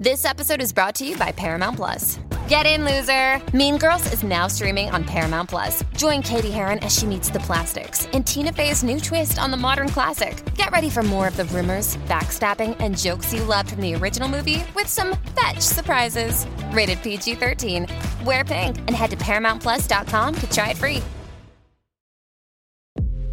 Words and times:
This 0.00 0.24
episode 0.24 0.62
is 0.62 0.72
brought 0.72 0.94
to 0.94 1.06
you 1.06 1.14
by 1.18 1.30
Paramount 1.30 1.76
Plus. 1.76 2.18
Get 2.48 2.64
in, 2.64 2.86
loser! 2.86 3.38
Mean 3.54 3.76
Girls 3.76 4.10
is 4.14 4.22
now 4.22 4.46
streaming 4.46 4.88
on 4.88 5.04
Paramount 5.04 5.50
Plus. 5.50 5.84
Join 5.94 6.22
Katie 6.22 6.50
Heron 6.50 6.78
as 6.78 6.98
she 6.98 7.04
meets 7.04 7.28
the 7.28 7.40
plastics 7.40 8.06
in 8.14 8.24
Tina 8.24 8.50
Fey's 8.50 8.82
new 8.82 8.98
twist 8.98 9.38
on 9.38 9.50
the 9.50 9.58
modern 9.58 9.90
classic. 9.90 10.42
Get 10.54 10.70
ready 10.70 10.88
for 10.88 11.02
more 11.02 11.28
of 11.28 11.36
the 11.36 11.44
rumors, 11.44 11.98
backstabbing, 12.08 12.78
and 12.80 12.96
jokes 12.96 13.34
you 13.34 13.44
loved 13.44 13.72
from 13.72 13.82
the 13.82 13.94
original 13.94 14.26
movie 14.26 14.64
with 14.74 14.86
some 14.86 15.18
fetch 15.38 15.60
surprises. 15.60 16.46
Rated 16.72 17.02
PG 17.02 17.34
13. 17.34 17.86
Wear 18.24 18.42
pink 18.42 18.78
and 18.78 18.92
head 18.92 19.10
to 19.10 19.18
ParamountPlus.com 19.18 20.34
to 20.34 20.50
try 20.50 20.70
it 20.70 20.78
free. 20.78 21.02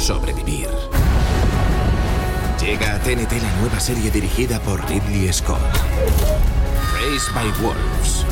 Sobrevivir. 0.00 0.68
Llega 2.58 2.94
a 2.94 2.98
TNT 3.00 3.32
la 3.42 3.52
nueva 3.60 3.78
serie 3.78 4.10
dirigida 4.10 4.58
por 4.60 4.80
Ridley 4.88 5.30
Scott. 5.30 5.60
Raised 6.94 7.34
by 7.34 7.50
Wolves. 7.62 8.24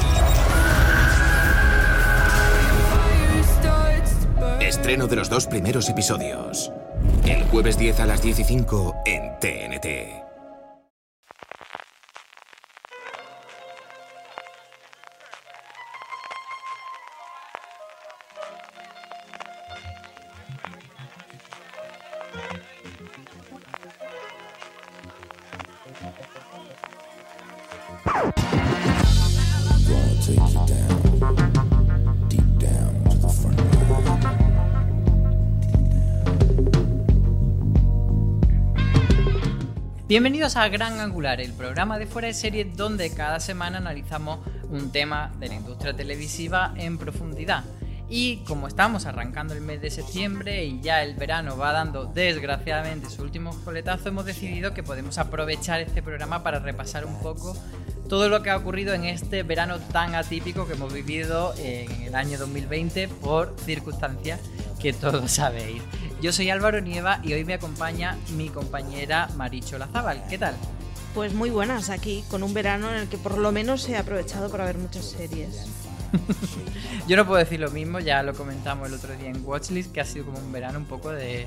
Estreno 4.60 5.06
de 5.06 5.16
los 5.16 5.28
dos 5.28 5.46
primeros 5.46 5.90
episodios. 5.90 6.72
El 7.26 7.44
jueves 7.44 7.78
10 7.78 8.00
a 8.00 8.06
las 8.06 8.22
10 8.22 8.38
y 8.38 8.44
5 8.44 8.94
en 9.04 9.38
TNT. 9.38 10.27
Bienvenidos 40.08 40.56
a 40.56 40.66
Gran 40.70 41.00
Angular, 41.00 41.38
el 41.38 41.52
programa 41.52 41.98
de 41.98 42.06
fuera 42.06 42.28
de 42.28 42.32
serie 42.32 42.64
donde 42.64 43.12
cada 43.12 43.40
semana 43.40 43.76
analizamos 43.76 44.38
un 44.70 44.90
tema 44.90 45.34
de 45.38 45.48
la 45.48 45.56
industria 45.56 45.92
televisiva 45.92 46.72
en 46.78 46.96
profundidad. 46.96 47.62
Y 48.08 48.38
como 48.46 48.68
estamos 48.68 49.04
arrancando 49.04 49.52
el 49.52 49.60
mes 49.60 49.82
de 49.82 49.90
septiembre 49.90 50.64
y 50.64 50.80
ya 50.80 51.02
el 51.02 51.14
verano 51.14 51.58
va 51.58 51.72
dando 51.72 52.06
desgraciadamente 52.06 53.10
su 53.10 53.20
último 53.20 53.54
coletazo, 53.66 54.08
hemos 54.08 54.24
decidido 54.24 54.72
que 54.72 54.82
podemos 54.82 55.18
aprovechar 55.18 55.82
este 55.82 56.02
programa 56.02 56.42
para 56.42 56.58
repasar 56.58 57.04
un 57.04 57.20
poco 57.20 57.54
todo 58.08 58.30
lo 58.30 58.42
que 58.42 58.48
ha 58.48 58.56
ocurrido 58.56 58.94
en 58.94 59.04
este 59.04 59.42
verano 59.42 59.78
tan 59.78 60.14
atípico 60.14 60.66
que 60.66 60.72
hemos 60.72 60.90
vivido 60.90 61.52
en 61.58 61.90
el 62.00 62.14
año 62.14 62.38
2020 62.38 63.08
por 63.08 63.54
circunstancias 63.62 64.40
que 64.80 64.94
todos 64.94 65.30
sabéis. 65.30 65.82
Yo 66.20 66.32
soy 66.32 66.50
Álvaro 66.50 66.80
Nieva 66.80 67.20
y 67.22 67.32
hoy 67.32 67.44
me 67.44 67.54
acompaña 67.54 68.16
mi 68.36 68.48
compañera 68.48 69.28
Maricho 69.36 69.78
Lazábal. 69.78 70.24
¿Qué 70.28 70.36
tal? 70.36 70.54
Pues 71.14 71.32
muy 71.32 71.50
buenas 71.50 71.90
aquí, 71.90 72.24
con 72.28 72.42
un 72.42 72.52
verano 72.52 72.90
en 72.90 72.96
el 72.96 73.08
que 73.08 73.18
por 73.18 73.38
lo 73.38 73.52
menos 73.52 73.88
he 73.88 73.96
aprovechado 73.96 74.50
para 74.50 74.64
ver 74.64 74.78
muchas 74.78 75.04
series. 75.04 75.66
Yo 77.06 77.16
no 77.16 77.24
puedo 77.24 77.38
decir 77.38 77.60
lo 77.60 77.70
mismo, 77.70 78.00
ya 78.00 78.24
lo 78.24 78.34
comentamos 78.34 78.88
el 78.88 78.94
otro 78.94 79.16
día 79.16 79.28
en 79.28 79.44
Watchlist, 79.44 79.92
que 79.92 80.00
ha 80.00 80.04
sido 80.04 80.26
como 80.26 80.38
un 80.38 80.50
verano 80.50 80.80
un 80.80 80.86
poco 80.86 81.10
de, 81.10 81.46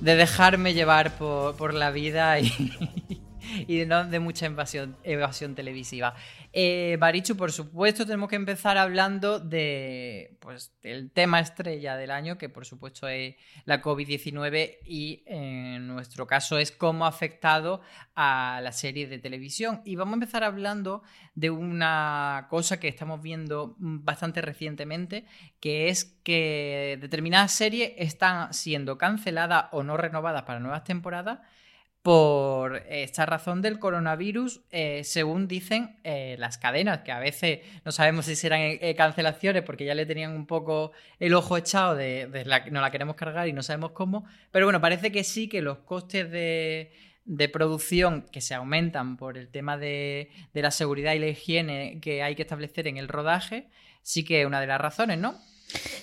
de 0.00 0.16
dejarme 0.16 0.74
llevar 0.74 1.16
por, 1.16 1.56
por 1.56 1.72
la 1.72 1.90
vida 1.90 2.40
y, 2.40 3.22
y 3.68 3.84
no 3.86 4.04
de 4.04 4.18
mucha 4.20 4.46
evasión, 4.46 5.54
televisiva. 5.54 6.14
Eh, 6.52 6.96
Barichu, 6.98 7.36
por 7.36 7.52
supuesto, 7.52 8.04
tenemos 8.04 8.28
que 8.28 8.36
empezar 8.36 8.78
hablando 8.78 9.38
de, 9.40 10.36
pues, 10.40 10.72
del 10.82 11.10
tema 11.10 11.40
estrella 11.40 11.96
del 11.96 12.10
año, 12.10 12.38
que 12.38 12.48
por 12.48 12.64
supuesto 12.64 13.08
es 13.08 13.36
la 13.64 13.82
COVID-19 13.82 14.78
y 14.84 15.22
en 15.26 15.86
nuestro 15.86 16.26
caso 16.26 16.58
es 16.58 16.72
cómo 16.72 17.04
ha 17.04 17.08
afectado 17.08 17.80
a 18.14 18.60
la 18.62 18.72
serie 18.72 19.06
de 19.06 19.18
televisión. 19.18 19.80
Y 19.84 19.96
vamos 19.96 20.12
a 20.12 20.16
empezar 20.16 20.44
hablando 20.44 21.02
de 21.34 21.50
una 21.50 22.46
cosa 22.50 22.80
que 22.80 22.88
estamos 22.88 23.22
viendo 23.22 23.76
bastante 23.78 24.40
recientemente, 24.42 25.24
que 25.60 25.88
es 25.88 26.04
que 26.24 26.98
determinadas 27.00 27.52
series 27.52 27.92
están 27.96 28.52
siendo 28.52 28.98
canceladas 28.98 29.66
o 29.72 29.82
no 29.82 29.96
renovadas 29.96 30.42
para 30.42 30.60
nuevas 30.60 30.84
temporadas 30.84 31.40
por 32.02 32.76
esta 32.88 33.26
razón 33.26 33.60
del 33.60 33.78
coronavirus, 33.78 34.60
eh, 34.70 35.02
según 35.04 35.48
dicen 35.48 35.98
eh, 36.04 36.36
las 36.38 36.56
cadenas, 36.56 37.00
que 37.00 37.12
a 37.12 37.18
veces 37.18 37.60
no 37.84 37.92
sabemos 37.92 38.26
si 38.26 38.36
serán 38.36 38.60
eh, 38.62 38.94
cancelaciones 38.96 39.62
porque 39.62 39.84
ya 39.84 39.94
le 39.94 40.06
tenían 40.06 40.34
un 40.34 40.46
poco 40.46 40.92
el 41.18 41.34
ojo 41.34 41.56
echado 41.56 41.96
de, 41.96 42.28
la 42.46 42.64
que 42.64 42.70
no 42.70 42.80
la 42.80 42.90
queremos 42.90 43.16
cargar 43.16 43.48
y 43.48 43.52
no 43.52 43.62
sabemos 43.62 43.92
cómo, 43.92 44.24
pero 44.52 44.66
bueno, 44.66 44.80
parece 44.80 45.10
que 45.10 45.24
sí, 45.24 45.48
que 45.48 45.60
los 45.60 45.78
costes 45.78 46.30
de, 46.30 46.92
producción 47.52 48.26
que 48.32 48.40
se 48.40 48.54
aumentan 48.54 49.16
por 49.16 49.36
el 49.36 49.48
tema 49.48 49.76
de, 49.76 50.30
de, 50.54 50.62
la 50.62 50.70
seguridad 50.70 51.14
y 51.14 51.18
la 51.18 51.26
higiene 51.26 51.98
que 52.00 52.22
hay 52.22 52.34
que 52.36 52.42
establecer 52.42 52.86
en 52.86 52.96
el 52.96 53.08
rodaje, 53.08 53.68
sí 54.02 54.24
que 54.24 54.40
es 54.40 54.46
una 54.46 54.60
de 54.60 54.66
las 54.66 54.80
razones, 54.80 55.18
¿no? 55.18 55.38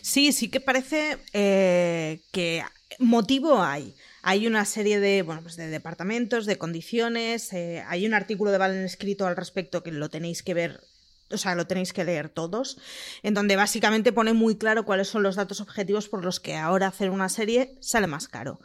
Sí, 0.01 0.31
sí 0.33 0.49
que 0.51 0.59
parece 0.59 1.17
que 1.33 2.63
motivo 2.99 3.63
hay. 3.63 3.95
Hay 4.27 4.47
una 4.47 4.65
serie 4.65 4.99
de, 4.99 5.21
bueno, 5.21 5.43
pues 5.43 5.55
de 5.55 5.67
departamentos, 5.67 6.47
de 6.47 6.57
condiciones. 6.57 7.53
Eh, 7.53 7.83
hay 7.87 8.07
un 8.07 8.15
artículo 8.15 8.49
de 8.49 8.57
Valen 8.57 8.83
escrito 8.83 9.27
al 9.27 9.35
respecto 9.35 9.83
que 9.83 9.91
lo 9.91 10.09
tenéis 10.09 10.41
que 10.41 10.55
ver 10.55 10.81
o 11.29 11.37
sea, 11.37 11.53
lo 11.53 11.67
tenéis 11.67 11.93
que 11.93 12.03
leer 12.03 12.29
todos, 12.29 12.79
en 13.21 13.35
donde 13.35 13.55
básicamente 13.55 14.13
pone 14.13 14.33
muy 14.33 14.57
claro 14.57 14.83
cuáles 14.83 15.09
son 15.09 15.21
los 15.21 15.35
datos 15.35 15.61
objetivos 15.61 16.09
por 16.09 16.25
los 16.25 16.39
que 16.39 16.55
ahora 16.55 16.87
hacer 16.87 17.11
una 17.11 17.29
serie 17.29 17.77
sale 17.81 18.07
más 18.07 18.27
caro. 18.27 18.59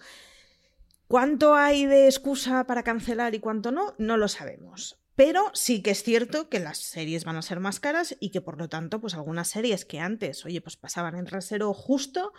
¿Cuánto 1.06 1.54
hay 1.54 1.84
de 1.84 2.06
excusa 2.06 2.64
para 2.64 2.82
cancelar 2.82 3.34
y 3.34 3.40
cuánto 3.40 3.70
no? 3.70 3.94
No 3.98 4.16
lo 4.16 4.28
sabemos. 4.28 4.98
Pero 5.14 5.50
sí 5.52 5.82
que 5.82 5.90
es 5.90 6.02
cierto 6.02 6.48
que 6.48 6.60
las 6.60 6.78
series 6.78 7.24
van 7.24 7.36
a 7.36 7.42
ser 7.42 7.60
más 7.60 7.80
caras 7.80 8.16
y 8.20 8.30
que 8.30 8.40
por 8.40 8.56
lo 8.56 8.70
tanto, 8.70 9.02
pues 9.02 9.12
algunas 9.12 9.48
series 9.48 9.84
que 9.84 10.00
antes, 10.00 10.46
oye, 10.46 10.62
pues 10.62 10.78
pasaban 10.78 11.14
en 11.14 11.26
reservo 11.26 11.74
justo, 11.74 12.32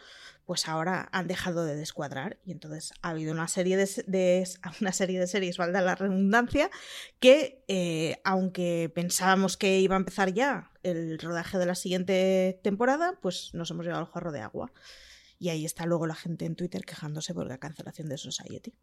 pues 0.52 0.68
ahora 0.68 1.08
han 1.14 1.30
dejado 1.30 1.64
de 1.64 1.78
descuadrar 1.78 2.38
y 2.44 2.52
entonces 2.52 2.92
ha 3.02 3.12
habido 3.12 3.32
una 3.32 3.48
serie 3.48 3.78
de, 3.78 4.46
una 4.82 4.92
serie 4.92 5.18
de 5.18 5.26
series, 5.26 5.56
valga 5.56 5.80
la 5.80 5.96
redundancia, 5.96 6.70
que 7.22 7.64
eh, 7.70 8.18
aunque 8.26 8.92
pensábamos 8.94 9.56
que 9.56 9.80
iba 9.80 9.96
a 9.96 10.00
empezar 10.00 10.34
ya 10.34 10.70
el 10.84 11.18
rodaje 11.20 11.58
de 11.58 11.66
la 11.66 11.76
siguiente 11.76 12.60
temporada, 12.64 13.18
pues 13.22 13.52
nos 13.54 13.72
hemos 13.72 13.86
llevado 13.86 14.04
al 14.04 14.12
jarro 14.12 14.34
de 14.34 14.42
agua. 14.42 14.74
Y 15.40 15.48
ahí 15.48 15.64
está 15.64 15.86
luego 15.86 16.06
la 16.06 16.16
gente 16.16 16.44
en 16.44 16.58
Twitter 16.58 16.84
quejándose 16.84 17.34
por 17.34 17.48
la 17.48 17.58
cancelación 17.58 18.10
de 18.10 18.18
Society. 18.18 18.74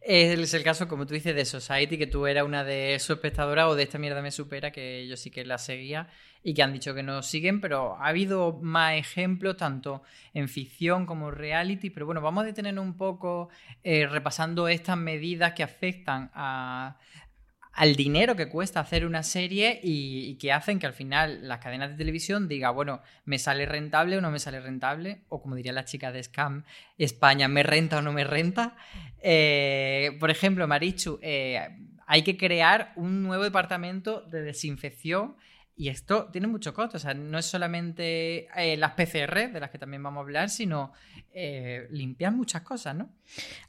Es 0.00 0.54
el 0.54 0.62
caso, 0.62 0.88
como 0.88 1.04
tú 1.04 1.12
dices, 1.12 1.34
de 1.34 1.44
Society, 1.44 1.98
que 1.98 2.06
tú 2.06 2.26
eras 2.26 2.44
una 2.44 2.64
de 2.64 2.98
sus 3.00 3.16
espectadoras 3.16 3.66
o 3.66 3.74
de 3.74 3.82
esta 3.82 3.98
mierda 3.98 4.22
me 4.22 4.30
supera, 4.30 4.72
que 4.72 5.06
yo 5.06 5.18
sí 5.18 5.30
que 5.30 5.44
la 5.44 5.58
seguía 5.58 6.08
y 6.46 6.52
que 6.52 6.62
han 6.62 6.74
dicho 6.74 6.94
que 6.94 7.02
no 7.02 7.22
siguen, 7.22 7.62
pero 7.62 7.96
ha 7.96 8.08
habido 8.08 8.60
más 8.60 8.94
ejemplos, 8.94 9.56
tanto 9.56 10.02
en 10.34 10.50
ficción 10.50 11.06
como 11.06 11.30
reality. 11.30 11.88
Pero 11.88 12.04
bueno, 12.04 12.20
vamos 12.20 12.42
a 12.42 12.46
detener 12.46 12.78
un 12.78 12.98
poco 12.98 13.48
eh, 13.82 14.06
repasando 14.06 14.68
estas 14.68 14.98
medidas 14.98 15.54
que 15.54 15.62
afectan 15.62 16.30
al 16.34 17.96
dinero 17.96 18.36
que 18.36 18.50
cuesta 18.50 18.80
hacer 18.80 19.06
una 19.06 19.22
serie 19.22 19.80
y, 19.82 20.36
que 20.36 20.52
hacen 20.52 20.78
que 20.78 20.86
al 20.86 20.92
final 20.92 21.48
las 21.48 21.60
cadenas 21.60 21.92
de 21.92 21.96
televisión 21.96 22.46
diga, 22.46 22.68
bueno, 22.68 23.00
¿me 23.24 23.38
sale 23.38 23.64
rentable 23.64 24.18
o 24.18 24.20
no 24.20 24.30
me 24.30 24.38
sale 24.38 24.60
rentable? 24.60 25.22
O 25.30 25.40
como 25.40 25.56
diría 25.56 25.72
la 25.72 25.86
chica 25.86 26.12
de 26.12 26.22
Scam, 26.22 26.64
España, 26.98 27.48
¿me 27.48 27.62
renta 27.62 27.98
o 27.98 28.02
no 28.02 28.12
me 28.12 28.24
renta? 28.24 28.76
Eh, 29.22 30.14
por 30.20 30.30
ejemplo, 30.30 30.68
Marichu, 30.68 31.18
eh, 31.22 31.58
hay 32.06 32.20
que 32.20 32.36
crear 32.36 32.92
un 32.96 33.22
nuevo 33.22 33.44
departamento 33.44 34.20
de 34.20 34.42
desinfección 34.42 35.36
y 35.76 35.88
esto 35.88 36.28
tiene 36.30 36.46
mucho 36.46 36.72
costo, 36.72 36.96
o 36.98 37.00
sea, 37.00 37.14
no 37.14 37.38
es 37.38 37.46
solamente 37.46 38.46
eh, 38.56 38.76
las 38.76 38.92
PCR, 38.92 39.52
de 39.52 39.60
las 39.60 39.70
que 39.70 39.78
también 39.78 40.02
vamos 40.02 40.18
a 40.18 40.22
hablar, 40.22 40.48
sino 40.48 40.92
eh, 41.32 41.88
limpiar 41.90 42.32
muchas 42.32 42.62
cosas, 42.62 42.94
¿no? 42.94 43.10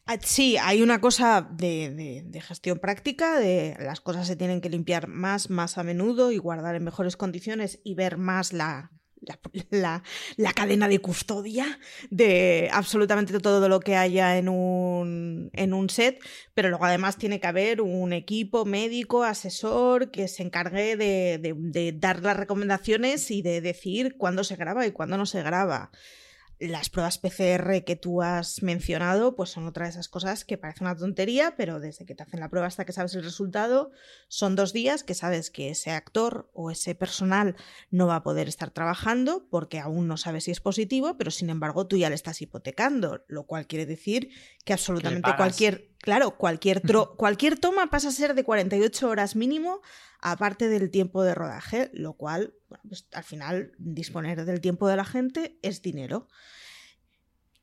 Ah, 0.06 0.18
sí, 0.22 0.56
hay 0.58 0.84
una 0.84 1.02
cosa 1.02 1.42
de, 1.42 2.24
de, 2.26 2.42
gestión 2.42 2.78
práctica, 2.78 3.40
de 3.40 3.76
las 3.80 4.02
cosas 4.02 4.28
se 4.28 4.36
tienen 4.36 4.62
que 4.62 4.70
limpiar 4.70 5.08
más, 5.08 5.50
más 5.50 5.80
a 5.80 5.84
menudo 5.84 6.32
y 6.32 6.38
guardar 6.38 6.76
en 6.76 6.84
mejores 6.84 7.18
condiciones 7.18 7.80
y 7.84 7.96
ver 7.96 8.18
más 8.18 8.54
la, 8.54 8.92
la, 9.70 10.04
cadena 10.54 10.88
de 10.88 11.00
custodia 11.00 11.80
de 12.10 12.70
absolutamente 12.72 13.40
todo 13.40 13.68
lo 13.70 13.80
que 13.80 13.96
haya 13.96 14.38
en 14.38 14.50
un, 14.50 15.50
en 15.54 15.74
un 15.74 15.90
set, 15.90 16.20
pero 16.54 16.70
luego 16.70 16.86
además 16.86 17.18
tiene 17.18 17.40
que 17.40 17.48
haber 17.48 17.82
un 17.82 18.14
equipo 18.14 18.66
médico, 18.66 19.24
asesor, 19.24 20.12
que 20.12 20.28
se 20.28 20.44
encargue 20.44 20.96
de, 20.96 21.56
de 21.58 21.92
dar 21.94 22.22
las 22.22 22.38
recomendaciones 22.38 23.32
y 23.32 23.42
de 23.42 23.62
decir 23.62 24.16
cuándo 24.18 24.44
se 24.44 24.56
graba 24.56 24.86
y 24.86 24.92
cuándo 24.92 25.18
no 25.18 25.26
se 25.26 25.42
graba 25.42 25.92
las 26.60 26.90
pruebas 26.90 27.18
PCR 27.18 27.84
que 27.84 27.96
tú 27.96 28.22
has 28.22 28.64
mencionado, 28.64 29.36
pues 29.36 29.50
son 29.50 29.68
otra 29.68 29.86
de 29.86 29.92
esas 29.92 30.08
cosas 30.08 30.46
que 30.46 30.58
parece 30.58 30.84
una 30.84 30.96
tontería, 30.96 31.56
pero 31.58 31.80
desde 31.80 32.06
que 32.06 32.16
te 32.16 32.24
hacen 32.24 32.40
la 32.40 32.50
prueba 32.50 32.68
hasta 32.68 32.86
que 32.86 32.94
sabes 32.94 33.14
el 33.16 33.24
resultado, 33.24 33.92
son 34.28 34.56
dos 34.56 34.72
días 34.72 35.04
que 35.04 35.14
sabes 35.14 35.52
que 35.52 35.70
ese 35.70 35.92
actor 35.92 36.50
o 36.54 36.72
ese 36.72 36.96
personal 36.96 37.56
no 37.92 38.08
va 38.08 38.18
a 38.18 38.24
poder 38.24 38.48
estar 38.48 38.72
trabajando 38.72 39.48
porque 39.50 39.80
aún 39.80 40.08
no 40.08 40.18
sabes 40.18 40.46
si 40.46 40.52
es 40.52 40.62
positivo, 40.62 41.18
pero 41.18 41.32
sin 41.32 41.50
embargo 41.50 41.88
tú 41.88 41.98
ya 41.98 42.10
le 42.10 42.16
estás 42.16 42.42
hipotecando, 42.42 43.26
lo 43.28 43.46
cual 43.46 43.68
quiere 43.68 43.86
decir 43.86 44.30
que 44.64 44.74
absolutamente 44.74 45.32
cualquier, 45.36 45.90
claro, 46.00 46.38
cualquier, 46.38 46.82
cualquier 47.18 47.60
toma 47.60 47.90
pasa 47.90 48.10
a 48.10 48.12
ser 48.12 48.36
de 48.36 48.44
48 48.44 49.10
horas 49.10 49.36
mínimo 49.36 49.82
aparte 50.20 50.70
del 50.70 50.90
tiempo 50.90 51.24
de 51.24 51.36
rodaje, 51.36 51.92
lo 51.94 52.14
cual, 52.14 52.54
pues, 52.88 53.08
al 53.14 53.24
final, 53.24 53.74
disponer 53.78 54.44
del 54.46 54.62
tiempo 54.62 54.88
de 54.88 54.96
la 54.96 55.06
gente 55.06 55.60
es 55.62 55.82
dinero. 55.82 56.28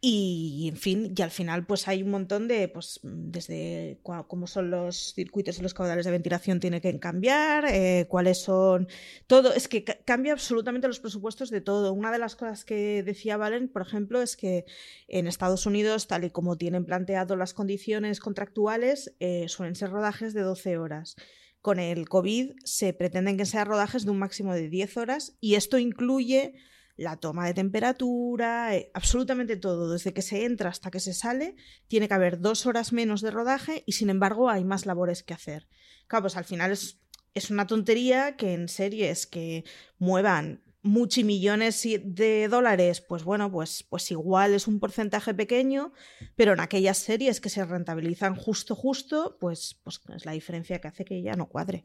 Y, 0.05 0.67
en 0.69 0.77
fin, 0.77 1.15
y 1.17 1.23
al 1.23 1.31
final, 1.31 1.65
pues 1.65 1.87
hay 1.87 2.03
un 2.03 2.11
montón 2.11 2.49
de, 2.49 2.67
pues, 2.67 2.99
desde 3.05 4.01
cómo 4.03 4.49
son 4.49 4.69
los 4.69 5.15
circuitos 5.15 5.61
y 5.61 5.63
los 5.63 5.75
caudales 5.75 6.05
de 6.05 6.11
ventilación 6.11 6.59
tiene 6.59 6.81
que 6.81 6.99
cambiar, 6.99 7.67
eh, 7.67 8.07
cuáles 8.09 8.43
son, 8.43 8.89
todo, 9.29 9.55
es 9.55 9.69
que 9.69 9.85
cambia 9.85 10.33
absolutamente 10.33 10.89
los 10.89 10.99
presupuestos 10.99 11.51
de 11.51 11.61
todo. 11.61 11.93
Una 11.93 12.11
de 12.11 12.19
las 12.19 12.35
cosas 12.35 12.65
que 12.65 13.05
decía 13.05 13.37
Valen, 13.37 13.69
por 13.69 13.83
ejemplo, 13.83 14.21
es 14.21 14.37
que 14.37 14.65
en 15.07 15.29
Estados 15.29 15.67
Unidos, 15.67 16.09
tal 16.09 16.25
y 16.25 16.31
como 16.31 16.59
tienen 16.59 16.85
planteado 16.85 17.37
las 17.37 17.55
condiciones 17.55 18.19
contractuales, 18.19 19.15
eh, 19.21 19.45
suelen 19.47 19.77
ser 19.77 19.91
rodajes 19.91 20.35
de 20.35 20.41
12 20.41 20.79
horas 20.79 21.15
con 21.61 21.79
el 21.79 22.09
COVID 22.09 22.55
se 22.65 22.93
pretenden 22.93 23.37
que 23.37 23.47
sean 23.47 23.69
rodajes 23.69 24.05
de 24.05 24.11
un 24.11 24.19
máximo 24.19 24.53
de 24.53 24.69
10 24.69 24.97
horas 24.97 25.37
y 25.41 25.55
esto 25.55 25.79
incluye 25.79 26.55
la 26.97 27.17
toma 27.17 27.47
de 27.47 27.55
temperatura, 27.55 28.77
eh, 28.77 28.91
absolutamente 28.94 29.56
todo, 29.56 29.91
desde 29.91 30.12
que 30.12 30.23
se 30.23 30.44
entra 30.44 30.71
hasta 30.71 30.91
que 30.91 31.00
se 31.00 31.15
sale, 31.15 31.56
tiene 31.89 32.09
que 32.09 32.15
haber 32.15 32.41
dos 32.41 32.67
horas 32.67 32.93
menos 32.93 33.21
de 33.21 33.31
rodaje 33.31 33.83
y 33.87 33.93
sin 33.93 34.11
embargo 34.11 34.50
hay 34.50 34.65
más 34.65 34.87
labores 34.87 35.23
que 35.23 35.35
hacer. 35.35 35.69
Claro, 36.06 36.25
pues 36.25 36.37
al 36.37 36.44
final 36.44 36.73
es, 36.73 37.00
es 37.35 37.50
una 37.50 37.67
tontería 37.67 38.37
que 38.37 38.55
en 38.55 38.69
series 38.69 39.27
que 39.27 39.65
muevan 39.99 40.62
multimillones 40.83 41.87
de 42.03 42.49
dólares, 42.49 43.00
pues 43.00 43.23
bueno, 43.23 43.50
pues, 43.50 43.85
pues 43.89 44.11
igual 44.11 44.53
es 44.53 44.67
un 44.67 44.81
porcentaje 44.81 45.33
pequeño, 45.33 45.93
pero 46.35 46.53
en 46.53 46.61
aquellas 46.61 46.99
series 46.99 47.41
que 47.41 47.49
se 47.49 47.65
rentabilizan 47.65 48.35
justo, 48.35 48.75
justo, 48.75 49.37
pues, 49.41 49.81
pues 49.85 50.00
es 50.15 50.27
la 50.27 50.33
diferencia 50.33 50.81
que 50.81 50.89
hace 50.89 51.05
que 51.05 51.23
ya 51.23 51.35
no 51.35 51.49
cuadre. 51.49 51.85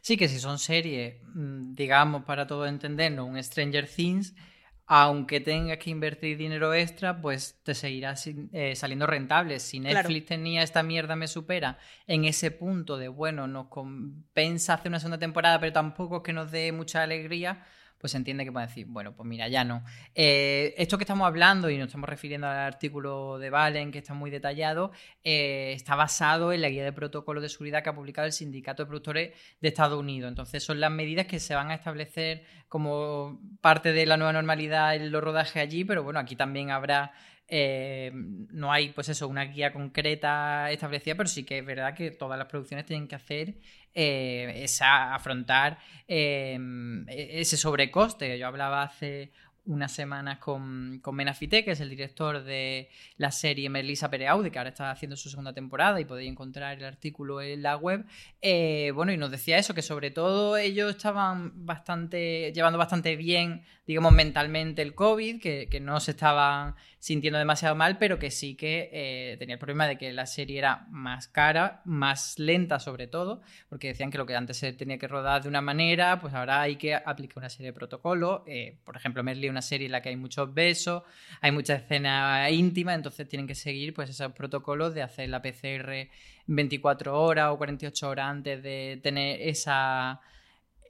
Sí, 0.00 0.16
que 0.16 0.28
si 0.28 0.38
son 0.38 0.58
series, 0.58 1.16
mm, 1.34 1.74
digamos, 1.74 2.24
para 2.24 2.46
todo 2.46 2.66
entenderlo, 2.66 3.24
un 3.24 3.42
Stranger 3.42 3.88
Things, 3.88 4.34
aunque 4.90 5.40
tengas 5.40 5.76
que 5.76 5.90
invertir 5.90 6.38
dinero 6.38 6.72
extra, 6.72 7.20
pues 7.20 7.60
te 7.62 7.74
seguirá 7.74 8.14
eh, 8.52 8.74
saliendo 8.74 9.06
rentable. 9.06 9.60
Si 9.60 9.80
Netflix 9.80 10.26
tenía 10.26 10.62
esta 10.62 10.82
mierda 10.82 11.14
me 11.14 11.28
supera 11.28 11.78
en 12.06 12.24
ese 12.24 12.50
punto 12.50 12.96
de, 12.96 13.08
bueno, 13.08 13.46
nos 13.46 13.66
compensa 13.68 14.74
hacer 14.74 14.88
una 14.88 14.98
segunda 14.98 15.18
temporada, 15.18 15.60
pero 15.60 15.74
tampoco 15.74 16.16
es 16.16 16.22
que 16.22 16.32
nos 16.32 16.50
dé 16.50 16.72
mucha 16.72 17.02
alegría, 17.02 17.66
pues 17.98 18.12
se 18.12 18.16
entiende 18.16 18.44
que 18.44 18.52
pueden 18.52 18.68
decir, 18.68 18.86
bueno, 18.88 19.14
pues 19.14 19.28
mira, 19.28 19.48
ya 19.48 19.64
no. 19.64 19.84
Eh, 20.14 20.74
esto 20.78 20.98
que 20.98 21.04
estamos 21.04 21.26
hablando, 21.26 21.68
y 21.68 21.76
nos 21.76 21.88
estamos 21.88 22.08
refiriendo 22.08 22.46
al 22.46 22.58
artículo 22.58 23.38
de 23.38 23.50
Valen, 23.50 23.90
que 23.90 23.98
está 23.98 24.14
muy 24.14 24.30
detallado, 24.30 24.92
eh, 25.24 25.72
está 25.74 25.96
basado 25.96 26.52
en 26.52 26.62
la 26.62 26.68
guía 26.68 26.84
de 26.84 26.92
protocolo 26.92 27.40
de 27.40 27.48
seguridad 27.48 27.82
que 27.82 27.90
ha 27.90 27.94
publicado 27.94 28.26
el 28.26 28.32
Sindicato 28.32 28.82
de 28.82 28.86
Productores 28.86 29.34
de 29.60 29.68
Estados 29.68 29.98
Unidos. 29.98 30.28
Entonces 30.28 30.62
son 30.62 30.80
las 30.80 30.90
medidas 30.90 31.26
que 31.26 31.40
se 31.40 31.54
van 31.54 31.70
a 31.70 31.74
establecer 31.74 32.44
como 32.68 33.40
parte 33.60 33.92
de 33.92 34.06
la 34.06 34.16
nueva 34.16 34.32
normalidad 34.32 34.94
en 34.94 35.10
los 35.10 35.22
rodajes 35.22 35.56
allí, 35.56 35.84
pero 35.84 36.02
bueno, 36.02 36.20
aquí 36.20 36.36
también 36.36 36.70
habrá 36.70 37.12
eh, 37.50 38.10
no 38.14 38.70
hay, 38.70 38.90
pues 38.90 39.08
eso, 39.08 39.26
una 39.26 39.44
guía 39.44 39.72
concreta 39.72 40.70
establecida, 40.70 41.14
pero 41.14 41.28
sí 41.28 41.44
que 41.44 41.58
es 41.58 41.64
verdad 41.64 41.94
que 41.94 42.10
todas 42.10 42.38
las 42.38 42.46
producciones 42.46 42.84
tienen 42.84 43.08
que 43.08 43.16
hacer 43.16 43.54
eh, 43.94 44.52
esa, 44.62 45.14
afrontar 45.14 45.78
eh, 46.06 46.58
ese 47.08 47.56
sobrecoste. 47.56 48.38
Yo 48.38 48.46
hablaba 48.46 48.82
hace 48.82 49.32
unas 49.68 49.92
semanas 49.92 50.38
con, 50.38 50.98
con 51.00 51.14
Menafite, 51.14 51.62
que 51.62 51.72
es 51.72 51.80
el 51.80 51.90
director 51.90 52.42
de 52.42 52.88
la 53.18 53.30
serie 53.30 53.68
Melissa 53.68 54.10
Pereaude, 54.10 54.50
que 54.50 54.58
ahora 54.58 54.70
está 54.70 54.90
haciendo 54.90 55.14
su 55.16 55.28
segunda 55.28 55.52
temporada 55.52 56.00
y 56.00 56.06
podéis 56.06 56.30
encontrar 56.30 56.78
el 56.78 56.84
artículo 56.84 57.42
en 57.42 57.62
la 57.62 57.76
web. 57.76 58.06
Eh, 58.40 58.92
bueno, 58.94 59.12
y 59.12 59.18
nos 59.18 59.30
decía 59.30 59.58
eso, 59.58 59.74
que 59.74 59.82
sobre 59.82 60.10
todo 60.10 60.56
ellos 60.56 60.90
estaban 60.96 61.66
bastante, 61.66 62.50
llevando 62.54 62.78
bastante 62.78 63.14
bien, 63.16 63.62
digamos, 63.86 64.12
mentalmente 64.12 64.80
el 64.80 64.94
COVID, 64.94 65.40
que, 65.40 65.68
que 65.70 65.80
no 65.80 66.00
se 66.00 66.12
estaban 66.12 66.74
sintiendo 66.98 67.38
demasiado 67.38 67.74
mal, 67.76 67.98
pero 67.98 68.18
que 68.18 68.30
sí 68.30 68.56
que 68.56 68.90
eh, 68.92 69.36
tenía 69.38 69.54
el 69.54 69.58
problema 69.58 69.86
de 69.86 69.96
que 69.96 70.12
la 70.12 70.26
serie 70.26 70.58
era 70.58 70.86
más 70.90 71.28
cara, 71.28 71.80
más 71.84 72.38
lenta 72.38 72.80
sobre 72.80 73.06
todo, 73.06 73.40
porque 73.68 73.88
decían 73.88 74.10
que 74.10 74.18
lo 74.18 74.26
que 74.26 74.34
antes 74.34 74.56
se 74.56 74.72
tenía 74.72 74.98
que 74.98 75.06
rodar 75.06 75.42
de 75.42 75.48
una 75.48 75.60
manera, 75.60 76.20
pues 76.20 76.34
ahora 76.34 76.60
hay 76.60 76.76
que 76.76 76.94
aplicar 76.94 77.38
una 77.38 77.50
serie 77.50 77.68
de 77.68 77.72
protocolos. 77.72 78.42
Eh, 78.46 78.78
por 78.84 78.96
ejemplo, 78.96 79.22
Merly 79.22 79.48
una 79.58 79.62
serie 79.62 79.86
en 79.86 79.92
la 79.92 80.00
que 80.00 80.10
hay 80.10 80.16
muchos 80.16 80.54
besos, 80.54 81.02
hay 81.40 81.50
mucha 81.50 81.74
escena 81.74 82.48
íntima, 82.50 82.94
entonces 82.94 83.28
tienen 83.28 83.46
que 83.46 83.54
seguir 83.54 83.92
pues 83.92 84.08
esos 84.10 84.32
protocolos 84.32 84.94
de 84.94 85.02
hacer 85.02 85.28
la 85.28 85.42
PCR 85.42 86.08
24 86.46 87.20
horas 87.20 87.50
o 87.50 87.58
48 87.58 88.08
horas 88.08 88.26
antes 88.26 88.62
de 88.62 89.00
tener 89.02 89.42
esa 89.42 90.20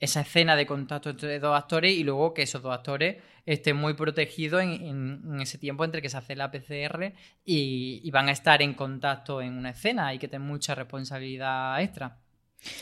esa 0.00 0.20
escena 0.20 0.54
de 0.54 0.66
contacto 0.66 1.10
entre 1.10 1.40
dos 1.40 1.56
actores 1.56 1.92
y 1.92 2.04
luego 2.04 2.32
que 2.32 2.42
esos 2.42 2.62
dos 2.62 2.72
actores 2.72 3.16
estén 3.46 3.76
muy 3.76 3.94
protegidos 3.94 4.62
en, 4.62 5.40
ese 5.40 5.58
tiempo 5.58 5.84
entre 5.84 6.02
que 6.02 6.08
se 6.08 6.16
hace 6.16 6.36
la 6.36 6.50
PCR 6.50 7.14
y, 7.44 8.08
van 8.10 8.28
a 8.28 8.32
estar 8.32 8.62
en 8.62 8.74
contacto 8.74 9.40
en 9.42 9.54
una 9.54 9.70
escena. 9.70 10.08
Hay 10.08 10.18
que 10.18 10.28
tener 10.28 10.46
mucha 10.46 10.74
responsabilidad 10.74 11.82
extra. 11.82 12.18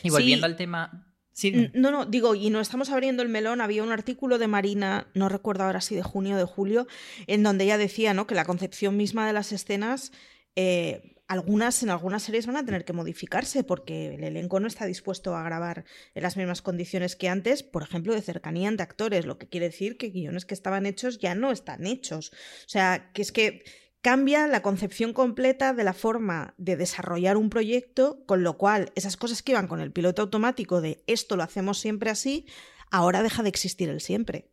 Y 0.02 0.10
volviendo 0.10 0.46
al 0.46 0.56
tema... 0.56 1.06
Sí. 1.36 1.70
No, 1.74 1.90
no, 1.90 2.06
digo, 2.06 2.34
y 2.34 2.48
no 2.48 2.60
estamos 2.60 2.88
abriendo 2.88 3.22
el 3.22 3.28
melón, 3.28 3.60
había 3.60 3.82
un 3.82 3.92
artículo 3.92 4.38
de 4.38 4.46
Marina, 4.46 5.08
no 5.12 5.28
recuerdo 5.28 5.64
ahora 5.64 5.82
si 5.82 5.94
de 5.94 6.02
junio 6.02 6.36
o 6.36 6.38
de 6.38 6.46
julio, 6.46 6.86
en 7.26 7.42
donde 7.42 7.64
ella 7.64 7.76
decía 7.76 8.14
¿no? 8.14 8.26
que 8.26 8.34
la 8.34 8.46
concepción 8.46 8.96
misma 8.96 9.26
de 9.26 9.34
las 9.34 9.52
escenas 9.52 10.12
eh, 10.54 11.16
algunas 11.28 11.82
en 11.82 11.90
algunas 11.90 12.22
series 12.22 12.46
van 12.46 12.56
a 12.56 12.64
tener 12.64 12.84
que 12.84 12.92
modificarse 12.92 13.64
porque 13.64 14.14
el 14.14 14.24
elenco 14.24 14.60
no 14.60 14.66
está 14.66 14.86
dispuesto 14.86 15.36
a 15.36 15.42
grabar 15.42 15.84
en 16.14 16.22
las 16.22 16.36
mismas 16.36 16.62
condiciones 16.62 17.16
que 17.16 17.28
antes, 17.28 17.62
por 17.62 17.82
ejemplo, 17.82 18.14
de 18.14 18.22
cercanía 18.22 18.68
entre 18.68 18.84
actores, 18.84 19.26
lo 19.26 19.36
que 19.38 19.48
quiere 19.48 19.66
decir 19.66 19.98
que 19.98 20.10
guiones 20.10 20.46
que 20.46 20.54
estaban 20.54 20.86
hechos 20.86 21.18
ya 21.18 21.34
no 21.34 21.50
están 21.50 21.86
hechos. 21.86 22.30
O 22.30 22.68
sea, 22.68 23.10
que 23.12 23.22
es 23.22 23.32
que 23.32 23.64
cambia 24.06 24.46
la 24.46 24.62
concepción 24.62 25.12
completa 25.12 25.74
de 25.74 25.82
la 25.82 25.92
forma 25.92 26.54
de 26.58 26.76
desarrollar 26.76 27.36
un 27.36 27.50
proyecto, 27.50 28.24
con 28.24 28.44
lo 28.44 28.56
cual 28.56 28.92
esas 28.94 29.16
cosas 29.16 29.42
que 29.42 29.50
iban 29.50 29.66
con 29.66 29.80
el 29.80 29.90
piloto 29.90 30.22
automático 30.22 30.80
de 30.80 31.02
esto 31.08 31.34
lo 31.34 31.42
hacemos 31.42 31.78
siempre 31.78 32.08
así, 32.08 32.46
ahora 32.92 33.24
deja 33.24 33.42
de 33.42 33.48
existir 33.48 33.88
el 33.88 34.00
siempre. 34.00 34.46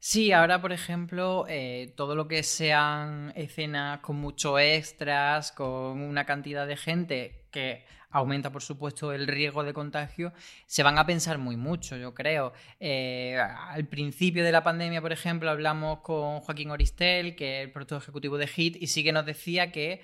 Sí, 0.00 0.32
ahora, 0.32 0.60
por 0.60 0.72
ejemplo, 0.72 1.46
eh, 1.48 1.94
todo 1.96 2.16
lo 2.16 2.26
que 2.26 2.42
sean 2.42 3.32
escenas 3.36 4.00
con 4.00 4.16
muchos 4.16 4.58
extras, 4.58 5.52
con 5.52 6.00
una 6.00 6.26
cantidad 6.26 6.66
de 6.66 6.76
gente 6.76 7.46
que 7.52 7.84
aumenta, 8.10 8.50
por 8.50 8.62
supuesto, 8.62 9.12
el 9.12 9.26
riesgo 9.26 9.64
de 9.64 9.72
contagio, 9.72 10.32
se 10.66 10.82
van 10.82 10.98
a 10.98 11.06
pensar 11.06 11.38
muy 11.38 11.56
mucho, 11.56 11.96
yo 11.96 12.14
creo. 12.14 12.52
Eh, 12.80 13.38
al 13.38 13.86
principio 13.86 14.44
de 14.44 14.52
la 14.52 14.62
pandemia, 14.62 15.00
por 15.00 15.12
ejemplo, 15.12 15.50
hablamos 15.50 16.00
con 16.00 16.40
Joaquín 16.40 16.70
Oristel, 16.70 17.36
que 17.36 17.58
es 17.60 17.66
el 17.66 17.72
productor 17.72 17.98
ejecutivo 17.98 18.38
de 18.38 18.46
HIT, 18.46 18.76
y 18.80 18.86
sí 18.86 19.04
que 19.04 19.12
nos 19.12 19.26
decía 19.26 19.72
que 19.72 20.02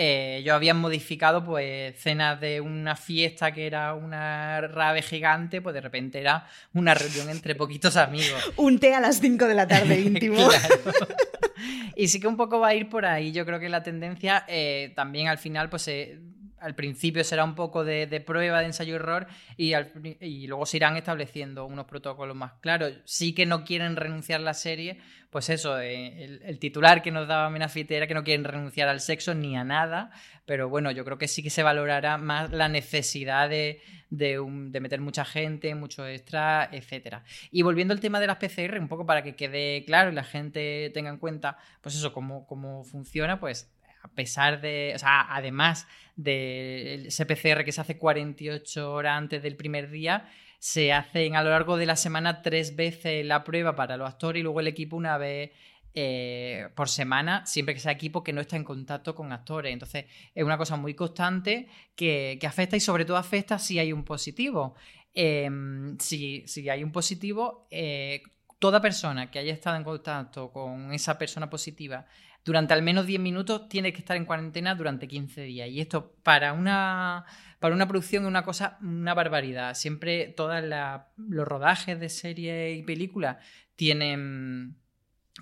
eh, 0.00 0.36
ellos 0.38 0.54
habían 0.54 0.78
modificado 0.78 1.44
pues 1.44 2.00
cenas 2.00 2.40
de 2.40 2.60
una 2.60 2.94
fiesta 2.94 3.50
que 3.50 3.66
era 3.66 3.94
una 3.94 4.60
rave 4.60 5.02
gigante, 5.02 5.60
pues 5.60 5.74
de 5.74 5.80
repente 5.80 6.20
era 6.20 6.46
una 6.72 6.94
reunión 6.94 7.28
entre 7.30 7.56
poquitos 7.56 7.96
amigos. 7.96 8.40
un 8.56 8.78
té 8.78 8.94
a 8.94 9.00
las 9.00 9.18
5 9.18 9.46
de 9.46 9.54
la 9.54 9.66
tarde 9.66 10.00
íntimo. 10.00 10.48
Y 11.96 12.06
sí 12.06 12.20
que 12.20 12.28
un 12.28 12.36
poco 12.36 12.60
va 12.60 12.68
a 12.68 12.74
ir 12.74 12.88
por 12.88 13.04
ahí. 13.04 13.32
Yo 13.32 13.44
creo 13.44 13.58
que 13.58 13.68
la 13.68 13.82
tendencia 13.82 14.44
eh, 14.46 14.92
también 14.94 15.26
al 15.26 15.38
final 15.38 15.68
pues 15.68 15.82
se 15.82 16.20
al 16.60 16.74
principio 16.74 17.24
será 17.24 17.44
un 17.44 17.54
poco 17.54 17.84
de, 17.84 18.06
prueba, 18.20 18.60
de 18.60 18.66
ensayo-error 18.66 19.26
y, 19.56 19.74
y, 20.20 20.46
luego 20.46 20.66
se 20.66 20.78
irán 20.78 20.96
estableciendo 20.96 21.66
unos 21.66 21.86
protocolos 21.86 22.36
más 22.36 22.52
claros. 22.60 22.92
Sí 23.04 23.34
que 23.34 23.46
no 23.46 23.64
quieren 23.64 23.96
renunciar 23.96 24.40
a 24.40 24.44
la 24.44 24.54
serie, 24.54 24.98
pues 25.30 25.50
eso, 25.50 25.78
eh, 25.78 26.40
el, 26.42 26.58
titular 26.58 27.02
que 27.02 27.10
nos 27.10 27.28
daba 27.28 27.50
Menafite 27.50 27.96
era 27.96 28.06
que 28.06 28.14
no 28.14 28.24
quieren 28.24 28.44
renunciar 28.44 28.88
al 28.88 29.00
sexo 29.00 29.34
ni 29.34 29.56
a 29.56 29.64
nada, 29.64 30.10
pero 30.46 30.68
bueno, 30.68 30.90
yo 30.90 31.04
creo 31.04 31.18
que 31.18 31.28
sí 31.28 31.42
que 31.42 31.50
se 31.50 31.62
valorará 31.62 32.16
más 32.16 32.50
la 32.50 32.68
necesidad 32.68 33.48
de, 33.50 33.80
meter 34.10 35.00
mucha 35.00 35.24
gente, 35.26 35.74
mucho 35.74 36.06
extra, 36.06 36.70
etc. 36.72 37.18
Y 37.50 37.62
volviendo 37.62 37.92
al 37.92 38.00
tema 38.00 38.20
de 38.20 38.26
las 38.26 38.38
PCR, 38.38 38.78
un 38.80 38.88
poco 38.88 39.04
para 39.04 39.22
que 39.22 39.36
quede 39.36 39.84
claro 39.84 40.10
y 40.10 40.14
la 40.14 40.24
gente 40.24 40.90
tenga 40.94 41.10
en 41.10 41.18
cuenta, 41.18 41.58
pues 41.82 41.94
eso, 41.94 42.12
cómo 42.12 42.84
funciona, 42.84 43.38
pues 43.38 43.70
a 44.10 44.14
pesar 44.14 44.60
de, 44.60 44.92
o 44.94 44.98
sea, 44.98 45.34
además 45.34 45.86
del 46.16 47.08
CPCR 47.08 47.64
que 47.64 47.72
se 47.72 47.80
hace 47.80 47.98
48 47.98 48.92
horas 48.92 49.16
antes 49.16 49.42
del 49.42 49.56
primer 49.56 49.90
día, 49.90 50.28
se 50.58 50.92
hacen 50.92 51.36
a 51.36 51.42
lo 51.42 51.50
largo 51.50 51.76
de 51.76 51.86
la 51.86 51.96
semana 51.96 52.42
tres 52.42 52.74
veces 52.74 53.24
la 53.24 53.44
prueba 53.44 53.76
para 53.76 53.96
los 53.96 54.08
actores 54.08 54.40
y 54.40 54.42
luego 54.42 54.60
el 54.60 54.66
equipo 54.66 54.96
una 54.96 55.16
vez 55.16 55.52
eh, 55.94 56.68
por 56.74 56.88
semana, 56.88 57.46
siempre 57.46 57.74
que 57.74 57.80
sea 57.80 57.92
equipo 57.92 58.22
que 58.22 58.32
no 58.32 58.40
está 58.40 58.56
en 58.56 58.64
contacto 58.64 59.14
con 59.14 59.32
actores. 59.32 59.72
Entonces, 59.72 60.06
es 60.34 60.44
una 60.44 60.58
cosa 60.58 60.76
muy 60.76 60.94
constante 60.94 61.68
que, 61.96 62.38
afecta 62.46 62.76
y 62.76 62.80
sobre 62.80 63.04
todo 63.04 63.16
afecta 63.16 63.58
si 63.58 63.78
hay 63.78 63.92
un 63.92 64.04
positivo. 64.04 64.74
Em, 65.14 65.98
si, 65.98 66.44
hay 66.70 66.84
un 66.84 66.92
positivo, 66.92 67.66
eh, 67.70 68.22
toda 68.58 68.80
persona 68.80 69.30
que 69.30 69.38
haya 69.38 69.52
estado 69.52 69.76
en 69.76 69.84
contacto 69.84 70.52
con 70.52 70.92
esa 70.92 71.18
persona 71.18 71.48
positiva 71.48 72.06
durante 72.48 72.72
al 72.72 72.80
menos 72.80 73.04
10 73.04 73.20
minutos 73.20 73.68
tiene 73.68 73.92
que 73.92 73.98
estar 73.98 74.16
en 74.16 74.24
cuarentena 74.24 74.74
durante 74.74 75.06
15 75.06 75.42
días. 75.42 75.68
Y 75.68 75.82
esto 75.82 76.14
para 76.22 76.54
una, 76.54 77.26
para 77.58 77.74
una 77.74 77.86
producción 77.86 78.22
es 78.22 78.28
una 78.28 78.42
cosa, 78.42 78.78
una 78.80 79.12
barbaridad. 79.12 79.74
Siempre 79.74 80.28
todos 80.28 80.64
los 81.18 81.46
rodajes 81.46 82.00
de 82.00 82.08
series 82.08 82.78
y 82.78 82.82
películas 82.84 83.36
tienen 83.76 84.78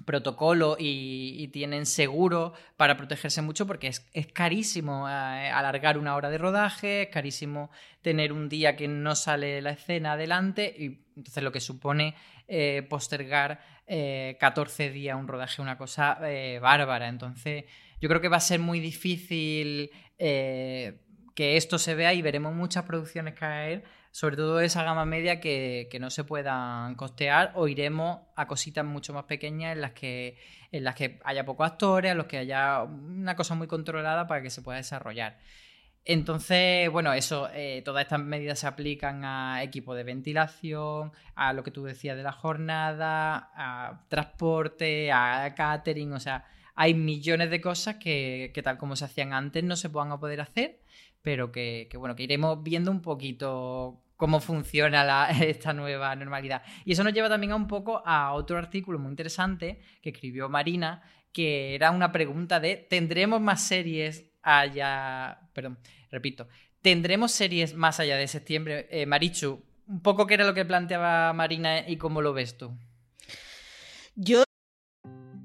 protocolo 0.04 0.76
y, 0.80 1.46
tienen 1.52 1.86
seguro 1.86 2.54
para 2.76 2.96
protegerse 2.96 3.40
mucho 3.40 3.68
porque 3.68 3.86
es, 3.86 4.02
carísimo 4.32 5.08
eh, 5.08 5.48
alargar 5.48 5.96
una 5.96 6.16
hora 6.16 6.28
de 6.28 6.38
rodaje, 6.38 7.02
es 7.02 7.08
carísimo 7.08 7.70
tener 8.02 8.32
un 8.32 8.48
día 8.48 8.74
que 8.74 8.88
no 8.88 9.14
sale 9.14 9.62
la 9.62 9.70
escena 9.70 10.14
adelante 10.14 10.74
y 10.76 11.06
entonces 11.16 11.42
lo 11.42 11.52
que 11.52 11.60
supone 11.60 12.16
eh, 12.48 12.84
postergar 12.90 13.60
14 13.86 14.86
eh, 14.86 14.90
días 14.90 15.16
un 15.16 15.28
rodaje, 15.28 15.62
una 15.62 15.78
cosa 15.78 16.18
bárbara. 16.60 17.08
Entonces 17.08 17.64
yo 18.00 18.08
creo 18.08 18.20
que 18.20 18.28
va 18.28 18.38
a 18.38 18.40
ser 18.40 18.60
muy 18.60 18.80
difícil 18.80 19.90
que 20.18 21.56
esto 21.56 21.78
se 21.78 21.94
vea 21.94 22.14
y 22.14 22.22
veremos 22.22 22.54
muchas 22.54 22.84
producciones 22.84 23.34
caer 23.34 23.84
sobre 24.16 24.36
todo 24.36 24.60
esa 24.60 24.82
gama 24.82 25.04
media 25.04 25.40
que, 25.40 25.94
no 26.00 26.08
se 26.08 26.24
puedan 26.24 26.94
costear 26.94 27.52
o 27.54 27.68
iremos 27.68 28.20
a 28.34 28.46
cositas 28.46 28.82
mucho 28.82 29.12
más 29.12 29.24
pequeñas 29.24 29.74
en 29.74 29.82
las 29.82 29.92
que 29.92 30.38
en 30.72 30.84
las 30.84 30.94
que 30.94 31.20
haya 31.22 31.44
pocos 31.44 31.66
actores, 31.66 32.12
en 32.12 32.16
los 32.16 32.26
que 32.26 32.38
haya 32.38 32.82
una 32.82 33.36
cosa 33.36 33.54
muy 33.54 33.66
controlada 33.66 34.26
para 34.26 34.40
que 34.40 34.48
se 34.48 34.62
pueda 34.62 34.78
desarrollar. 34.78 35.36
Entonces, 36.08 36.88
bueno, 36.88 37.12
eso, 37.12 37.48
eh, 37.52 37.82
todas 37.84 38.02
estas 38.04 38.20
medidas 38.20 38.60
se 38.60 38.68
aplican 38.68 39.24
a 39.24 39.64
equipo 39.64 39.92
de 39.96 40.04
ventilación, 40.04 41.10
a 41.34 41.52
lo 41.52 41.64
que 41.64 41.72
tú 41.72 41.82
decías 41.82 42.16
de 42.16 42.22
la 42.22 42.30
jornada, 42.30 43.50
a 43.56 44.04
transporte, 44.08 45.10
a 45.10 45.52
catering, 45.56 46.12
o 46.12 46.20
sea, 46.20 46.44
hay 46.76 46.94
millones 46.94 47.50
de 47.50 47.60
cosas 47.60 47.96
que, 47.96 48.52
que 48.54 48.62
tal 48.62 48.78
como 48.78 48.94
se 48.94 49.04
hacían 49.04 49.32
antes 49.32 49.64
no 49.64 49.74
se 49.74 49.90
puedan 49.90 50.16
poder 50.20 50.40
hacer, 50.40 50.78
pero 51.22 51.50
que, 51.50 51.88
que, 51.90 51.96
bueno, 51.96 52.14
que 52.14 52.22
iremos 52.22 52.62
viendo 52.62 52.92
un 52.92 53.02
poquito 53.02 54.00
cómo 54.16 54.38
funciona 54.38 55.28
esta 55.42 55.72
nueva 55.72 56.14
normalidad. 56.14 56.62
Y 56.84 56.92
eso 56.92 57.02
nos 57.02 57.14
lleva 57.14 57.28
también 57.28 57.50
a 57.50 57.56
un 57.56 57.66
poco 57.66 58.00
a 58.06 58.32
otro 58.32 58.58
artículo 58.58 59.00
muy 59.00 59.10
interesante 59.10 59.80
que 60.00 60.10
escribió 60.10 60.48
Marina, 60.48 61.02
que 61.32 61.74
era 61.74 61.90
una 61.90 62.12
pregunta 62.12 62.60
de, 62.60 62.76
¿tendremos 62.76 63.40
más 63.40 63.66
series 63.66 64.30
allá? 64.40 65.40
Perdón, 65.56 65.78
repito, 66.10 66.46
¿tendremos 66.82 67.32
series 67.32 67.74
más 67.74 67.98
allá 67.98 68.18
de 68.18 68.28
septiembre? 68.28 68.86
Eh, 68.90 69.06
Marichu, 69.06 69.62
un 69.86 70.00
poco 70.00 70.26
qué 70.26 70.34
era 70.34 70.44
lo 70.44 70.52
que 70.52 70.66
planteaba 70.66 71.32
Marina 71.32 71.88
y 71.88 71.96
cómo 71.96 72.20
lo 72.20 72.34
ves 72.34 72.58
tú. 72.58 72.76
Yo 74.16 74.44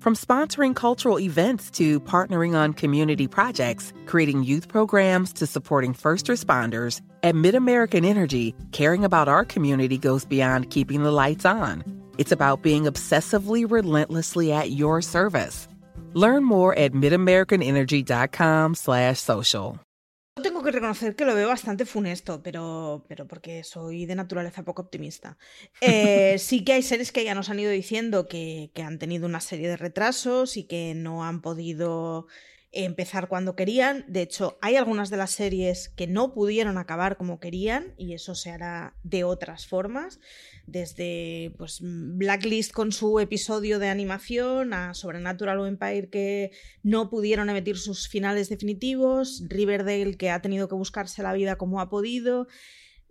From 0.02 0.16
sponsoring 0.16 0.76
cultural 0.76 1.18
events 1.18 1.72
to 1.72 2.02
partnering 2.02 2.56
on 2.56 2.74
community 2.74 3.28
projects, 3.28 3.94
creating 4.06 4.44
youth 4.44 4.68
programs 4.68 5.32
to 5.34 5.48
supporting 5.48 5.94
first 5.94 6.26
responders, 6.26 7.00
at 7.24 7.36
MidAmerican 7.36 8.04
Energy, 8.04 8.54
caring 8.74 9.06
about 9.06 9.30
our 9.30 9.46
community 9.46 9.98
goes 9.98 10.26
beyond 10.26 10.72
keeping 10.72 11.04
the 11.04 11.12
lights 11.12 11.46
on. 11.46 11.86
It's 12.18 12.34
about 12.34 12.64
being 12.64 12.84
obsessively 12.84 13.64
relentlessly 13.70 14.52
at 14.52 14.72
your 14.72 15.02
service. 15.02 15.70
Learn 16.16 16.44
more 16.44 16.78
at 16.78 16.92
midamericanenergy.com/social. 16.92 19.91
Tengo 20.36 20.64
que 20.64 20.72
reconocer 20.72 21.16
que 21.18 21.26
lo 21.26 21.36
veo 21.36 21.50
bastante 21.50 21.86
funesto, 21.86 22.42
pero, 22.42 23.04
pero 23.10 23.28
porque 23.28 23.66
soy 23.66 24.06
de 24.06 24.16
naturaleza 24.16 24.64
poco 24.64 24.82
optimista. 24.82 25.38
Eh, 25.82 26.38
sí 26.40 26.64
que 26.64 26.74
hay 26.74 26.84
series 26.84 27.12
que 27.12 27.24
ya 27.26 27.36
nos 27.36 27.50
han 27.50 27.60
ido 27.60 27.72
diciendo 27.72 28.28
que, 28.28 28.72
que 28.74 28.82
han 28.84 28.98
tenido 28.98 29.26
una 29.26 29.42
serie 29.42 29.68
de 29.68 29.76
retrasos 29.78 30.56
y 30.56 30.64
que 30.64 30.94
no 30.96 31.26
han 31.26 31.42
podido 31.42 32.28
empezar 32.72 33.28
cuando 33.28 33.56
querían. 33.56 34.06
De 34.08 34.22
hecho, 34.22 34.58
hay 34.62 34.76
algunas 34.76 35.10
de 35.10 35.18
las 35.18 35.32
series 35.32 35.90
que 35.90 36.08
no 36.08 36.34
pudieron 36.34 36.78
acabar 36.78 37.18
como 37.18 37.40
querían 37.40 37.94
y 37.98 38.14
eso 38.14 38.34
se 38.34 38.50
hará 38.52 38.96
de 39.04 39.24
otras 39.24 39.68
formas. 39.68 40.20
Desde 40.68 41.54
pues, 41.58 41.80
Blacklist 41.82 42.72
con 42.72 42.92
su 42.92 43.20
episodio 43.20 43.78
de 43.80 43.90
animación 43.90 44.74
a 44.74 44.94
Sobrenatural 44.94 45.68
Empire 45.68 46.10
que 46.10 46.52
no 46.82 47.10
pudieron 47.10 47.50
emitir 47.50 47.78
sus 47.78 48.08
finales 48.08 48.48
definitivos, 48.48 49.44
Riverdale 49.48 50.16
que 50.16 50.30
ha 50.30 50.42
tenido 50.42 50.70
que 50.70 50.76
buscarse 50.76 51.24
la 51.24 51.34
vida 51.34 51.58
como 51.58 51.82
ha 51.82 51.90
podido 51.90 52.48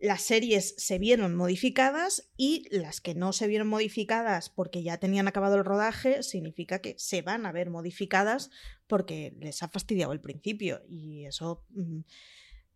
las 0.00 0.22
series 0.22 0.74
se 0.78 0.98
vieron 0.98 1.34
modificadas 1.34 2.30
y 2.38 2.66
las 2.70 3.02
que 3.02 3.14
no 3.14 3.34
se 3.34 3.46
vieron 3.46 3.68
modificadas 3.68 4.48
porque 4.48 4.82
ya 4.82 4.96
tenían 4.96 5.28
acabado 5.28 5.56
el 5.56 5.64
rodaje, 5.64 6.22
significa 6.22 6.80
que 6.80 6.94
se 6.98 7.20
van 7.20 7.44
a 7.44 7.52
ver 7.52 7.68
modificadas 7.68 8.50
porque 8.86 9.36
les 9.38 9.62
ha 9.62 9.68
fastidiado 9.68 10.12
el 10.12 10.20
principio 10.20 10.82
y 10.88 11.26
eso 11.26 11.66
mm, 11.70 12.00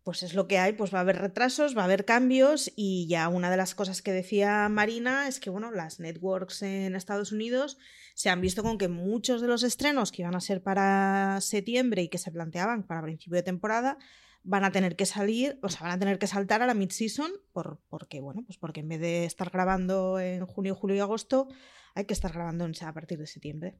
pues 0.03 0.21
es 0.21 0.35
lo 0.35 0.47
que 0.47 0.59
hay, 0.59 0.73
pues 0.73 0.93
va 0.93 0.99
a 0.99 1.01
haber 1.01 1.17
retrasos, 1.17 1.75
va 1.75 1.81
a 1.81 1.85
haber 1.85 2.05
cambios 2.05 2.71
y 2.75 3.07
ya 3.07 3.27
una 3.27 3.49
de 3.49 3.57
las 3.57 3.73
cosas 3.73 4.03
que 4.03 4.11
decía 4.11 4.69
Marina 4.69 5.27
es 5.27 5.39
que 5.39 5.49
bueno, 5.49 5.71
las 5.71 5.99
networks 5.99 6.61
en 6.61 6.95
Estados 6.95 7.31
Unidos 7.31 7.79
se 8.13 8.29
han 8.29 8.39
visto 8.39 8.61
con 8.61 8.77
que 8.77 8.87
muchos 8.87 9.41
de 9.41 9.47
los 9.47 9.63
estrenos 9.63 10.11
que 10.11 10.21
iban 10.21 10.35
a 10.35 10.41
ser 10.41 10.61
para 10.61 11.39
septiembre 11.41 12.03
y 12.03 12.07
que 12.07 12.19
se 12.19 12.31
planteaban 12.31 12.83
para 12.83 13.01
principio 13.01 13.35
de 13.35 13.43
temporada 13.43 13.97
van 14.45 14.63
a 14.63 14.71
tener 14.71 14.95
que 14.95 15.05
salir, 15.05 15.59
o 15.63 15.69
sea, 15.69 15.81
van 15.81 15.91
a 15.91 15.99
tener 15.99 16.19
que 16.19 16.27
saltar 16.27 16.61
a 16.61 16.67
la 16.67 16.75
mid-season 16.75 17.31
por, 17.51 17.81
porque, 17.89 18.21
bueno, 18.21 18.43
pues 18.45 18.57
porque 18.57 18.81
en 18.81 18.89
vez 18.89 19.01
de 19.01 19.25
estar 19.25 19.49
grabando 19.49 20.19
en 20.19 20.45
junio, 20.45 20.75
julio 20.75 20.95
y 20.95 20.99
agosto, 20.99 21.47
hay 21.95 22.05
que 22.05 22.13
estar 22.13 22.31
grabando 22.31 22.65
a 22.65 22.93
partir 22.93 23.17
de 23.17 23.27
septiembre. 23.27 23.79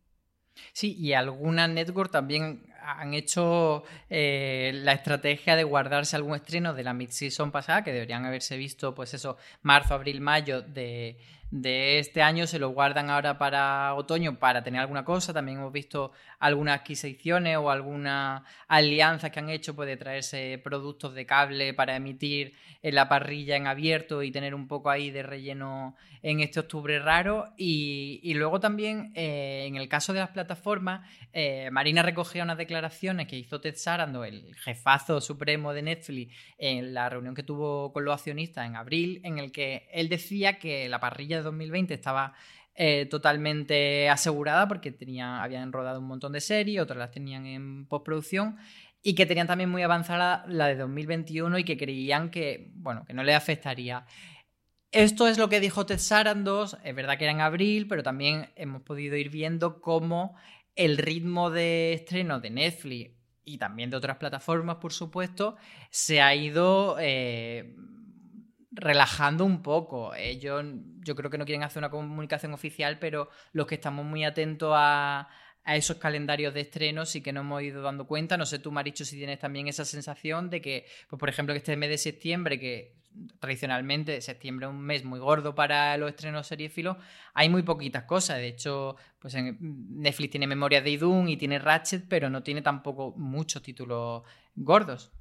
Sí, 0.73 0.95
y 0.97 1.13
alguna 1.13 1.67
network 1.67 2.11
también 2.11 2.65
han 2.85 3.13
hecho 3.13 3.83
eh, 4.09 4.71
la 4.73 4.93
estrategia 4.93 5.55
de 5.55 5.63
guardarse 5.63 6.15
algún 6.15 6.35
estreno 6.35 6.73
de 6.73 6.83
la 6.83 6.93
mid-season 6.93 7.51
pasada, 7.51 7.83
que 7.83 7.91
deberían 7.91 8.25
haberse 8.25 8.57
visto, 8.57 8.93
pues 8.93 9.13
eso, 9.13 9.37
marzo, 9.61 9.93
abril, 9.93 10.21
mayo 10.21 10.61
de, 10.61 11.17
de 11.51 11.99
este 11.99 12.21
año 12.21 12.47
se 12.47 12.59
lo 12.59 12.69
guardan 12.69 13.09
ahora 13.09 13.37
para 13.37 13.93
otoño 13.93 14.37
para 14.39 14.63
tener 14.63 14.81
alguna 14.81 15.05
cosa. 15.05 15.33
También 15.33 15.59
hemos 15.59 15.71
visto 15.71 16.11
algunas 16.39 16.79
adquisiciones 16.81 17.57
o 17.57 17.69
algunas 17.69 18.41
alianzas 18.67 19.31
que 19.31 19.39
han 19.39 19.49
hecho 19.49 19.75
pues, 19.75 19.87
de 19.87 19.97
traerse 19.97 20.59
productos 20.63 21.13
de 21.13 21.25
cable 21.25 21.73
para 21.73 21.95
emitir 21.95 22.53
en 22.81 22.95
la 22.95 23.07
parrilla 23.07 23.55
en 23.55 23.67
abierto 23.67 24.21
y 24.21 24.31
tener 24.31 24.53
un 24.53 24.67
poco 24.67 24.89
ahí 24.89 25.11
de 25.11 25.23
relleno 25.23 25.95
en 26.21 26.39
este 26.39 26.59
octubre 26.59 26.99
raro. 26.99 27.53
Y, 27.57 28.33
luego 28.33 28.59
también, 28.59 29.11
eh, 29.15 29.65
en 29.67 29.75
el 29.75 29.87
caso 29.87 30.11
de 30.11 30.19
las 30.19 30.31
plataformas, 30.31 31.07
eh, 31.31 31.69
Marina 31.71 32.01
recogía 32.01 32.43
unas 32.43 32.57
declaraciones 32.57 32.74
que 33.27 33.37
hizo 33.37 33.61
Ted 33.61 33.75
Sarando, 33.75 34.23
el 34.23 34.55
jefazo 34.55 35.21
supremo 35.21 35.73
de 35.73 35.81
Netflix, 35.81 36.35
en 36.57 36.93
la 36.93 37.09
reunión 37.09 37.35
que 37.35 37.43
tuvo 37.43 37.91
con 37.93 38.05
los 38.05 38.13
accionistas 38.13 38.67
en 38.67 38.75
abril, 38.75 39.21
en 39.23 39.37
el 39.37 39.51
que 39.51 39.87
él 39.91 40.09
decía 40.09 40.59
que 40.59 40.89
la 40.89 40.99
parrilla 40.99 41.37
de 41.37 41.43
2020 41.43 41.93
estaba 41.93 42.33
eh, 42.75 43.05
totalmente 43.05 44.09
asegurada 44.09 44.67
porque 44.67 44.91
tenía, 44.91 45.41
habían 45.41 45.71
rodado 45.71 45.99
un 45.99 46.07
montón 46.07 46.33
de 46.33 46.41
series, 46.41 46.81
otras 46.81 46.99
las 46.99 47.11
tenían 47.11 47.45
en 47.45 47.85
postproducción 47.87 48.57
y 49.01 49.15
que 49.15 49.25
tenían 49.25 49.47
también 49.47 49.69
muy 49.69 49.83
avanzada 49.83 50.43
la 50.47 50.67
de 50.67 50.75
2021 50.75 51.59
y 51.59 51.63
que 51.63 51.77
creían 51.77 52.31
que, 52.31 52.71
bueno, 52.73 53.05
que 53.05 53.13
no 53.13 53.23
le 53.23 53.33
afectaría. 53.33 54.05
Esto 54.91 55.27
es 55.27 55.37
lo 55.37 55.47
que 55.47 55.59
dijo 55.59 55.85
Ted 55.85 55.99
Sarandos, 55.99 56.77
es 56.83 56.95
verdad 56.95 57.17
que 57.17 57.25
era 57.25 57.31
en 57.31 57.41
abril, 57.41 57.87
pero 57.87 58.01
también 58.01 58.49
hemos 58.55 58.81
podido 58.81 59.15
ir 59.15 59.29
viendo 59.29 59.79
cómo 59.79 60.35
el 60.75 60.97
ritmo 60.97 61.49
de 61.49 61.93
estreno 61.93 62.39
de 62.39 62.49
Netflix 62.49 63.11
y 63.43 63.57
también 63.57 63.89
de 63.89 63.97
otras 63.97 64.17
plataformas, 64.17 64.77
por 64.77 64.91
supuesto, 64.91 65.55
se 65.89 66.21
ha 66.21 66.33
ido 66.33 66.97
eh, 66.99 67.75
relajando 68.71 69.45
un 69.45 69.61
poco. 69.61 70.13
Yo 70.39 71.15
creo 71.15 71.29
que 71.29 71.37
no 71.37 71.45
quieren 71.45 71.63
hacer 71.63 71.79
una 71.81 71.91
comunicación 71.91 72.53
oficial, 72.53 72.99
pero 72.99 73.29
los 73.53 73.67
que 73.67 73.75
estamos 73.75 74.05
muy 74.05 74.23
atentos 74.23 74.73
a, 74.75 75.29
a 75.63 75.75
esos 75.75 75.97
calendarios 75.97 76.53
de 76.53 76.61
estreno 76.61 77.05
sí 77.05 77.21
que 77.21 77.33
nos 77.33 77.41
hemos 77.41 77.61
ido 77.61 77.81
dando 77.81 78.07
cuenta. 78.07 78.37
No 78.37 78.45
sé 78.45 78.59
tú, 78.59 78.71
Maricho, 78.71 79.05
si 79.05 79.17
tienes 79.17 79.39
también 79.39 79.67
esa 79.67 79.85
sensación 79.85 80.49
de 80.49 80.61
que, 80.61 80.85
pues, 81.09 81.19
por 81.19 81.29
ejemplo, 81.29 81.53
que 81.53 81.59
este 81.59 81.77
mes 81.77 81.89
de 81.89 81.97
septiembre, 81.97 82.59
que 82.59 82.95
tradicionalmente 83.39 84.21
septiembre 84.21 84.65
es 84.65 84.71
un 84.71 84.81
mes 84.81 85.03
muy 85.03 85.19
gordo 85.19 85.55
para 85.55 85.97
los 85.97 86.09
estrenos 86.09 86.47
seriéfilos, 86.47 86.97
hay 87.33 87.49
muy 87.49 87.63
poquitas 87.63 88.03
cosas. 88.03 88.37
De 88.37 88.47
hecho, 88.47 88.95
pues 89.19 89.35
Netflix 89.35 90.31
tiene 90.31 90.47
Memorias 90.47 90.83
de 90.83 90.91
Idun 90.91 91.29
y 91.29 91.37
tiene 91.37 91.59
Ratchet, 91.59 92.05
pero 92.07 92.29
no 92.29 92.43
tiene 92.43 92.61
tampoco 92.61 93.13
muchos 93.17 93.61
títulos 93.61 94.23
gordos. 94.55 95.11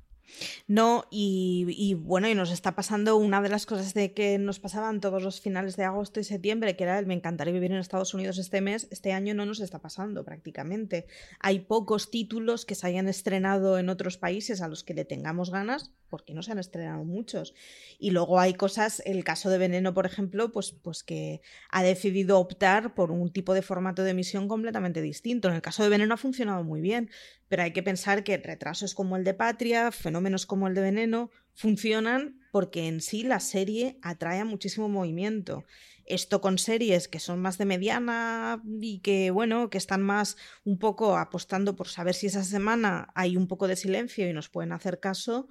No, 0.66 1.04
y, 1.10 1.94
bueno, 1.94 2.28
y 2.28 2.34
nos 2.34 2.50
está 2.50 2.74
pasando 2.74 3.16
una 3.16 3.40
de 3.42 3.48
las 3.48 3.66
cosas 3.66 3.94
de 3.94 4.12
que 4.12 4.38
nos 4.38 4.60
pasaban 4.60 5.00
todos 5.00 5.22
los 5.22 5.40
finales 5.40 5.76
de 5.76 5.84
agosto 5.84 6.20
y 6.20 6.24
septiembre, 6.24 6.76
que 6.76 6.84
era 6.84 6.98
el 6.98 7.06
me 7.06 7.14
encantaría 7.14 7.52
vivir 7.52 7.72
en 7.72 7.78
Estados 7.78 8.14
Unidos 8.14 8.38
este 8.38 8.60
mes, 8.60 8.88
este 8.90 9.12
año 9.12 9.34
no 9.34 9.46
nos 9.46 9.60
está 9.60 9.80
pasando 9.80 10.24
prácticamente. 10.24 11.06
Hay 11.40 11.60
pocos 11.60 12.10
títulos 12.10 12.64
que 12.64 12.74
se 12.74 12.86
hayan 12.86 13.08
estrenado 13.08 13.78
en 13.78 13.88
otros 13.88 14.16
países 14.16 14.60
a 14.60 14.68
los 14.68 14.84
que 14.84 14.94
le 14.94 15.04
tengamos 15.04 15.50
ganas, 15.50 15.92
porque 16.08 16.34
no 16.34 16.42
se 16.42 16.52
han 16.52 16.58
estrenado 16.58 17.02
muchos. 17.04 17.54
Y 17.98 18.10
luego 18.10 18.38
hay 18.38 18.54
cosas, 18.54 19.02
el 19.04 19.24
caso 19.24 19.50
de 19.50 19.58
Veneno, 19.58 19.94
por 19.94 20.06
ejemplo, 20.06 20.52
pues, 20.52 20.70
pues 20.70 21.02
que 21.02 21.40
ha 21.70 21.82
decidido 21.82 22.38
optar 22.38 22.94
por 22.94 23.10
un 23.10 23.32
tipo 23.32 23.54
de 23.54 23.62
formato 23.62 24.02
de 24.02 24.10
emisión 24.10 24.48
completamente 24.48 25.02
distinto. 25.02 25.48
En 25.48 25.54
el 25.54 25.62
caso 25.62 25.82
de 25.82 25.88
Veneno 25.88 26.14
ha 26.14 26.18
funcionado 26.18 26.62
muy 26.62 26.80
bien, 26.80 27.10
pero 27.48 27.62
hay 27.62 27.72
que 27.72 27.82
pensar 27.82 28.24
que 28.24 28.36
retrasos 28.36 28.94
como 28.94 29.16
el 29.16 29.24
de 29.24 29.34
Patria, 29.34 29.92
fenómenos 29.92 30.46
como 30.46 30.68
el 30.68 30.74
de 30.74 30.80
Veneno, 30.80 31.30
funcionan 31.54 32.40
porque 32.52 32.86
en 32.88 33.00
sí 33.00 33.22
la 33.22 33.40
serie 33.40 33.98
atrae 34.02 34.44
muchísimo 34.44 34.88
movimiento. 34.88 35.64
Esto 36.06 36.40
con 36.40 36.58
series 36.58 37.08
que 37.08 37.18
son 37.18 37.40
más 37.40 37.56
de 37.58 37.64
mediana 37.64 38.62
y 38.80 38.98
que, 39.00 39.30
bueno, 39.30 39.70
que 39.70 39.78
están 39.78 40.02
más 40.02 40.36
un 40.64 40.78
poco 40.78 41.16
apostando 41.16 41.76
por 41.76 41.88
saber 41.88 42.14
si 42.14 42.26
esa 42.26 42.44
semana 42.44 43.08
hay 43.14 43.36
un 43.36 43.48
poco 43.48 43.68
de 43.68 43.76
silencio 43.76 44.28
y 44.28 44.32
nos 44.32 44.50
pueden 44.50 44.72
hacer 44.72 45.00
caso, 45.00 45.48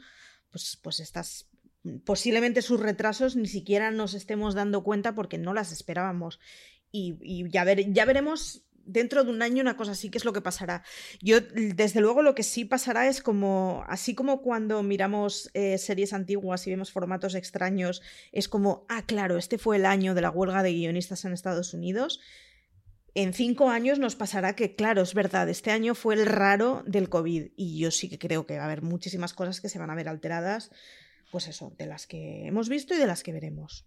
pues, 0.52 0.80
pues 0.82 1.00
estas 1.00 1.50
posiblemente 2.06 2.62
sus 2.62 2.80
retrasos 2.80 3.36
ni 3.36 3.48
siquiera 3.48 3.92
nos 3.92 4.14
estemos 4.14 4.56
dando 4.56 4.84
cuenta 4.84 5.16
porque 5.16 5.38
no 5.38 5.53
las 5.53 5.72
esperábamos. 5.72 6.40
Y, 6.92 7.18
y 7.22 7.50
ya, 7.50 7.64
ver, 7.64 7.92
ya 7.92 8.06
veremos 8.06 8.64
dentro 8.85 9.24
de 9.24 9.31
un 9.31 9.41
año 9.41 9.61
una 9.61 9.77
cosa 9.77 9.91
así, 9.91 10.09
¿qué 10.09 10.17
es 10.17 10.25
lo 10.25 10.33
que 10.33 10.41
pasará? 10.41 10.83
Yo, 11.22 11.41
desde 11.41 12.01
luego, 12.01 12.22
lo 12.22 12.35
que 12.35 12.43
sí 12.43 12.65
pasará 12.65 13.07
es 13.07 13.22
como, 13.22 13.83
así 13.87 14.15
como 14.15 14.41
cuando 14.41 14.83
miramos 14.83 15.50
eh, 15.53 15.77
series 15.77 16.13
antiguas 16.13 16.65
y 16.67 16.72
vemos 16.72 16.91
formatos 16.91 17.35
extraños, 17.35 18.01
es 18.31 18.48
como, 18.48 18.85
ah, 18.89 19.03
claro, 19.05 19.37
este 19.37 19.57
fue 19.57 19.77
el 19.77 19.85
año 19.85 20.13
de 20.13 20.22
la 20.22 20.29
huelga 20.29 20.63
de 20.63 20.74
guionistas 20.74 21.25
en 21.25 21.33
Estados 21.33 21.74
Unidos. 21.74 22.19
En 23.15 23.33
cinco 23.33 23.69
años 23.69 24.00
nos 24.00 24.15
pasará 24.15 24.55
que, 24.55 24.75
claro, 24.75 25.03
es 25.03 25.13
verdad, 25.13 25.48
este 25.48 25.72
año 25.72 25.93
fue 25.93 26.15
el 26.15 26.25
raro 26.25 26.83
del 26.87 27.09
COVID 27.09 27.51
y 27.55 27.77
yo 27.77 27.91
sí 27.91 28.09
que 28.09 28.17
creo 28.17 28.48
que 28.48 28.57
va 28.57 28.63
a 28.63 28.65
haber 28.65 28.81
muchísimas 28.81 29.33
cosas 29.33 29.61
que 29.61 29.69
se 29.69 29.77
van 29.77 29.91
a 29.91 29.96
ver 29.96 30.09
alteradas, 30.09 30.72
pues 31.31 31.48
eso, 31.48 31.74
de 31.77 31.85
las 31.85 32.07
que 32.07 32.48
hemos 32.48 32.69
visto 32.69 32.96
y 32.96 32.98
de 32.98 33.05
las 33.05 33.22
que 33.22 33.31
veremos. 33.31 33.85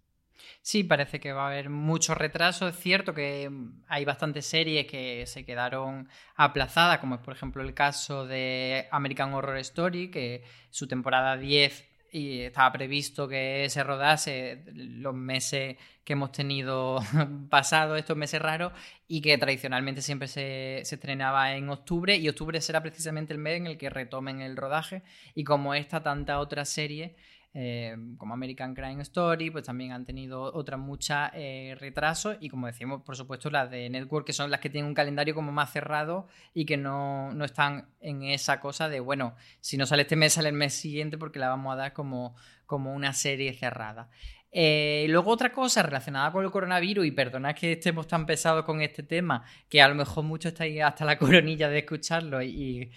Sí, 0.61 0.83
parece 0.83 1.19
que 1.19 1.33
va 1.33 1.43
a 1.43 1.47
haber 1.47 1.69
mucho 1.69 2.15
retraso. 2.15 2.67
Es 2.67 2.77
cierto 2.77 3.13
que 3.13 3.49
hay 3.87 4.05
bastantes 4.05 4.45
series 4.45 4.85
que 4.85 5.25
se 5.27 5.45
quedaron 5.45 6.09
aplazadas, 6.35 6.99
como 6.99 7.15
es 7.15 7.21
por 7.21 7.33
ejemplo 7.33 7.61
el 7.61 7.73
caso 7.73 8.25
de 8.25 8.87
American 8.91 9.33
Horror 9.33 9.57
Story, 9.57 10.09
que 10.11 10.43
su 10.69 10.87
temporada 10.87 11.37
10 11.37 11.87
y 12.11 12.41
estaba 12.41 12.71
previsto 12.71 13.27
que 13.27 13.67
se 13.69 13.83
rodase 13.83 14.63
los 14.73 15.13
meses 15.13 15.77
que 16.03 16.13
hemos 16.13 16.31
tenido 16.31 16.99
pasados, 17.49 17.99
estos 17.99 18.17
meses 18.17 18.41
raros, 18.41 18.71
y 19.07 19.21
que 19.21 19.37
tradicionalmente 19.37 20.01
siempre 20.01 20.27
se, 20.27 20.81
se, 20.83 20.95
estrenaba 20.95 21.53
en 21.55 21.69
octubre, 21.69 22.15
y 22.15 22.29
octubre 22.29 22.61
será 22.61 22.81
precisamente 22.81 23.33
el 23.33 23.39
mes 23.39 23.57
en 23.57 23.67
el 23.67 23.77
que 23.77 23.89
retomen 23.89 24.41
el 24.41 24.55
rodaje, 24.55 25.03
y 25.35 25.43
como 25.43 25.73
esta, 25.73 26.01
tanta 26.01 26.39
otra 26.39 26.65
serie 26.65 27.15
eh, 27.59 27.97
como 28.17 28.35
American 28.35 28.75
Crime 28.75 29.01
Story, 29.01 29.49
pues 29.49 29.65
también 29.65 29.91
han 29.91 30.05
tenido 30.05 30.53
otras 30.53 30.79
muchas 30.79 31.31
eh, 31.33 31.75
retrasos 31.79 32.37
y 32.39 32.49
como 32.49 32.67
decimos, 32.67 33.01
por 33.01 33.15
supuesto, 33.15 33.49
las 33.49 33.71
de 33.71 33.89
Network, 33.89 34.27
que 34.27 34.33
son 34.33 34.51
las 34.51 34.59
que 34.59 34.69
tienen 34.69 34.87
un 34.87 34.93
calendario 34.93 35.33
como 35.33 35.51
más 35.51 35.71
cerrado 35.71 36.27
y 36.53 36.67
que 36.67 36.77
no, 36.77 37.33
no 37.33 37.45
están 37.45 37.89
en 37.99 38.21
esa 38.21 38.59
cosa 38.59 38.89
de, 38.89 38.99
bueno, 38.99 39.33
si 39.59 39.75
no 39.75 39.87
sale 39.87 40.03
este 40.03 40.15
mes, 40.15 40.33
sale 40.33 40.49
el 40.49 40.55
mes 40.55 40.75
siguiente 40.75 41.17
porque 41.17 41.39
la 41.39 41.49
vamos 41.49 41.73
a 41.73 41.77
dar 41.77 41.93
como, 41.93 42.35
como 42.67 42.93
una 42.93 43.13
serie 43.13 43.51
cerrada. 43.53 44.11
Eh, 44.59 45.05
luego 45.09 45.29
otra 45.29 45.51
cosa 45.51 45.83
relacionada 45.83 46.31
con 46.31 46.43
el 46.43 46.49
coronavirus, 46.49 47.05
y 47.05 47.11
perdonad 47.11 47.53
que 47.53 47.73
estemos 47.73 48.07
tan 48.07 48.25
pesados 48.25 48.65
con 48.65 48.81
este 48.81 49.03
tema, 49.03 49.43
que 49.69 49.83
a 49.83 49.87
lo 49.87 49.93
mejor 49.93 50.23
muchos 50.23 50.51
estáis 50.51 50.81
hasta 50.81 51.05
la 51.05 51.15
coronilla 51.19 51.69
de 51.69 51.77
escucharlo 51.77 52.41
y, 52.41 52.89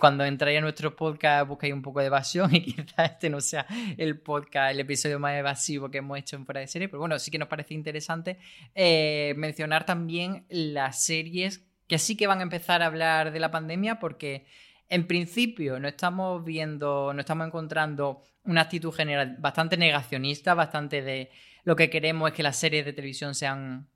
cuando 0.00 0.24
entráis 0.24 0.56
a 0.56 0.62
nuestro 0.62 0.96
podcast 0.96 1.46
buscáis 1.46 1.74
un 1.74 1.82
poco 1.82 2.00
de 2.00 2.06
evasión 2.06 2.54
y 2.54 2.60
quizás 2.62 3.10
este 3.10 3.28
no 3.28 3.42
sea 3.42 3.66
el 3.98 4.20
podcast, 4.20 4.72
el 4.72 4.80
episodio 4.80 5.18
más 5.18 5.34
evasivo 5.34 5.90
que 5.90 5.98
hemos 5.98 6.18
hecho 6.18 6.36
en 6.36 6.46
fuera 6.46 6.60
de 6.60 6.66
serie, 6.66 6.88
pero 6.88 7.00
bueno, 7.00 7.18
sí 7.18 7.30
que 7.30 7.38
nos 7.38 7.48
parece 7.48 7.74
interesante 7.74 8.38
eh, 8.74 9.34
mencionar 9.36 9.84
también 9.84 10.46
las 10.48 11.04
series 11.04 11.62
que 11.88 11.98
sí 11.98 12.16
que 12.16 12.26
van 12.26 12.38
a 12.38 12.42
empezar 12.42 12.80
a 12.80 12.86
hablar 12.86 13.32
de 13.32 13.38
la 13.38 13.50
pandemia 13.50 13.98
porque 13.98 14.46
en 14.92 15.06
principio 15.06 15.80
no 15.80 15.88
estamos 15.88 16.44
viendo, 16.44 17.14
no 17.14 17.20
estamos 17.20 17.46
encontrando 17.46 18.22
una 18.44 18.60
actitud 18.60 18.92
general 18.92 19.36
bastante 19.38 19.78
negacionista, 19.78 20.52
bastante 20.52 21.00
de 21.00 21.30
lo 21.64 21.76
que 21.76 21.88
queremos 21.88 22.28
es 22.28 22.36
que 22.36 22.42
las 22.42 22.58
series 22.58 22.84
de 22.84 22.92
televisión 22.92 23.34
sean 23.34 23.88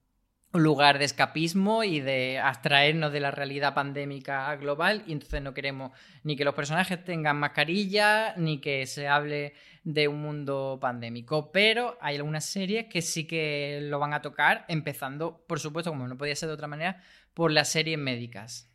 un 0.54 0.62
lugar 0.62 0.98
de 0.98 1.04
escapismo 1.04 1.84
y 1.84 2.00
de 2.00 2.38
abstraernos 2.38 3.12
de 3.12 3.20
la 3.20 3.30
realidad 3.30 3.74
pandémica 3.74 4.56
global 4.56 5.02
y 5.06 5.12
entonces 5.12 5.42
no 5.42 5.52
queremos 5.52 5.92
ni 6.22 6.34
que 6.34 6.46
los 6.46 6.54
personajes 6.54 7.04
tengan 7.04 7.36
mascarilla 7.36 8.34
ni 8.38 8.58
que 8.62 8.86
se 8.86 9.06
hable 9.06 9.52
de 9.84 10.08
un 10.08 10.22
mundo 10.22 10.78
pandémico, 10.80 11.52
pero 11.52 11.98
hay 12.00 12.16
algunas 12.16 12.46
series 12.46 12.86
que 12.86 13.02
sí 13.02 13.26
que 13.26 13.80
lo 13.82 13.98
van 13.98 14.14
a 14.14 14.22
tocar, 14.22 14.64
empezando, 14.68 15.44
por 15.46 15.60
supuesto, 15.60 15.90
como 15.90 16.08
no 16.08 16.16
podía 16.16 16.34
ser 16.34 16.48
de 16.48 16.54
otra 16.54 16.68
manera, 16.68 17.02
por 17.34 17.52
las 17.52 17.68
series 17.68 17.98
médicas. 17.98 18.72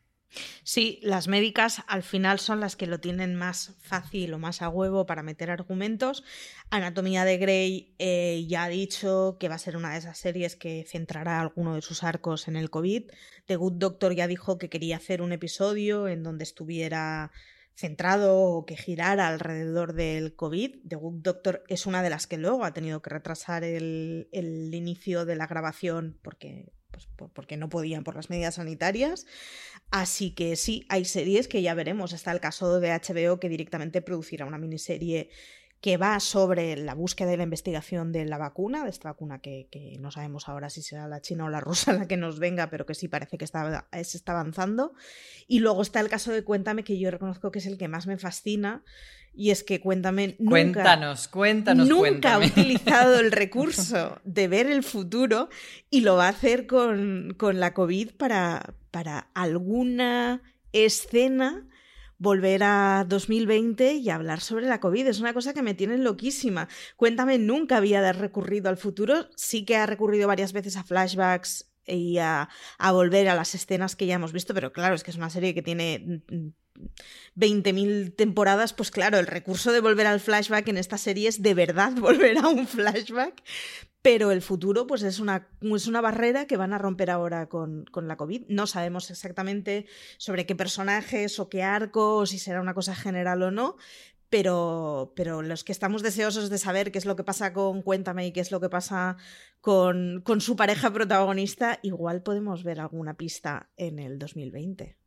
Sí, 0.63 0.99
las 1.01 1.27
médicas 1.27 1.83
al 1.87 2.03
final 2.03 2.39
son 2.39 2.59
las 2.59 2.75
que 2.75 2.87
lo 2.87 2.99
tienen 2.99 3.35
más 3.35 3.75
fácil 3.79 4.33
o 4.33 4.39
más 4.39 4.61
a 4.61 4.69
huevo 4.69 5.05
para 5.05 5.23
meter 5.23 5.51
argumentos. 5.51 6.23
Anatomía 6.69 7.25
de 7.25 7.37
Grey 7.37 7.95
eh, 7.99 8.45
ya 8.47 8.63
ha 8.63 8.69
dicho 8.69 9.37
que 9.39 9.49
va 9.49 9.55
a 9.55 9.59
ser 9.59 9.75
una 9.75 9.91
de 9.91 9.99
esas 9.99 10.17
series 10.17 10.55
que 10.55 10.85
centrará 10.87 11.41
alguno 11.41 11.75
de 11.75 11.81
sus 11.81 12.03
arcos 12.03 12.47
en 12.47 12.55
el 12.55 12.69
COVID. 12.69 13.11
The 13.45 13.55
Good 13.55 13.73
Doctor 13.73 14.13
ya 14.13 14.27
dijo 14.27 14.57
que 14.57 14.69
quería 14.69 14.97
hacer 14.97 15.21
un 15.21 15.33
episodio 15.33 16.07
en 16.07 16.23
donde 16.23 16.43
estuviera 16.43 17.31
centrado 17.75 18.37
o 18.39 18.65
que 18.65 18.77
girara 18.77 19.27
alrededor 19.27 19.93
del 19.93 20.35
COVID. 20.35 20.87
The 20.87 20.95
Good 20.95 21.21
Doctor 21.21 21.63
es 21.67 21.85
una 21.85 22.03
de 22.03 22.09
las 22.09 22.27
que 22.27 22.37
luego 22.37 22.63
ha 22.63 22.73
tenido 22.73 23.01
que 23.01 23.09
retrasar 23.09 23.63
el, 23.63 24.27
inicio 24.31 25.25
de 25.25 25.35
la 25.35 25.47
grabación 25.47 26.17
porque 26.21 26.71
pues 26.91 27.07
porque 27.33 27.55
no 27.55 27.69
podían 27.69 28.03
por 28.03 28.15
las 28.15 28.29
medidas 28.29 28.55
sanitarias. 28.55 29.25
Así 29.91 30.31
que 30.31 30.55
sí, 30.55 30.85
hay 30.87 31.03
series 31.03 31.49
que 31.49 31.61
ya 31.61 31.73
veremos. 31.73 32.13
Está 32.13 32.31
el 32.31 32.39
caso 32.39 32.79
de 32.79 32.91
HBO 32.91 33.39
que 33.39 33.49
directamente 33.49 34.01
producirá 34.01 34.45
una 34.45 34.57
miniserie 34.57 35.29
que 35.81 35.97
va 35.97 36.19
sobre 36.19 36.77
la 36.77 36.93
búsqueda 36.93 37.33
y 37.33 37.37
la 37.37 37.43
investigación 37.43 38.11
de 38.11 38.23
la 38.25 38.37
vacuna, 38.37 38.83
de 38.83 38.91
esta 38.91 39.09
vacuna 39.09 39.39
que, 39.39 39.67
no 39.99 40.11
sabemos 40.11 40.47
ahora 40.47 40.69
si 40.69 40.83
será 40.83 41.07
la 41.07 41.21
china 41.21 41.45
o 41.45 41.49
la 41.49 41.59
rusa 41.59 41.91
la 41.91 42.07
que 42.07 42.17
nos 42.17 42.39
venga, 42.39 42.69
pero 42.69 42.85
que 42.85 42.93
sí 42.93 43.07
parece 43.07 43.39
que 43.39 43.45
está, 43.45 43.87
se 43.91 44.17
está 44.17 44.33
avanzando. 44.33 44.93
Y 45.47 45.59
luego 45.59 45.81
está 45.81 45.99
el 45.99 46.07
caso 46.07 46.31
de 46.31 46.43
Cuéntame, 46.43 46.83
que 46.83 46.99
yo 46.99 47.09
reconozco 47.09 47.51
que 47.51 47.59
es 47.59 47.65
el 47.65 47.79
que 47.79 47.87
más 47.87 48.05
me 48.05 48.17
fascina, 48.17 48.83
y 49.33 49.51
es 49.51 49.63
que 49.63 49.79
Cuéntame 49.79 50.35
nunca, 50.39 50.49
cuéntanos, 50.49 51.27
cuéntanos, 51.27 51.87
nunca 51.87 52.35
ha 52.35 52.39
utilizado 52.39 53.19
el 53.19 53.31
recurso 53.31 54.19
de 54.23 54.47
ver 54.47 54.67
el 54.67 54.83
futuro 54.83 55.49
y 55.89 56.01
lo 56.01 56.15
va 56.15 56.25
a 56.25 56.29
hacer 56.29 56.67
con, 56.67 57.33
con 57.37 57.59
la 57.59 57.73
COVID 57.73 58.11
para, 58.11 58.73
para 58.91 59.29
alguna 59.33 60.41
escena 60.73 61.67
volver 62.17 62.61
a 62.63 63.05
2020 63.07 63.95
y 63.95 64.09
hablar 64.11 64.41
sobre 64.41 64.67
la 64.67 64.79
COVID. 64.79 65.07
Es 65.07 65.19
una 65.19 65.33
cosa 65.33 65.55
que 65.55 65.63
me 65.63 65.73
tiene 65.73 65.97
loquísima. 65.97 66.67
Cuéntame, 66.95 67.39
nunca 67.39 67.77
había 67.77 68.11
recurrido 68.13 68.69
al 68.69 68.77
futuro. 68.77 69.27
Sí 69.35 69.65
que 69.65 69.75
ha 69.75 69.87
recurrido 69.87 70.27
varias 70.27 70.53
veces 70.53 70.77
a 70.77 70.83
flashbacks 70.83 71.71
y 71.87 72.19
a, 72.19 72.47
a 72.77 72.91
volver 72.91 73.27
a 73.27 73.35
las 73.35 73.55
escenas 73.55 73.95
que 73.95 74.05
ya 74.05 74.15
hemos 74.15 74.33
visto, 74.33 74.53
pero 74.53 74.71
claro, 74.71 74.93
es 74.93 75.03
que 75.03 75.09
es 75.09 75.17
una 75.17 75.31
serie 75.31 75.55
que 75.55 75.63
tiene 75.63 76.21
20.000 77.35 78.15
temporadas, 78.15 78.73
pues 78.73 78.91
claro, 78.91 79.17
el 79.19 79.27
recurso 79.27 79.71
de 79.71 79.81
volver 79.81 80.07
al 80.07 80.19
flashback 80.19 80.67
en 80.67 80.77
esta 80.77 80.97
serie 80.97 81.29
es 81.29 81.41
de 81.41 81.53
verdad 81.53 81.93
volver 81.97 82.37
a 82.37 82.47
un 82.47 82.67
flashback, 82.67 83.43
pero 84.01 84.31
el 84.31 84.41
futuro 84.41 84.87
pues 84.87 85.03
es 85.03 85.19
una, 85.19 85.47
es 85.61 85.87
una 85.87 86.01
barrera 86.01 86.47
que 86.47 86.57
van 86.57 86.73
a 86.73 86.77
romper 86.77 87.11
ahora 87.11 87.47
con, 87.49 87.85
con, 87.91 88.07
la 88.07 88.17
COVID. 88.17 88.45
No 88.47 88.65
sabemos 88.67 89.11
exactamente 89.11 89.85
sobre 90.17 90.45
qué 90.45 90.55
personajes 90.55 91.39
o 91.39 91.49
qué 91.49 91.63
arcos, 91.63 92.31
si 92.31 92.39
será 92.39 92.61
una 92.61 92.73
cosa 92.73 92.95
general 92.95 93.43
o 93.43 93.51
no, 93.51 93.77
pero, 94.31 95.11
pero 95.15 95.41
los 95.41 95.65
que 95.65 95.73
estamos 95.73 96.01
deseosos 96.01 96.49
de 96.49 96.57
saber 96.57 96.91
qué 96.91 96.97
es 96.97 97.05
lo 97.05 97.17
que 97.17 97.25
pasa 97.25 97.51
con 97.51 97.81
Cuéntame 97.81 98.25
y 98.25 98.31
qué 98.31 98.39
es 98.39 98.49
lo 98.49 98.61
que 98.61 98.69
pasa 98.69 99.17
con, 99.59 100.21
con 100.23 100.39
su 100.39 100.55
pareja 100.55 100.91
protagonista, 100.91 101.79
igual 101.83 102.23
podemos 102.23 102.63
ver 102.63 102.79
alguna 102.79 103.17
pista 103.17 103.69
en 103.75 103.99
el 103.99 104.17
2020. 104.17 105.00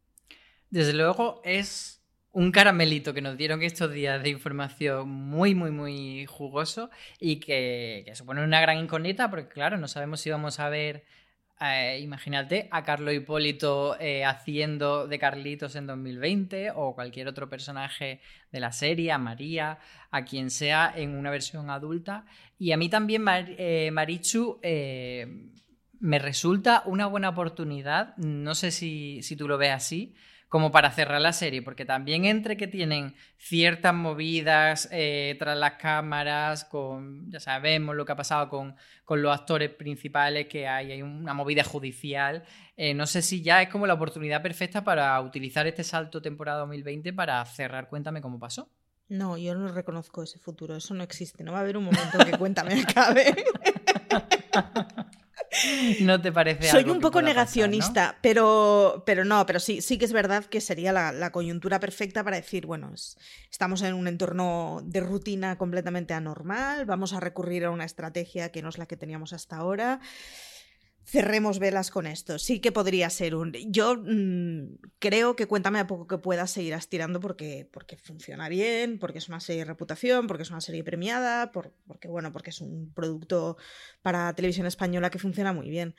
Desde 0.74 0.92
luego 0.92 1.40
es 1.44 2.04
un 2.32 2.50
caramelito 2.50 3.14
que 3.14 3.20
nos 3.20 3.36
dieron 3.36 3.62
estos 3.62 3.92
días 3.92 4.20
de 4.20 4.30
información 4.30 5.08
muy, 5.08 5.54
muy, 5.54 5.70
muy 5.70 6.26
jugoso 6.26 6.90
y 7.20 7.36
que, 7.36 8.10
supone 8.16 8.42
una 8.42 8.60
gran 8.60 8.78
incógnita 8.78 9.30
porque, 9.30 9.46
claro, 9.46 9.78
no 9.78 9.86
sabemos 9.86 10.20
si 10.20 10.30
vamos 10.30 10.58
a 10.58 10.68
ver, 10.68 11.04
eh, 11.60 12.00
imagínate, 12.02 12.66
a 12.72 12.82
Carlos 12.82 13.14
Hipólito 13.14 13.96
eh, 14.00 14.24
haciendo 14.24 15.06
de 15.06 15.16
Carlitos 15.20 15.76
en 15.76 15.86
2020 15.86 16.72
o 16.74 16.96
cualquier 16.96 17.28
otro 17.28 17.48
personaje 17.48 18.20
de 18.50 18.58
la 18.58 18.72
serie, 18.72 19.12
a 19.12 19.18
María, 19.18 19.78
a 20.10 20.24
quien 20.24 20.50
sea, 20.50 20.92
en 20.96 21.16
una 21.16 21.30
versión 21.30 21.70
adulta. 21.70 22.26
Y 22.58 22.72
a 22.72 22.76
mí 22.76 22.88
también, 22.88 23.24
eh, 23.28 23.90
Marichu, 23.92 24.58
me 26.00 26.18
resulta 26.18 26.82
una 26.84 27.06
buena 27.06 27.28
oportunidad, 27.28 28.16
no 28.16 28.56
sé 28.56 28.72
si, 28.72 29.22
si 29.22 29.36
tú 29.36 29.46
lo 29.46 29.56
ves 29.56 29.70
así, 29.70 30.16
como 30.54 30.70
para 30.70 30.92
cerrar 30.92 31.20
la 31.20 31.32
serie, 31.32 31.62
porque 31.62 31.84
también 31.84 32.26
entre 32.26 32.56
que 32.56 32.68
tienen 32.68 33.16
ciertas 33.38 33.92
movidas 33.92 34.88
eh, 34.92 35.34
tras 35.36 35.58
las 35.58 35.72
cámaras, 35.72 36.64
con, 36.64 37.28
ya 37.28 37.40
sabemos 37.40 37.96
lo 37.96 38.04
que 38.04 38.12
ha 38.12 38.16
pasado 38.16 38.48
con, 38.48 38.76
los 39.20 39.34
actores 39.34 39.70
principales, 39.70 40.46
que 40.46 40.68
hay, 40.68 40.92
hay 40.92 41.02
una 41.02 41.34
movida 41.34 41.64
judicial, 41.64 42.44
eh, 42.76 42.94
no 42.94 43.04
sé 43.08 43.20
si 43.20 43.42
ya 43.42 43.62
es 43.62 43.68
como 43.68 43.88
la 43.88 43.94
oportunidad 43.94 44.42
perfecta 44.42 44.84
para 44.84 45.20
utilizar 45.22 45.66
este 45.66 45.82
salto 45.82 46.22
temporada 46.22 46.60
2020 46.60 47.12
para 47.12 47.44
cerrar 47.46 47.88
Cuéntame 47.88 48.20
cómo 48.20 48.38
pasó. 48.38 48.70
No, 49.08 49.36
yo 49.36 49.56
no 49.56 49.66
reconozco 49.72 50.22
ese 50.22 50.38
futuro, 50.38 50.76
eso 50.76 50.94
no 50.94 51.02
existe, 51.02 51.42
no 51.42 51.50
va 51.50 51.58
a 51.58 51.62
haber 51.62 51.76
un 51.76 51.86
momento 51.86 52.16
que 52.24 52.38
Cuéntame 52.38 52.80
acabe. 52.88 53.34
¿No 56.00 56.20
te 56.20 56.32
parece 56.32 56.68
Soy 56.68 56.84
un 56.84 57.00
poco 57.00 57.22
negacionista, 57.22 58.16
pero, 58.20 59.02
pero 59.06 59.24
no, 59.24 59.46
pero 59.46 59.60
sí, 59.60 59.80
sí 59.80 59.98
que 59.98 60.04
es 60.04 60.12
verdad 60.12 60.44
que 60.44 60.60
sería 60.60 60.92
la, 60.92 61.30
coyuntura 61.30 61.80
perfecta 61.80 62.22
para 62.22 62.36
decir, 62.36 62.66
bueno, 62.66 62.92
estamos 63.50 63.82
en 63.82 63.94
un 63.94 64.06
entorno 64.06 64.80
de 64.84 65.00
rutina 65.00 65.56
completamente 65.56 66.14
anormal, 66.14 66.84
vamos 66.86 67.12
a 67.12 67.20
recurrir 67.20 67.64
a 67.64 67.70
una 67.70 67.84
estrategia 67.84 68.50
que 68.50 68.62
no 68.62 68.68
es 68.68 68.78
la 68.78 68.86
que 68.86 68.96
teníamos 68.96 69.32
hasta 69.32 69.56
ahora 69.56 70.00
cerremos 71.04 71.58
velas 71.58 71.90
con 71.90 72.06
esto. 72.06 72.38
Sí 72.38 72.60
que 72.60 72.72
podría 72.72 73.10
ser 73.10 73.34
un. 73.34 73.52
Yo 73.68 73.96
mm, 73.96 74.76
creo 74.98 75.36
que 75.36 75.46
cuéntame 75.46 75.78
a 75.78 75.86
poco 75.86 76.06
que 76.06 76.18
pueda 76.18 76.46
seguir 76.46 76.72
estirando 76.74 77.20
porque, 77.20 77.68
porque 77.72 77.96
funciona 77.96 78.48
bien, 78.48 78.98
porque 78.98 79.18
es 79.18 79.28
una 79.28 79.40
serie 79.40 79.60
de 79.60 79.66
reputación, 79.66 80.26
porque 80.26 80.42
es 80.42 80.50
una 80.50 80.60
serie 80.60 80.84
premiada, 80.84 81.52
porque 81.52 82.08
bueno, 82.08 82.32
porque 82.32 82.50
es 82.50 82.60
un 82.60 82.92
producto 82.94 83.56
para 84.02 84.34
televisión 84.34 84.66
española 84.66 85.10
que 85.10 85.18
funciona 85.18 85.52
muy 85.52 85.70
bien. 85.70 85.94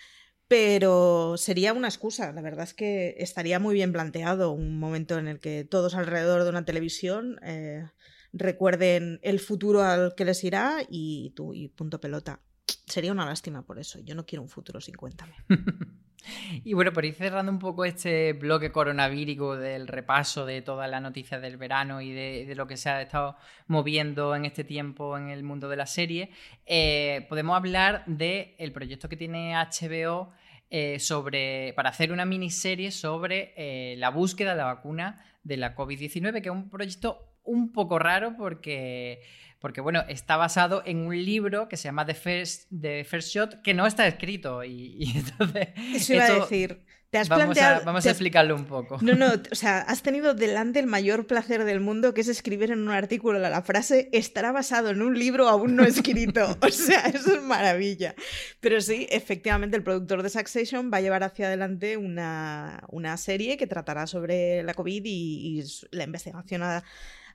Pero 0.47 1.37
sería 1.37 1.73
una 1.73 1.87
excusa, 1.87 2.31
la 2.31 2.41
verdad 2.41 2.65
es 2.65 2.75
que 2.75 3.15
estaría 3.17 3.59
muy 3.59 3.73
bien 3.73 3.91
planteado 3.91 4.51
un 4.51 4.77
momento 4.77 5.17
en 5.17 5.27
el 5.27 5.39
que 5.39 5.63
todos 5.63 5.95
alrededor 5.95 6.43
de 6.43 6.49
una 6.51 6.65
televisión 6.65 7.39
eh, 7.43 7.83
recuerden 8.31 9.19
el 9.23 9.39
futuro 9.39 9.81
al 9.81 10.13
que 10.13 10.25
les 10.25 10.43
irá 10.43 10.85
y 10.87 11.31
tú 11.35 11.53
y 11.55 11.69
punto 11.69 11.99
pelota 11.99 12.44
sería 12.85 13.11
una 13.11 13.25
lástima 13.25 13.61
por 13.61 13.79
eso. 13.79 13.99
Yo 13.99 14.15
no 14.15 14.25
quiero 14.25 14.41
un 14.41 14.49
futuro 14.49 14.79
sin 14.81 14.95
cuéntame. 14.95 15.35
y 16.63 16.73
bueno, 16.73 16.93
por 16.93 17.05
ir 17.05 17.13
cerrando 17.13 17.51
un 17.51 17.59
poco 17.59 17.85
este 17.85 18.33
bloque 18.33 18.71
coronavírico 18.71 19.55
del 19.55 19.87
repaso 19.87 20.45
de 20.45 20.61
todas 20.61 20.89
las 20.89 21.01
noticias 21.01 21.41
del 21.41 21.57
verano 21.57 22.01
y 22.01 22.11
de, 22.11 22.53
lo 22.55 22.67
que 22.67 22.77
se 22.77 22.89
ha 22.89 23.01
estado 23.01 23.35
moviendo 23.67 24.35
en 24.35 24.45
este 24.45 24.63
tiempo 24.63 25.17
en 25.17 25.29
el 25.29 25.43
mundo 25.43 25.69
de 25.69 25.77
la 25.77 25.85
serie, 25.85 26.31
eh, 26.65 27.25
podemos 27.29 27.55
hablar 27.55 28.03
del 28.05 28.55
el 28.57 28.71
proyecto 28.71 29.09
que 29.09 29.17
tiene 29.17 29.53
HBO 29.55 30.31
eh, 30.69 30.99
sobre, 30.99 31.73
para 31.73 31.89
hacer 31.89 32.11
una 32.11 32.25
miniserie 32.25 32.91
sobre 32.91 33.53
eh, 33.55 33.95
la 33.97 34.09
búsqueda 34.09 34.51
de 34.51 34.57
la 34.57 34.65
vacuna 34.65 35.23
de 35.43 35.57
la 35.57 35.75
COVID-19, 35.75 36.41
que 36.41 36.49
es 36.49 36.55
un 36.55 36.69
proyecto 36.69 37.35
un 37.43 37.71
poco 37.71 37.99
raro 37.99 38.35
porque 38.35 39.21
porque 39.65 39.81
bueno, 39.81 40.03
está 40.09 40.37
basado 40.37 40.83
en 40.85 41.07
un 41.07 41.25
libro 41.25 41.67
que 41.67 41.75
se 41.75 41.85
llama 41.85 42.05
The 42.05 42.13
First, 42.13 42.69
The 42.69 43.03
First 43.03 43.33
Shot, 43.33 43.61
que 43.63 43.73
no 43.73 43.87
está 43.87 44.05
escrito. 44.05 44.63
Y, 44.63 45.11
entonces. 45.15 45.69
Eso 45.95 46.13
iba 46.13 46.25
a 46.25 46.39
decir. 46.39 46.85
¿Te 47.09 47.19
has 47.19 47.29
vamos 47.29 47.45
planteado, 47.45 47.81
a, 47.81 47.85
vamos 47.85 48.05
a 48.05 48.09
explicarlo 48.09 48.55
un 48.55 48.65
poco. 48.65 48.97
No, 49.01 49.15
no, 49.15 49.27
o 49.51 49.55
sea, 49.55 49.79
has 49.79 50.01
tenido 50.01 50.33
delante 50.33 50.79
el 50.79 50.87
mayor 50.87 51.27
placer 51.27 51.63
del 51.63 51.79
mundo, 51.79 52.13
que 52.13 52.21
es 52.21 52.27
escribir 52.27 52.71
en 52.71 52.79
un 52.79 52.91
artículo 52.91 53.39
la 53.39 53.61
frase 53.61 54.09
estará 54.11 54.51
basado 54.51 54.89
en 54.89 55.01
un 55.01 55.17
libro 55.17 55.47
aún 55.47 55.75
no 55.75 55.83
escrito. 55.83 56.57
O 56.65 56.69
sea, 56.69 57.01
eso 57.01 57.35
es 57.35 57.43
maravilla. 57.43 58.15
Pero 58.59 58.81
sí, 58.81 59.07
efectivamente, 59.09 59.77
el 59.77 59.83
productor 59.83 60.23
de 60.23 60.29
Succession 60.29 60.91
va 60.91 60.97
a 60.97 61.01
llevar 61.01 61.23
hacia 61.23 61.47
adelante 61.47 61.97
una, 61.97 62.83
una 62.89 63.17
serie 63.17 63.55
que 63.57 63.67
tratará 63.67 64.07
sobre 64.07 64.63
la 64.63 64.73
COVID 64.73 65.03
y, 65.05 65.63
la 65.91 66.03
investigación 66.03 66.63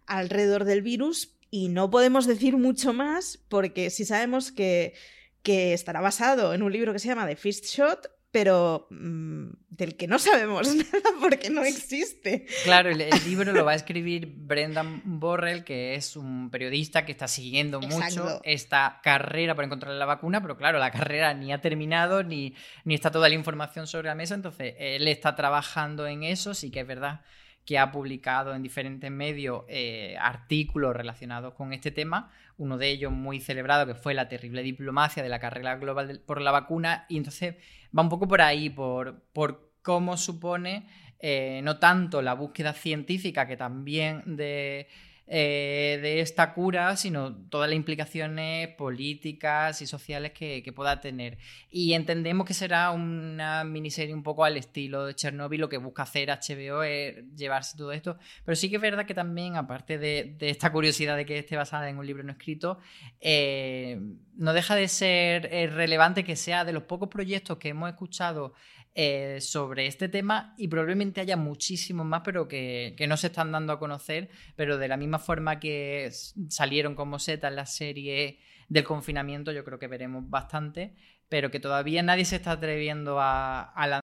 alrededor 0.07 0.65
del 0.65 0.83
virus, 0.83 1.37
y 1.51 1.69
no 1.69 1.91
podemos 1.91 2.27
decir 2.27 2.57
mucho 2.57 2.93
más 2.93 3.39
porque 3.49 3.91
si 3.91 4.05
sabemos 4.05 4.53
que, 4.53 4.95
que 5.43 5.73
estará 5.73 6.01
basado 6.01 6.55
en 6.55 6.63
un 6.63 6.73
libro 6.73 6.93
que 6.93 6.99
se 6.99 7.09
llama 7.09 7.27
The 7.27 7.37
Fist 7.37 7.67
Shot, 7.67 8.09
pero 8.31 8.87
mm, 8.91 9.49
del 9.69 9.97
que 9.97 10.07
no 10.07 10.19
sabemos 10.19 10.75
nada 10.75 11.11
porque 11.21 11.51
no 11.51 11.63
existe. 11.63 12.47
Claro, 12.65 12.91
el, 12.91 12.99
libro 13.25 13.53
lo 13.53 13.65
va 13.65 13.73
a 13.73 13.75
escribir 13.77 14.33
Brendan 14.37 15.03
Borrell, 15.05 15.65
que 15.65 15.95
es 15.95 16.17
un 16.17 16.51
periodista 16.51 17.05
que 17.05 17.13
está 17.13 17.29
siguiendo 17.29 17.81
mucho 17.81 18.41
esta 18.45 19.01
carrera 19.03 19.55
por 19.55 19.65
encontrar 19.65 19.95
la 19.95 20.07
vacuna, 20.07 20.41
pero 20.41 20.57
claro, 20.57 20.79
la 20.79 20.91
carrera 20.91 21.35
ni 21.35 21.53
ha 21.53 21.61
terminado 21.61 22.23
ni, 22.23 22.55
ni 22.85 22.95
está 22.95 23.11
toda 23.11 23.29
la 23.29 23.35
información 23.35 23.87
sobre 23.87 24.09
la 24.09 24.15
mesa, 24.15 24.35
entonces 24.35 24.75
él 24.79 25.09
está 25.09 25.35
trabajando 25.35 26.07
en 26.07 26.23
eso, 26.23 26.55
sí 26.55 26.71
que 26.71 26.81
es 26.81 26.87
verdad 26.87 27.23
que 27.65 27.79
ha 27.79 27.93
publicado 27.93 28.55
en 28.55 28.63
diferentes 28.63 29.11
medios 29.11 29.65
eh, 29.69 30.17
artículos 30.21 30.95
relacionados 30.95 31.55
con 31.55 31.73
este 31.73 31.91
tema, 31.91 32.31
uno 32.57 32.79
de 32.79 32.89
ellos 32.91 33.13
muy 33.13 33.41
celebrado 33.41 33.87
que 33.87 33.95
fue 33.95 34.15
la 34.15 34.29
terrible 34.29 34.63
diplomacia 34.63 35.23
de 35.23 35.29
la 35.29 35.41
carrera 35.41 35.77
global 35.77 36.21
por 36.27 36.41
la 36.41 36.51
vacuna, 36.51 37.07
y 37.09 37.17
entonces 37.17 37.57
va 37.97 38.03
un 38.03 38.09
poco 38.09 38.29
por 38.29 38.43
ahí, 38.43 38.71
por, 38.71 39.23
por 39.33 39.71
cómo 39.83 40.17
supone 40.17 40.87
eh, 41.23 41.61
no 41.63 41.79
tanto 41.79 42.23
la 42.23 42.33
búsqueda 42.33 42.73
científica 42.73 43.47
que 43.47 43.59
también 43.59 44.23
de 44.37 44.89
eh, 45.33 46.01
de 46.03 46.19
esta 46.19 46.53
cura, 46.55 46.97
sino 46.97 47.37
todas 47.37 47.71
las 47.71 47.77
implicaciones 47.77 48.67
políticas 48.75 49.81
y 49.81 49.87
sociales 49.87 50.33
que, 50.33 50.73
pueda 50.75 51.01
tener. 51.01 51.39
Y 51.71 51.93
entendemos 51.93 52.45
que 52.45 52.53
será 52.53 52.91
una 52.91 53.63
miniserie 53.63 54.13
un 54.13 54.25
poco 54.25 54.45
al 54.45 54.57
estilo 54.57 55.07
de 55.07 55.15
Chernobyl, 55.15 55.61
lo 55.61 55.69
que 55.69 55.77
busca 55.77 56.03
hacer 56.03 56.31
HBO 56.31 56.83
es 56.83 57.25
llevarse 57.37 57.79
todo 57.79 57.93
esto, 57.93 58.19
pero 58.45 58.57
sí 58.57 58.69
que 58.71 58.77
es 58.77 58.83
verdad 58.83 59.07
que 59.07 59.15
también, 59.15 59.55
aparte 59.55 59.99
de, 59.99 60.35
esta 60.41 60.73
curiosidad 60.73 61.17
de 61.17 61.25
que 61.25 61.39
esté 61.39 61.55
basada 61.55 61.89
en 61.89 61.99
un 61.99 62.07
libro 62.07 62.25
no 62.25 62.33
escrito, 62.33 62.81
eh, 63.21 64.01
no 64.35 64.53
deja 64.53 64.75
de 64.75 64.89
ser 64.89 65.49
eh, 65.53 65.69
relevante 65.69 66.25
que 66.25 66.35
sea 66.35 66.65
de 66.65 66.73
los 66.73 66.83
pocos 66.83 67.09
proyectos 67.09 67.59
que 67.59 67.69
hemos 67.69 67.89
escuchado 67.89 68.53
eh, 68.95 69.39
sobre 69.41 69.87
este 69.87 70.09
tema 70.09 70.53
y 70.59 70.67
probablemente 70.67 71.21
haya 71.21 71.37
muchísimos 71.37 72.05
más, 72.05 72.23
pero 72.25 72.49
que, 72.49 72.97
no 73.09 73.17
se 73.17 73.29
están 73.29 73.53
dando 73.53 73.73
a 73.73 73.79
conocer, 73.79 74.31
pero 74.57 74.79
de 74.79 74.89
la 74.89 74.97
misma 74.97 75.21
forma 75.21 75.61
que 75.61 76.11
salieron 76.49 76.97
como 76.97 77.21
seta 77.21 77.49
en 77.49 77.57
la 77.57 77.67
serie 77.67 78.41
del 78.69 78.85
confinamiento, 78.85 79.53
yo 79.53 79.65
creo 79.65 79.79
que 79.79 79.87
veremos 79.87 80.29
bastante, 80.29 80.97
pero 81.29 81.51
que 81.53 81.61
todavía 81.61 82.03
nadie 82.03 82.25
se 82.25 82.37
está 82.37 82.53
atreviendo 82.53 83.21
a, 83.21 83.63
a 83.63 83.87
lanzar. 83.87 84.01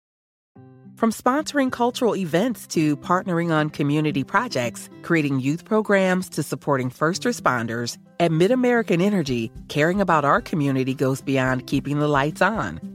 From 0.95 1.11
sponsoring 1.11 1.71
cultural 1.71 2.15
events 2.15 2.65
to 2.67 2.95
partnering 2.97 3.51
on 3.51 3.69
community 3.69 4.23
projects, 4.23 4.89
creating 5.01 5.41
youth 5.41 5.65
programs 5.65 6.29
to 6.29 6.41
supporting 6.41 6.89
first 6.89 7.23
responders, 7.23 7.97
at 8.19 8.31
MidAmerican 8.31 9.01
Energy, 9.01 9.51
caring 9.67 9.99
about 9.99 10.23
our 10.23 10.41
community 10.41 10.93
goes 10.93 11.21
beyond 11.21 11.67
keeping 11.67 11.99
the 11.99 12.07
lights 12.07 12.41
on. 12.41 12.94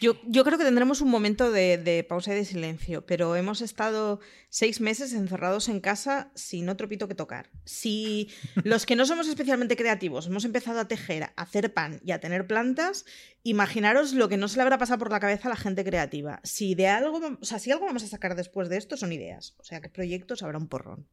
Yo, 0.00 0.16
yo, 0.24 0.44
creo 0.44 0.58
que 0.58 0.64
tendremos 0.64 1.00
un 1.00 1.10
momento 1.10 1.50
de, 1.50 1.78
de, 1.78 2.04
pausa 2.04 2.32
y 2.32 2.36
de 2.36 2.44
silencio, 2.44 3.04
pero 3.06 3.36
hemos 3.36 3.60
estado 3.60 4.20
seis 4.48 4.80
meses 4.80 5.12
encerrados 5.12 5.68
en 5.68 5.80
casa 5.80 6.30
sin 6.34 6.68
otro 6.68 6.88
pito 6.88 7.08
que 7.08 7.14
tocar. 7.14 7.50
Si 7.64 8.30
los 8.64 8.86
que 8.86 8.96
no 8.96 9.06
somos 9.06 9.28
especialmente 9.28 9.76
creativos 9.76 10.26
hemos 10.26 10.44
empezado 10.44 10.80
a 10.80 10.88
tejer, 10.88 11.24
a 11.24 11.32
hacer 11.36 11.72
pan 11.72 12.00
y 12.04 12.12
a 12.12 12.20
tener 12.20 12.46
plantas, 12.46 13.04
imaginaros 13.42 14.12
lo 14.12 14.28
que 14.28 14.36
no 14.36 14.48
se 14.48 14.56
le 14.56 14.62
habrá 14.62 14.78
pasado 14.78 14.98
por 14.98 15.10
la 15.10 15.20
cabeza 15.20 15.48
a 15.48 15.50
la 15.50 15.56
gente 15.56 15.84
creativa. 15.84 16.40
Si 16.44 16.74
de 16.74 16.88
algo, 16.88 17.20
o 17.40 17.44
sea, 17.44 17.58
si 17.58 17.70
algo 17.70 17.86
vamos 17.86 18.04
a 18.04 18.08
sacar 18.08 18.34
después 18.34 18.68
de 18.68 18.76
esto 18.76 18.96
son 18.96 19.12
ideas. 19.12 19.54
O 19.58 19.64
sea, 19.64 19.80
qué 19.80 19.88
proyectos 19.88 20.42
habrá 20.42 20.58
un 20.58 20.68
porrón. 20.68 21.08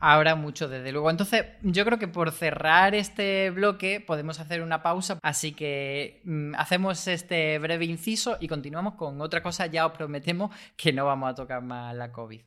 Habrá 0.00 0.36
mucho, 0.36 0.68
desde 0.68 0.92
luego. 0.92 1.10
Entonces, 1.10 1.44
yo 1.62 1.84
creo 1.84 1.98
que 1.98 2.08
por 2.08 2.30
cerrar 2.30 2.94
este 2.94 3.50
bloque 3.50 4.00
podemos 4.00 4.38
hacer 4.38 4.62
una 4.62 4.82
pausa. 4.82 5.18
Así 5.22 5.52
que 5.52 6.20
mm, 6.24 6.54
hacemos 6.56 7.06
este 7.08 7.58
breve 7.58 7.84
inciso 7.84 8.36
y 8.40 8.48
continuamos 8.48 8.94
con 8.94 9.20
otra 9.20 9.42
cosa. 9.42 9.66
Ya 9.66 9.86
os 9.86 9.92
prometemos 9.92 10.54
que 10.76 10.92
no 10.92 11.04
vamos 11.04 11.30
a 11.30 11.34
tocar 11.34 11.62
más 11.62 11.94
la 11.96 12.12
COVID. 12.12 12.40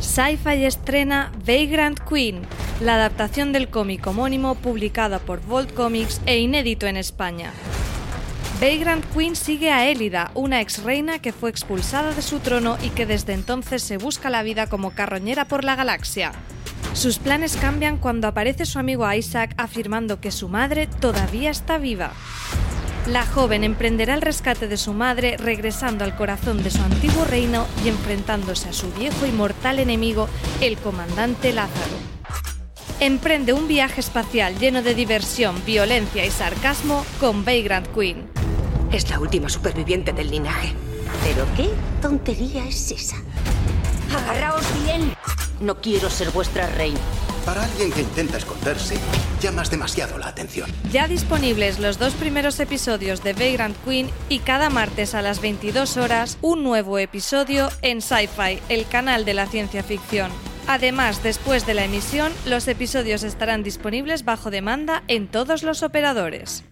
Sci-Fi 0.00 0.64
estrena 0.64 1.30
Vagrant 1.46 2.00
Queen, 2.00 2.42
la 2.80 2.94
adaptación 2.94 3.52
del 3.52 3.68
cómic 3.68 4.06
homónimo 4.06 4.54
publicada 4.54 5.18
por 5.18 5.44
Vault 5.46 5.72
Comics 5.74 6.22
e 6.26 6.38
inédito 6.38 6.86
en 6.86 6.96
España. 6.96 7.52
Vagrant 8.60 9.04
Queen 9.14 9.36
sigue 9.36 9.70
a 9.70 9.86
Elida, 9.86 10.30
una 10.34 10.60
ex 10.60 10.82
reina 10.82 11.18
que 11.18 11.32
fue 11.32 11.50
expulsada 11.50 12.12
de 12.12 12.22
su 12.22 12.40
trono 12.40 12.78
y 12.82 12.90
que 12.90 13.06
desde 13.06 13.34
entonces 13.34 13.82
se 13.82 13.98
busca 13.98 14.30
la 14.30 14.42
vida 14.42 14.68
como 14.68 14.90
carroñera 14.90 15.44
por 15.44 15.64
la 15.64 15.76
galaxia. 15.76 16.32
Sus 16.92 17.18
planes 17.18 17.56
cambian 17.56 17.96
cuando 17.96 18.28
aparece 18.28 18.66
su 18.66 18.78
amigo 18.78 19.10
Isaac 19.12 19.54
afirmando 19.56 20.20
que 20.20 20.30
su 20.30 20.48
madre 20.48 20.86
todavía 20.86 21.50
está 21.50 21.78
viva. 21.78 22.12
La 23.06 23.24
joven 23.24 23.64
emprenderá 23.64 24.14
el 24.14 24.20
rescate 24.20 24.68
de 24.68 24.76
su 24.76 24.92
madre 24.92 25.36
regresando 25.38 26.04
al 26.04 26.14
corazón 26.14 26.62
de 26.62 26.70
su 26.70 26.82
antiguo 26.82 27.24
reino 27.24 27.66
y 27.84 27.88
enfrentándose 27.88 28.68
a 28.68 28.72
su 28.72 28.92
viejo 28.92 29.26
y 29.26 29.32
mortal 29.32 29.78
enemigo, 29.78 30.28
el 30.60 30.76
comandante 30.76 31.52
Lázaro. 31.52 31.96
Emprende 33.00 33.54
un 33.54 33.66
viaje 33.66 34.00
espacial 34.00 34.58
lleno 34.58 34.82
de 34.82 34.94
diversión, 34.94 35.56
violencia 35.64 36.26
y 36.26 36.30
sarcasmo 36.30 37.06
con 37.18 37.46
Vagrant 37.46 37.86
Queen. 37.94 38.28
Es 38.92 39.08
la 39.08 39.18
última 39.18 39.48
superviviente 39.48 40.12
del 40.12 40.30
linaje. 40.30 40.74
¿Pero 41.22 41.46
qué 41.56 41.70
tontería 42.00 42.66
es 42.66 42.90
esa? 42.90 43.16
¡Agarraos 44.16 44.64
bien! 44.84 45.14
No 45.60 45.80
quiero 45.80 46.08
ser 46.10 46.30
vuestra 46.30 46.66
reina. 46.66 46.98
Para 47.44 47.64
alguien 47.64 47.90
que 47.92 48.02
intenta 48.02 48.38
esconderse, 48.38 48.96
llamas 49.40 49.70
demasiado 49.70 50.18
la 50.18 50.28
atención. 50.28 50.70
Ya 50.90 51.08
disponibles 51.08 51.78
los 51.78 51.98
dos 51.98 52.12
primeros 52.14 52.60
episodios 52.60 53.22
de 53.22 53.32
Vagrant 53.32 53.76
Queen 53.84 54.10
y 54.28 54.40
cada 54.40 54.70
martes 54.70 55.14
a 55.14 55.22
las 55.22 55.40
22 55.40 55.96
horas 55.96 56.38
un 56.42 56.62
nuevo 56.62 56.98
episodio 56.98 57.70
en 57.82 58.02
Sci-Fi, 58.02 58.60
el 58.68 58.86
canal 58.86 59.24
de 59.24 59.34
la 59.34 59.46
ciencia 59.46 59.82
ficción. 59.82 60.30
Además, 60.66 61.22
después 61.22 61.66
de 61.66 61.74
la 61.74 61.84
emisión, 61.84 62.32
los 62.46 62.68
episodios 62.68 63.22
estarán 63.22 63.62
disponibles 63.62 64.24
bajo 64.24 64.50
demanda 64.50 65.02
en 65.08 65.26
todos 65.26 65.62
los 65.62 65.82
operadores. 65.82 66.64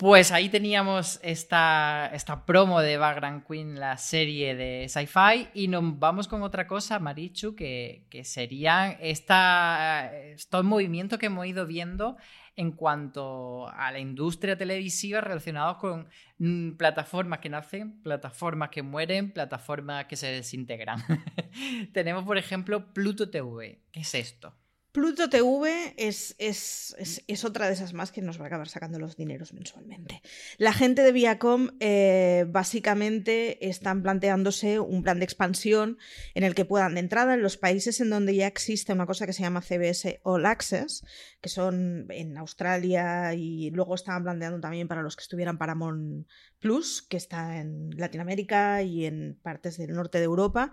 Pues 0.00 0.32
ahí 0.32 0.48
teníamos 0.48 1.20
esta, 1.22 2.10
esta 2.14 2.46
promo 2.46 2.80
de 2.80 2.96
Background 2.96 3.46
Queen, 3.46 3.78
la 3.78 3.98
serie 3.98 4.54
de 4.54 4.88
sci-fi, 4.88 5.48
y 5.52 5.68
nos 5.68 5.98
vamos 5.98 6.26
con 6.26 6.42
otra 6.42 6.66
cosa, 6.66 6.98
Marichu, 6.98 7.54
que, 7.54 8.06
que 8.08 8.24
serían 8.24 8.96
esta, 9.02 10.10
estos 10.16 10.64
movimientos 10.64 11.18
que 11.18 11.26
hemos 11.26 11.46
ido 11.46 11.66
viendo 11.66 12.16
en 12.56 12.72
cuanto 12.72 13.68
a 13.68 13.92
la 13.92 13.98
industria 13.98 14.56
televisiva 14.56 15.20
relacionados 15.20 15.76
con 15.76 16.08
mm, 16.38 16.78
plataformas 16.78 17.40
que 17.40 17.50
nacen, 17.50 18.00
plataformas 18.02 18.70
que 18.70 18.82
mueren, 18.82 19.32
plataformas 19.32 20.06
que 20.06 20.16
se 20.16 20.28
desintegran. 20.28 21.04
Tenemos, 21.92 22.24
por 22.24 22.38
ejemplo, 22.38 22.90
Pluto 22.94 23.28
TV. 23.28 23.82
¿Qué 23.92 24.00
es 24.00 24.14
esto? 24.14 24.54
Pluto 24.92 25.30
TV 25.30 25.94
es, 25.96 26.34
es, 26.38 27.44
otra 27.44 27.68
de 27.68 27.74
esas 27.74 27.92
más 27.92 28.10
que 28.10 28.22
nos 28.22 28.40
va 28.40 28.44
a 28.44 28.46
acabar 28.48 28.68
sacando 28.68 28.98
los 28.98 29.16
dineros 29.16 29.52
mensualmente. 29.52 30.20
La 30.58 30.72
gente 30.72 31.02
de 31.02 31.12
Viacom 31.12 31.70
eh, 31.78 32.44
básicamente 32.48 33.68
están 33.68 34.02
planteándose 34.02 34.80
un 34.80 35.02
plan 35.02 35.20
de 35.20 35.24
expansión 35.24 35.98
en 36.34 36.42
el 36.42 36.56
que 36.56 36.64
puedan, 36.64 36.94
de 36.94 37.00
entrada, 37.00 37.34
en 37.34 37.42
los 37.42 37.56
países 37.56 38.00
en 38.00 38.10
donde 38.10 38.34
ya 38.34 38.48
existe 38.48 38.92
una 38.92 39.06
cosa 39.06 39.26
que 39.26 39.32
se 39.32 39.42
llama 39.42 39.62
CBS 39.62 40.20
All 40.24 40.44
Access, 40.44 41.04
que 41.40 41.48
son 41.48 42.06
en 42.10 42.36
Australia 42.36 43.32
y 43.34 43.70
luego 43.70 43.94
estaban 43.94 44.24
planteando 44.24 44.60
también 44.60 44.88
para 44.88 45.02
los 45.02 45.14
que 45.14 45.22
estuvieran 45.22 45.58
Paramount 45.58 46.26
Plus, 46.58 47.02
que 47.02 47.16
está 47.16 47.58
en 47.58 47.90
Latinoamérica 47.96 48.82
y 48.82 49.06
en 49.06 49.38
partes 49.40 49.78
del 49.78 49.92
norte 49.92 50.18
de 50.18 50.24
Europa, 50.24 50.72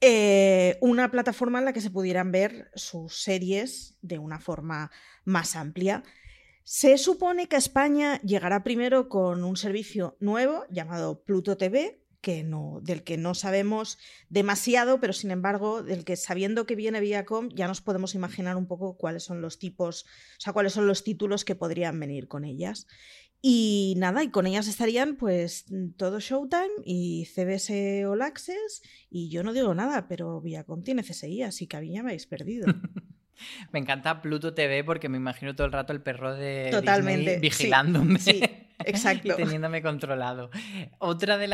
eh, 0.00 0.78
una 0.80 1.10
plataforma 1.10 1.58
en 1.58 1.64
la 1.64 1.72
que 1.72 1.80
se 1.80 1.90
pudieran 1.90 2.30
ver 2.30 2.70
sus 2.74 3.22
series 3.22 3.96
de 4.00 4.18
una 4.18 4.38
forma 4.38 4.90
más 5.24 5.56
amplia. 5.56 6.02
Se 6.62 6.98
supone 6.98 7.48
que 7.48 7.56
España 7.56 8.20
llegará 8.20 8.62
primero 8.62 9.08
con 9.08 9.42
un 9.42 9.56
servicio 9.56 10.16
nuevo 10.20 10.64
llamado 10.70 11.24
Pluto 11.24 11.56
TV, 11.56 12.04
que 12.20 12.42
no, 12.42 12.80
del 12.82 13.04
que 13.04 13.16
no 13.16 13.34
sabemos 13.34 13.98
demasiado, 14.28 15.00
pero 15.00 15.12
sin 15.12 15.30
embargo, 15.30 15.82
del 15.82 16.04
que 16.04 16.16
sabiendo 16.16 16.66
que 16.66 16.74
viene 16.74 17.00
Viacom, 17.00 17.48
ya 17.54 17.68
nos 17.68 17.80
podemos 17.80 18.14
imaginar 18.14 18.56
un 18.56 18.66
poco 18.66 18.96
cuáles 18.96 19.22
son 19.22 19.40
los 19.40 19.58
tipos, 19.58 20.04
o 20.04 20.40
sea, 20.40 20.52
cuáles 20.52 20.72
son 20.72 20.86
los 20.86 21.04
títulos 21.04 21.44
que 21.44 21.54
podrían 21.54 21.98
venir 21.98 22.28
con 22.28 22.44
ellas. 22.44 22.86
Y 23.40 23.94
nada, 23.98 24.24
y 24.24 24.30
con 24.30 24.46
ellas 24.46 24.66
estarían 24.66 25.14
pues 25.14 25.66
todo 25.96 26.18
Showtime 26.18 26.82
y 26.84 27.26
CBS 27.26 28.04
All 28.06 28.22
Access. 28.22 28.82
Y 29.10 29.30
yo 29.30 29.44
no 29.44 29.52
digo 29.52 29.74
nada, 29.74 30.08
pero 30.08 30.40
Viacom 30.40 30.82
tiene 30.82 31.04
CSI, 31.04 31.42
así 31.42 31.66
que 31.68 31.76
a 31.76 31.80
mí 31.80 31.92
ya 31.92 32.02
me 32.02 32.10
habéis 32.10 32.26
perdido. 32.26 32.66
me 33.72 33.78
encanta 33.78 34.20
Pluto 34.20 34.54
TV 34.54 34.82
porque 34.82 35.08
me 35.08 35.18
imagino 35.18 35.54
todo 35.54 35.66
el 35.66 35.72
rato 35.72 35.92
el 35.92 36.02
perro 36.02 36.34
de 36.34 36.68
Totalmente. 36.72 37.38
vigilándome. 37.38 38.18
Sí, 38.18 38.40
exacto. 38.84 39.28
y 39.28 39.36
teniéndome 39.36 39.82
controlado. 39.82 40.50
Otra 40.98 41.38
de, 41.38 41.46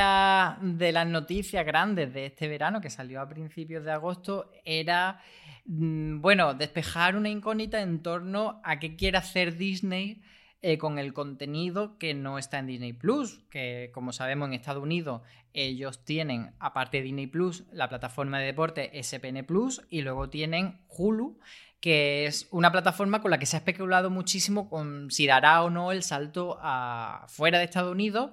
de 0.77 0.93
las 0.93 1.07
noticias 1.07 1.67
grandes 1.67 2.15
de 2.15 2.27
este 2.27 2.49
verano 2.49 2.81
que 2.81 2.89
salió 2.89 3.21
a 3.21 3.29
principios 3.29 3.85
de 3.85 3.93
agosto 3.93 4.51
era, 4.65 5.21
mm, 5.67 6.23
bueno, 6.23 6.55
despejar 6.55 7.15
una 7.15 7.29
incógnita 7.29 7.83
en 7.83 8.03
torno 8.03 8.63
a 8.65 8.79
qué 8.79 8.97
quiere 8.97 9.19
hacer 9.19 9.59
Disney 9.59 10.23
eh, 10.67 10.79
con 10.79 10.99
el 10.99 11.13
contenido 11.13 11.99
que 11.99 12.15
no 12.15 12.39
está 12.39 12.59
en 12.59 12.67
Disney 12.67 12.95
Plus, 12.95 13.43
que 13.51 13.91
como 13.93 14.15
sabemos 14.15 14.49
en 14.49 14.55
Estados 14.55 14.83
Unidos 14.83 15.21
ellos 15.53 16.07
tienen, 16.07 16.55
aparte 16.59 16.97
de 16.97 17.03
Disney 17.03 17.27
Plus, 17.27 17.65
la 17.71 17.91
plataforma 17.91 18.39
de 18.39 18.47
deporte 18.47 18.91
SPN 19.03 19.45
Plus 19.45 19.83
y 19.91 20.01
luego 20.01 20.31
tienen 20.31 20.81
Hulu, 20.89 21.39
que 21.81 22.25
es 22.25 22.49
una 22.51 22.73
plataforma 22.73 23.21
con 23.21 23.31
la 23.31 23.39
que 23.39 23.45
se 23.45 23.57
ha 23.57 23.59
especulado 23.59 24.09
muchísimo 24.09 24.71
con 24.71 25.11
si 25.11 25.27
dará 25.27 25.63
o 25.65 25.69
no 25.69 25.93
el 25.93 26.03
salto 26.03 26.57
a 26.63 27.27
fuera 27.29 27.59
de 27.59 27.65
Estados 27.65 27.93
Unidos. 27.93 28.31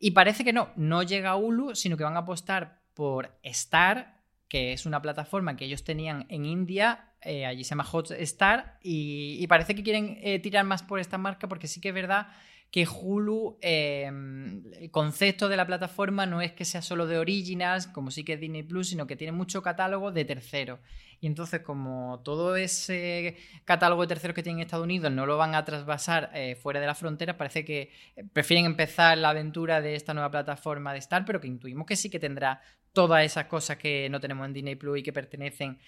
Y 0.00 0.10
parece 0.10 0.42
que 0.42 0.52
no, 0.52 0.70
no 0.74 1.04
llega 1.04 1.30
a 1.30 1.36
Hulu, 1.36 1.76
sino 1.76 1.96
que 1.96 2.02
van 2.02 2.16
a 2.16 2.20
apostar 2.26 2.82
por 2.94 3.38
Star, 3.44 4.20
que 4.48 4.72
es 4.72 4.84
una 4.84 5.00
plataforma 5.00 5.56
que 5.56 5.66
ellos 5.66 5.84
tenían 5.84 6.26
en 6.28 6.44
India, 6.44 7.07
eh, 7.22 7.46
allí 7.46 7.64
se 7.64 7.70
llama 7.70 7.86
Hotstar, 7.90 8.78
y, 8.82 9.36
y 9.40 9.46
parece 9.46 9.74
que 9.74 9.82
quieren 9.82 10.18
eh, 10.22 10.38
tirar 10.38 10.64
más 10.64 10.82
por 10.82 11.00
esta 11.00 11.18
marca 11.18 11.48
porque 11.48 11.66
sí 11.66 11.80
que 11.80 11.88
es 11.88 11.94
verdad 11.94 12.28
que 12.70 12.86
Hulu, 12.86 13.58
em, 13.62 14.62
el 14.74 14.90
concepto 14.90 15.48
de 15.48 15.56
la 15.56 15.66
plataforma 15.66 16.26
no 16.26 16.42
es 16.42 16.52
que 16.52 16.66
sea 16.66 16.82
solo 16.82 17.06
de 17.06 17.18
originals, 17.18 17.86
como 17.86 18.10
sí 18.10 18.24
que 18.24 18.34
es 18.34 18.40
Disney 18.40 18.62
Plus, 18.62 18.90
sino 18.90 19.06
que 19.06 19.16
tiene 19.16 19.32
mucho 19.32 19.62
catálogo 19.62 20.12
de 20.12 20.24
terceros. 20.26 20.80
Y 21.20 21.26
entonces, 21.26 21.62
como 21.62 22.20
todo 22.24 22.56
ese 22.56 23.36
catálogo 23.64 24.02
de 24.02 24.08
terceros 24.08 24.34
que 24.34 24.42
tienen 24.42 24.60
Estados 24.60 24.84
Unidos 24.84 25.10
no 25.10 25.26
lo 25.26 25.36
van 25.38 25.54
a 25.54 25.64
trasvasar 25.64 26.30
eh, 26.34 26.56
fuera 26.56 26.78
de 26.78 26.86
la 26.86 26.94
frontera, 26.94 27.38
parece 27.38 27.64
que 27.64 27.90
prefieren 28.32 28.66
empezar 28.66 29.16
la 29.16 29.30
aventura 29.30 29.80
de 29.80 29.94
esta 29.94 30.12
nueva 30.12 30.30
plataforma 30.30 30.92
de 30.92 30.98
Star, 30.98 31.24
pero 31.24 31.40
que 31.40 31.48
intuimos 31.48 31.86
que 31.86 31.96
sí 31.96 32.10
que 32.10 32.20
tendrá 32.20 32.60
todas 32.92 33.24
esas 33.24 33.46
cosas 33.46 33.78
que 33.78 34.08
no 34.10 34.20
tenemos 34.20 34.46
en 34.46 34.52
Disney 34.52 34.74
Plus 34.76 34.98
y 34.98 35.02
que 35.02 35.12
pertenecen 35.12 35.78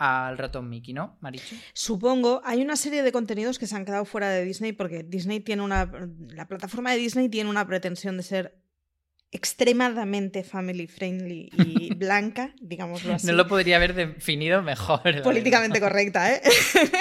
al 0.00 0.38
ratón 0.38 0.70
Mickey, 0.70 0.94
¿no, 0.94 1.18
Marichu? 1.20 1.54
Supongo, 1.74 2.40
hay 2.42 2.62
una 2.62 2.76
serie 2.76 3.02
de 3.02 3.12
contenidos 3.12 3.58
que 3.58 3.66
se 3.66 3.76
han 3.76 3.84
quedado 3.84 4.06
fuera 4.06 4.30
de 4.30 4.42
Disney 4.42 4.72
porque 4.72 5.02
Disney 5.02 5.40
tiene 5.40 5.62
una 5.62 5.90
la 6.28 6.48
plataforma 6.48 6.92
de 6.92 6.96
Disney 6.96 7.28
tiene 7.28 7.50
una 7.50 7.66
pretensión 7.66 8.16
de 8.16 8.22
ser 8.22 8.60
extremadamente 9.30 10.42
family 10.42 10.86
friendly 10.86 11.50
y 11.52 11.94
blanca, 11.96 12.54
digámoslo 12.62 13.12
así. 13.12 13.26
No 13.26 13.34
lo 13.34 13.46
podría 13.46 13.76
haber 13.76 13.94
definido 13.94 14.62
mejor. 14.62 15.20
Políticamente 15.22 15.80
correcta, 15.80 16.34
¿eh? 16.34 16.40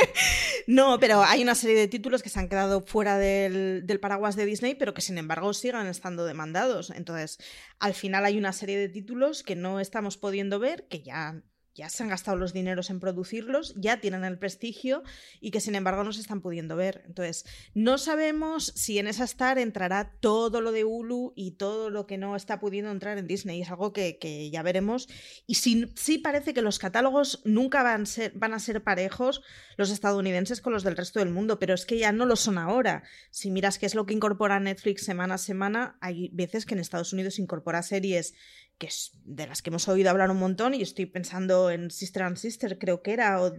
no, 0.67 0.99
pero 0.99 1.23
hay 1.23 1.41
una 1.41 1.55
serie 1.55 1.77
de 1.77 1.87
títulos 1.87 2.21
que 2.21 2.27
se 2.27 2.37
han 2.37 2.49
quedado 2.49 2.81
fuera 2.85 3.17
del, 3.17 3.87
del, 3.87 3.99
paraguas 4.01 4.35
de 4.35 4.45
Disney, 4.45 4.75
pero 4.75 4.93
que 4.93 5.01
sin 5.01 5.17
embargo 5.17 5.53
sigan 5.53 5.87
estando 5.87 6.25
demandados. 6.25 6.91
Entonces, 6.91 7.39
al 7.79 7.93
final 7.93 8.25
hay 8.25 8.37
una 8.37 8.51
serie 8.51 8.77
de 8.77 8.89
títulos 8.89 9.41
que 9.41 9.55
no 9.55 9.79
estamos 9.79 10.17
pudiendo 10.17 10.59
ver, 10.59 10.85
que 10.89 11.01
ya 11.01 11.41
ya 11.75 11.89
se 11.89 12.03
han 12.03 12.09
gastado 12.09 12.37
los 12.37 12.53
dineros 12.53 12.89
en 12.89 12.99
producirlos, 12.99 13.73
ya 13.77 14.01
tienen 14.01 14.23
el 14.23 14.37
prestigio 14.37 15.03
y 15.39 15.51
que 15.51 15.61
sin 15.61 15.75
embargo 15.75 16.03
no 16.03 16.11
se 16.11 16.21
están 16.21 16.41
pudiendo 16.41 16.75
ver. 16.75 17.03
Entonces, 17.05 17.45
no 17.73 17.97
sabemos 17.97 18.73
si 18.75 18.99
en 18.99 19.07
esa 19.07 19.23
Star 19.23 19.59
entrará 19.59 20.11
todo 20.19 20.61
lo 20.61 20.71
de 20.71 20.83
Hulu 20.83 21.33
y 21.35 21.51
todo 21.51 21.89
lo 21.89 22.05
que 22.07 22.17
no 22.17 22.35
está 22.35 22.59
pudiendo 22.59 22.91
entrar 22.91 23.17
en 23.17 23.27
Disney. 23.27 23.61
Es 23.61 23.69
algo 23.69 23.93
que, 23.93 24.49
ya 24.51 24.63
veremos. 24.63 25.07
Y 25.47 25.55
sí, 25.55 25.91
sí, 25.95 26.17
parece 26.17 26.53
que 26.53 26.61
los 26.61 26.79
catálogos 26.79 27.41
nunca 27.45 27.83
van, 27.83 28.05
ser, 28.05 28.31
van 28.35 28.53
a 28.53 28.59
ser 28.59 28.83
parejos 28.83 29.41
los 29.77 29.91
estadounidenses 29.91 30.61
con 30.61 30.73
los 30.73 30.83
del 30.83 30.97
resto 30.97 31.19
del 31.19 31.29
mundo, 31.29 31.59
pero 31.59 31.73
es 31.73 31.85
que 31.85 31.97
ya 31.97 32.11
no 32.11 32.25
lo 32.25 32.35
son 32.35 32.57
ahora. 32.57 33.03
Si 33.31 33.51
miras 33.51 33.79
qué 33.79 33.85
es 33.85 33.95
lo 33.95 34.05
que 34.05 34.13
incorpora 34.13 34.59
Netflix 34.59 35.05
semana 35.05 35.35
a 35.35 35.37
semana, 35.37 35.97
hay 36.01 36.29
veces 36.33 36.65
que 36.65 36.73
en 36.73 36.79
Estados 36.79 37.13
Unidos 37.13 37.39
incorpora 37.39 37.81
series 37.83 38.33
que 38.79 38.87
es 38.87 39.11
de 39.25 39.45
las 39.45 39.61
que 39.61 39.69
hemos 39.69 39.87
oído 39.87 40.09
hablar 40.09 40.31
un 40.31 40.39
montón 40.39 40.73
y 40.73 40.81
estoy 40.81 41.05
pensando 41.05 41.69
en 41.69 41.91
Sister 41.91 42.23
and 42.23 42.37
Sister, 42.37 42.79
creo 42.79 43.03
que 43.03 43.13
era, 43.13 43.41
o 43.41 43.53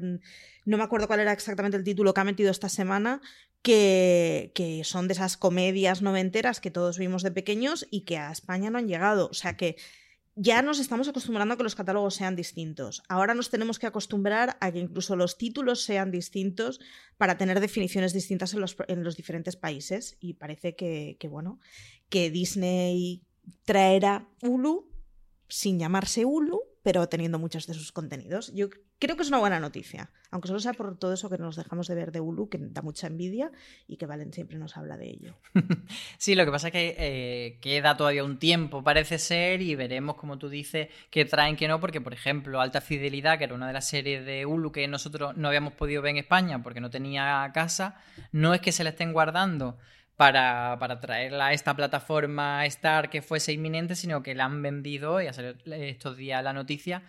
no 0.65 0.77
me 0.77 0.83
acuerdo 0.83 1.07
cuál 1.07 1.21
era 1.21 1.33
exactamente 1.33 1.77
el 1.77 1.85
título 1.85 2.13
que 2.13 2.21
ha 2.21 2.25
metido 2.25 2.51
esta 2.51 2.69
semana, 2.69 3.21
que, 3.63 4.51
que, 4.55 4.83
son 4.85 5.07
de 5.07 5.13
esas 5.13 5.37
comedias 5.37 6.03
noventeras 6.03 6.61
que 6.61 6.71
todos 6.71 6.99
vimos 6.99 7.23
de 7.23 7.31
pequeños 7.31 7.87
y 7.91 8.03
que 8.03 8.17
a 8.17 8.33
España 8.33 8.71
no 8.71 8.79
han 8.79 8.89
llegado. 8.89 9.29
O 9.29 9.35
sea 9.35 9.57
que 9.57 9.77
ya 10.37 10.63
nos 10.63 10.79
estamos 10.79 11.07
acostumbrando 11.07 11.53
a 11.53 11.57
que 11.59 11.63
los 11.63 11.75
catálogos 11.75 12.15
sean 12.15 12.35
distintos. 12.35 13.03
Ahora 13.09 13.35
nos 13.35 13.51
tenemos 13.51 13.79
que 13.79 13.87
acostumbrar 13.87 14.57
a 14.61 14.73
que 14.73 14.79
incluso 14.79 15.15
los 15.15 15.37
títulos 15.37 15.83
sean 15.83 16.11
distintos 16.11 16.81
para 17.19 17.37
tener 17.37 17.61
definiciones 17.61 18.15
distintas 18.15 18.55
en 18.55 18.61
los, 18.61 18.75
en 18.89 19.05
los 19.05 19.17
diferentes 19.17 19.57
países. 19.57 20.17
Y 20.19 20.35
parece 20.35 20.75
que, 20.75 21.19
que, 21.21 21.29
bueno, 21.29 21.61
que 22.09 22.31
Disney 22.31 23.23
traerá 23.65 24.29
Hulu 24.43 24.90
sin 25.51 25.79
llamarse 25.79 26.25
Hulu, 26.25 26.61
pero 26.83 27.09
teniendo 27.09 27.39
muchos 27.39 27.67
de 27.67 27.75
sus 27.75 27.93
contenidos. 27.93 28.53
Yo 28.55 28.71
creo 28.99 29.17
que 29.17 29.23
es 29.23 29.29
una 29.29 29.39
buena 29.39 29.61
noticia, 29.61 30.11
aunque 30.31 30.49
solo 30.49 30.61
sea 30.61 30.73
por 30.73 30.97
todo 30.99 31.13
eso 31.13 31.29
que 31.29 31.37
nos 31.37 31.57
dejamos 31.57 31.89
de 31.89 31.95
ver 31.95 32.13
de 32.13 32.21
Hulu, 32.21 32.49
que 32.49 32.59
da 32.59 32.81
mucha 32.81 33.07
envidia 33.07 33.51
y 33.87 33.97
que 33.97 34.07
Valen 34.07 34.33
siempre 34.33 34.57
nos 34.57 34.77
habla 34.77 34.97
de 34.97 35.11
ello. 35.11 35.37
sí, 36.19 36.35
lo 36.35 36.45
que 36.45 36.51
pasa 36.51 36.69
es 36.69 36.73
que 36.73 36.97
eh, 36.99 37.59
queda 37.61 37.97
todavía 37.97 38.25
un 38.25 38.39
tiempo, 38.39 38.83
parece 38.83 39.19
ser, 39.19 39.61
y 39.61 39.75
veremos, 39.75 40.17
como 40.17 40.39
tú 40.39 40.49
dices, 40.49 40.89
que 41.11 41.25
traen 41.25 41.57
que 41.57 41.69
no, 41.69 41.81
porque, 41.81 42.01
por 42.01 42.15
ejemplo, 42.15 42.61
Alta 42.61 42.81
Fidelidad, 42.81 43.39
que 43.39 43.45
era 43.45 43.55
una 43.55 43.67
de 43.67 43.73
las 43.75 43.89
series 43.89 44.25
de 44.25 44.47
Hulu 44.47 44.73
que 44.73 44.89
nosotros 44.89 45.37
no 45.37 45.49
habíamos 45.49 45.75
podido 45.75 46.01
ver 46.01 46.11
en 46.11 46.19
España 46.19 46.63
porque 46.63 46.81
no 46.81 46.91
tenía 46.91 47.51
casa, 47.53 48.01
no 48.33 48.55
es 48.55 48.61
que 48.61 48.73
se 48.73 48.85
la 48.85 48.91
estén 48.91 49.13
guardando 49.13 49.79
para, 50.21 50.77
para, 50.79 51.01
traerla 51.01 51.47
a 51.47 51.53
esta 51.55 51.75
plataforma 51.75 52.67
Star 52.67 53.09
que 53.09 53.23
fuese 53.23 53.55
inminente, 53.55 53.95
sino 53.97 54.23
que 54.23 54.35
la 54.35 54.45
han 54.45 54.61
vendido, 54.61 55.23
y 55.23 55.27
ha 55.27 55.33
salido 55.33 55.55
estos 55.73 56.19
días 56.19 56.45
la 56.45 56.53
noticia, 56.53 57.05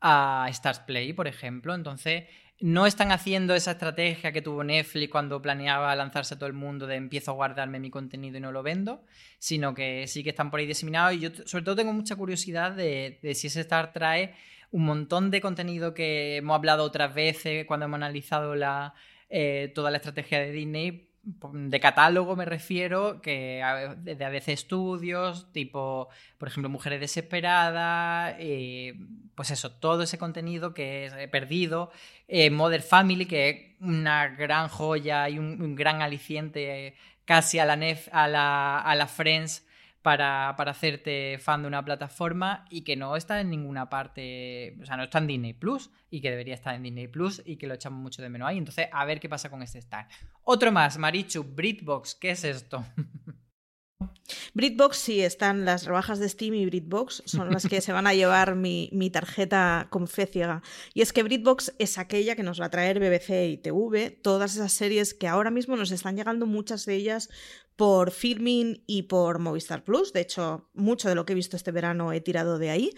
a 0.00 0.48
Stars 0.50 0.80
Play, 0.80 1.12
por 1.12 1.28
ejemplo. 1.28 1.76
Entonces, 1.76 2.24
no 2.58 2.84
están 2.86 3.12
haciendo 3.12 3.54
esa 3.54 3.70
estrategia 3.70 4.32
que 4.32 4.42
tuvo 4.42 4.64
Netflix 4.64 5.12
cuando 5.12 5.40
planeaba 5.40 5.94
lanzarse 5.94 6.34
a 6.34 6.38
todo 6.38 6.48
el 6.48 6.54
mundo 6.54 6.88
de 6.88 6.96
empiezo 6.96 7.30
a 7.30 7.34
guardarme 7.34 7.78
mi 7.78 7.88
contenido 7.88 8.38
y 8.38 8.40
no 8.40 8.50
lo 8.50 8.64
vendo, 8.64 9.04
sino 9.38 9.72
que 9.72 10.08
sí 10.08 10.24
que 10.24 10.30
están 10.30 10.50
por 10.50 10.58
ahí 10.58 10.66
diseminados. 10.66 11.14
Y 11.14 11.20
yo, 11.20 11.30
sobre 11.44 11.62
todo, 11.64 11.76
tengo 11.76 11.92
mucha 11.92 12.16
curiosidad 12.16 12.72
de, 12.72 13.20
si 13.36 13.46
ese 13.46 13.60
Star 13.60 13.92
trae 13.92 14.34
un 14.72 14.84
montón 14.84 15.30
de 15.30 15.40
contenido 15.40 15.94
que 15.94 16.38
hemos 16.38 16.56
hablado 16.56 16.82
otras 16.82 17.14
veces 17.14 17.64
cuando 17.64 17.86
hemos 17.86 17.98
analizado 17.98 18.56
la, 18.56 18.92
eh, 19.28 19.70
toda 19.72 19.92
la 19.92 19.98
estrategia 19.98 20.40
de 20.40 20.50
Disney 20.50 21.05
de 21.26 21.80
catálogo 21.80 22.36
me 22.36 22.44
refiero 22.44 23.20
que 23.20 23.60
de 23.98 24.24
ABC 24.24 24.48
Estudios, 24.48 25.50
tipo, 25.52 26.08
por 26.38 26.48
ejemplo, 26.48 26.70
Mujeres 26.70 27.00
Desesperadas, 27.00 28.36
eh, 28.38 28.94
pues 29.34 29.50
eso, 29.50 29.72
todo 29.72 30.04
ese 30.04 30.18
contenido 30.18 30.72
que 30.72 31.06
he 31.06 31.26
perdido, 31.26 31.90
eh, 32.28 32.50
Mother 32.50 32.82
Family, 32.82 33.26
que 33.26 33.48
es 33.48 33.80
una 33.80 34.28
gran 34.28 34.68
joya 34.68 35.28
y 35.28 35.40
un, 35.40 35.74
gran 35.74 36.00
aliciente 36.00 36.94
casi 37.24 37.58
a 37.58 37.64
la, 37.64 37.74
Nef, 37.74 38.08
a 38.12 38.28
la, 38.28 38.78
a 38.78 38.94
la 38.94 39.08
Friends 39.08 39.66
para, 40.06 40.50
hacerte 40.50 41.36
fan 41.40 41.62
de 41.62 41.66
una 41.66 41.84
plataforma 41.84 42.64
y 42.70 42.82
que 42.82 42.94
no 42.94 43.16
está 43.16 43.40
en 43.40 43.50
ninguna 43.50 43.90
parte, 43.90 44.78
o 44.80 44.86
sea, 44.86 44.96
no 44.96 45.02
está 45.02 45.18
en 45.18 45.26
Disney 45.26 45.52
Plus 45.52 45.90
y 46.10 46.20
que 46.20 46.30
debería 46.30 46.54
estar 46.54 46.76
en 46.76 46.84
Disney 46.84 47.08
Plus 47.08 47.42
y 47.44 47.56
que 47.56 47.66
lo 47.66 47.74
echamos 47.74 48.00
mucho 48.00 48.22
de 48.22 48.28
menos 48.28 48.46
ahí. 48.46 48.56
Entonces, 48.56 48.86
a 48.92 49.04
ver 49.04 49.18
qué 49.18 49.28
pasa 49.28 49.50
con 49.50 49.64
este 49.64 49.80
Star. 49.80 50.06
Otro 50.44 50.70
más, 50.70 50.96
Marichu, 50.96 51.42
Britbox, 51.42 52.14
¿qué 52.14 52.30
es 52.30 52.44
esto? 52.44 52.86
Britbox 54.54 54.96
sí, 54.96 55.20
están 55.20 55.64
las 55.66 55.84
rebajas 55.84 56.18
de 56.18 56.28
Steam 56.28 56.54
y 56.54 56.64
Britbox, 56.64 57.22
son 57.26 57.50
las 57.50 57.66
que 57.66 57.82
se 57.82 57.92
van 57.92 58.06
a 58.06 58.14
llevar 58.14 58.54
mi, 58.54 58.88
mi, 58.92 59.10
tarjeta 59.10 59.88
con 59.90 60.08
fe 60.08 60.26
ciega. 60.26 60.62
Y 60.94 61.02
es 61.02 61.12
que 61.12 61.22
Britbox 61.22 61.74
es 61.78 61.98
aquella 61.98 62.36
que 62.36 62.42
nos 62.42 62.60
va 62.60 62.66
a 62.66 62.70
traer 62.70 62.98
BBC 62.98 63.50
y 63.50 63.56
TV, 63.58 64.10
todas 64.10 64.54
esas 64.54 64.72
series 64.72 65.12
que 65.12 65.28
ahora 65.28 65.50
mismo 65.50 65.76
nos 65.76 65.90
están 65.90 66.16
llegando 66.16 66.46
muchas 66.46 66.86
de 66.86 66.94
ellas 66.94 67.28
por 67.76 68.10
Filming 68.10 68.82
y 68.86 69.02
por 69.02 69.38
Movistar 69.38 69.84
Plus. 69.84 70.12
De 70.14 70.20
hecho, 70.20 70.68
mucho 70.72 71.08
de 71.08 71.14
lo 71.14 71.26
que 71.26 71.34
he 71.34 71.36
visto 71.36 71.56
este 71.56 71.70
verano 71.70 72.12
he 72.12 72.20
tirado 72.20 72.58
de 72.58 72.70
ahí. 72.70 72.92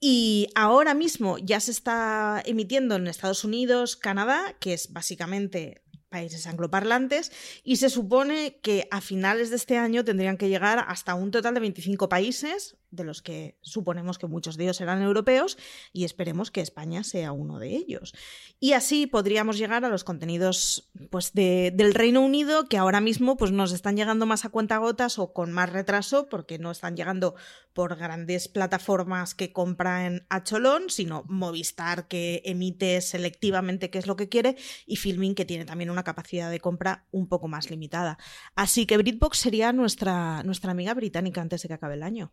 Y 0.00 0.48
ahora 0.54 0.94
mismo 0.94 1.38
ya 1.38 1.58
se 1.58 1.70
está 1.70 2.42
emitiendo 2.44 2.96
en 2.96 3.06
Estados 3.06 3.44
Unidos, 3.44 3.96
Canadá, 3.96 4.54
que 4.60 4.74
es 4.74 4.92
básicamente 4.92 5.82
países 6.16 6.46
angloparlantes, 6.46 7.30
y 7.62 7.76
se 7.76 7.90
supone 7.90 8.58
que 8.62 8.88
a 8.90 9.00
finales 9.00 9.50
de 9.50 9.56
este 9.56 9.76
año 9.76 10.02
tendrían 10.02 10.38
que 10.38 10.48
llegar 10.48 10.82
hasta 10.88 11.14
un 11.14 11.30
total 11.30 11.52
de 11.52 11.60
25 11.60 12.08
países, 12.08 12.76
de 12.90 13.04
los 13.04 13.22
que 13.22 13.58
suponemos 13.62 14.18
que 14.18 14.26
muchos 14.26 14.56
de 14.56 14.64
ellos 14.64 14.76
serán 14.76 15.02
europeos 15.02 15.58
y 15.92 16.04
esperemos 16.04 16.50
que 16.50 16.60
España 16.60 17.04
sea 17.04 17.32
uno 17.32 17.58
de 17.58 17.76
ellos. 17.76 18.14
Y 18.60 18.72
así 18.72 19.06
podríamos 19.06 19.58
llegar 19.58 19.84
a 19.84 19.88
los 19.88 20.04
contenidos 20.04 20.90
pues, 21.10 21.32
de, 21.32 21.72
del 21.74 21.94
Reino 21.94 22.20
Unido 22.20 22.68
que 22.68 22.78
ahora 22.78 23.00
mismo 23.00 23.36
pues, 23.36 23.52
nos 23.52 23.72
están 23.72 23.96
llegando 23.96 24.26
más 24.26 24.44
a 24.44 24.50
cuentagotas 24.50 25.18
o 25.18 25.32
con 25.32 25.52
más 25.52 25.70
retraso 25.70 26.28
porque 26.28 26.58
no 26.58 26.70
están 26.70 26.96
llegando 26.96 27.34
por 27.72 27.96
grandes 27.96 28.48
plataformas 28.48 29.34
que 29.34 29.52
compran 29.52 30.26
a 30.30 30.42
cholón, 30.42 30.88
sino 30.88 31.24
Movistar 31.28 32.08
que 32.08 32.42
emite 32.44 33.00
selectivamente 33.00 33.90
qué 33.90 33.98
es 33.98 34.06
lo 34.06 34.16
que 34.16 34.28
quiere 34.28 34.56
y 34.86 34.96
Filming 34.96 35.34
que 35.34 35.44
tiene 35.44 35.64
también 35.64 35.90
una 35.90 36.04
capacidad 36.04 36.50
de 36.50 36.60
compra 36.60 37.06
un 37.10 37.28
poco 37.28 37.48
más 37.48 37.70
limitada. 37.70 38.18
Así 38.54 38.86
que 38.86 38.96
Britbox 38.96 39.38
sería 39.38 39.72
nuestra, 39.72 40.42
nuestra 40.42 40.70
amiga 40.70 40.94
británica 40.94 41.40
antes 41.40 41.62
de 41.62 41.68
que 41.68 41.74
acabe 41.74 41.94
el 41.94 42.02
año. 42.02 42.32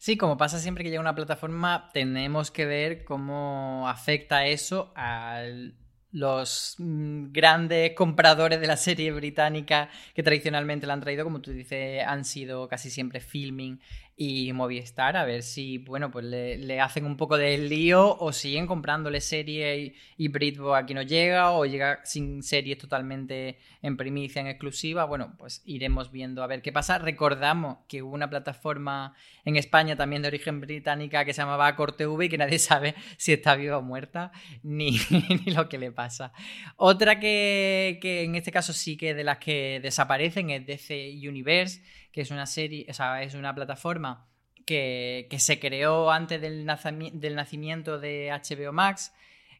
Sí, 0.00 0.16
como 0.16 0.38
pasa 0.38 0.58
siempre 0.58 0.82
que 0.82 0.88
llega 0.88 1.02
una 1.02 1.14
plataforma, 1.14 1.90
tenemos 1.92 2.50
que 2.50 2.64
ver 2.64 3.04
cómo 3.04 3.86
afecta 3.86 4.46
eso 4.46 4.92
al 4.96 5.74
los 6.10 6.76
mm, 6.78 7.32
grandes 7.32 7.92
compradores 7.94 8.60
de 8.60 8.66
la 8.66 8.78
serie 8.78 9.12
británica 9.12 9.90
que 10.14 10.22
tradicionalmente 10.22 10.86
la 10.86 10.94
han 10.94 11.02
traído, 11.02 11.24
como 11.24 11.42
tú 11.42 11.52
dices, 11.52 12.02
han 12.06 12.24
sido 12.24 12.66
casi 12.66 12.90
siempre 12.90 13.20
Filming 13.20 13.78
y 14.22 14.52
Movistar, 14.52 15.16
a 15.16 15.24
ver 15.24 15.42
si, 15.42 15.78
bueno, 15.78 16.10
pues 16.10 16.26
le, 16.26 16.78
hacen 16.78 17.06
un 17.06 17.16
poco 17.16 17.38
de 17.38 17.56
lío 17.56 18.18
o 18.18 18.32
siguen 18.34 18.66
comprándole 18.66 19.22
serie 19.22 19.78
y, 19.78 19.94
y 20.18 20.28
Britbo 20.28 20.74
aquí 20.74 20.92
no 20.92 21.00
llega 21.00 21.52
o 21.52 21.64
llega 21.64 22.04
sin 22.04 22.42
series 22.42 22.76
totalmente 22.76 23.58
en 23.80 23.96
primicia, 23.96 24.40
en 24.40 24.48
exclusiva. 24.48 25.06
Bueno, 25.06 25.34
pues 25.38 25.62
iremos 25.64 26.12
viendo 26.12 26.42
a 26.42 26.46
ver 26.46 26.60
qué 26.60 26.70
pasa. 26.70 26.98
Recordamos 26.98 27.78
que 27.88 28.02
hubo 28.02 28.12
una 28.14 28.28
plataforma 28.28 29.14
en 29.46 29.56
España 29.56 29.96
también 29.96 30.20
de 30.20 30.28
origen 30.28 30.60
británica 30.60 31.24
que 31.24 31.32
se 31.32 31.40
llamaba 31.40 31.74
Corte 31.74 32.06
V 32.06 32.26
y 32.26 32.28
que 32.28 32.36
nadie 32.36 32.58
sabe 32.58 32.94
si 33.16 33.32
está 33.32 33.56
viva 33.56 33.78
o 33.78 33.82
muerta 33.82 34.32
ni, 34.62 34.98
ni 35.46 35.50
lo 35.50 35.66
que 35.70 35.78
le 35.78 35.92
pasa. 35.92 36.34
Otra 36.76 37.18
que, 37.18 37.98
que 38.02 38.24
en 38.24 38.34
este 38.34 38.52
caso 38.52 38.74
sí 38.74 38.98
que 38.98 39.14
de 39.14 39.24
las 39.24 39.38
que 39.38 39.80
desaparecen 39.82 40.50
es 40.50 40.66
DC 40.66 41.18
Universe 41.26 41.80
que 42.12 42.22
es 42.22 42.30
una 42.30 42.46
serie, 42.46 42.86
o 42.88 42.92
sea, 42.92 43.22
es 43.22 43.34
una 43.34 43.54
plataforma 43.54 44.28
que, 44.66 45.28
se 45.38 45.58
creó 45.58 46.10
antes 46.10 46.40
del, 46.40 46.66
del 47.14 47.34
nacimiento 47.34 47.98
de 47.98 48.30
HBO 48.30 48.72
Max, 48.72 49.12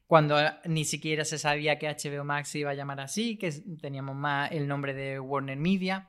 cuando 0.07 0.37
ni 0.65 0.85
siquiera 0.85 1.25
se 1.25 1.39
sabía 1.39 1.79
que 1.79 1.89
HBO 1.89 2.25
Max 2.25 2.49
se 2.49 2.61
iba 2.61 2.71
a 2.71 2.75
llamar 2.75 3.01
así, 3.01 3.37
que 3.37 3.53
teníamos 3.81 4.17
más 4.17 4.51
el 4.53 4.67
nombre 4.67 4.95
de 4.95 5.21
Warner 5.21 5.57
Media. 5.57 6.09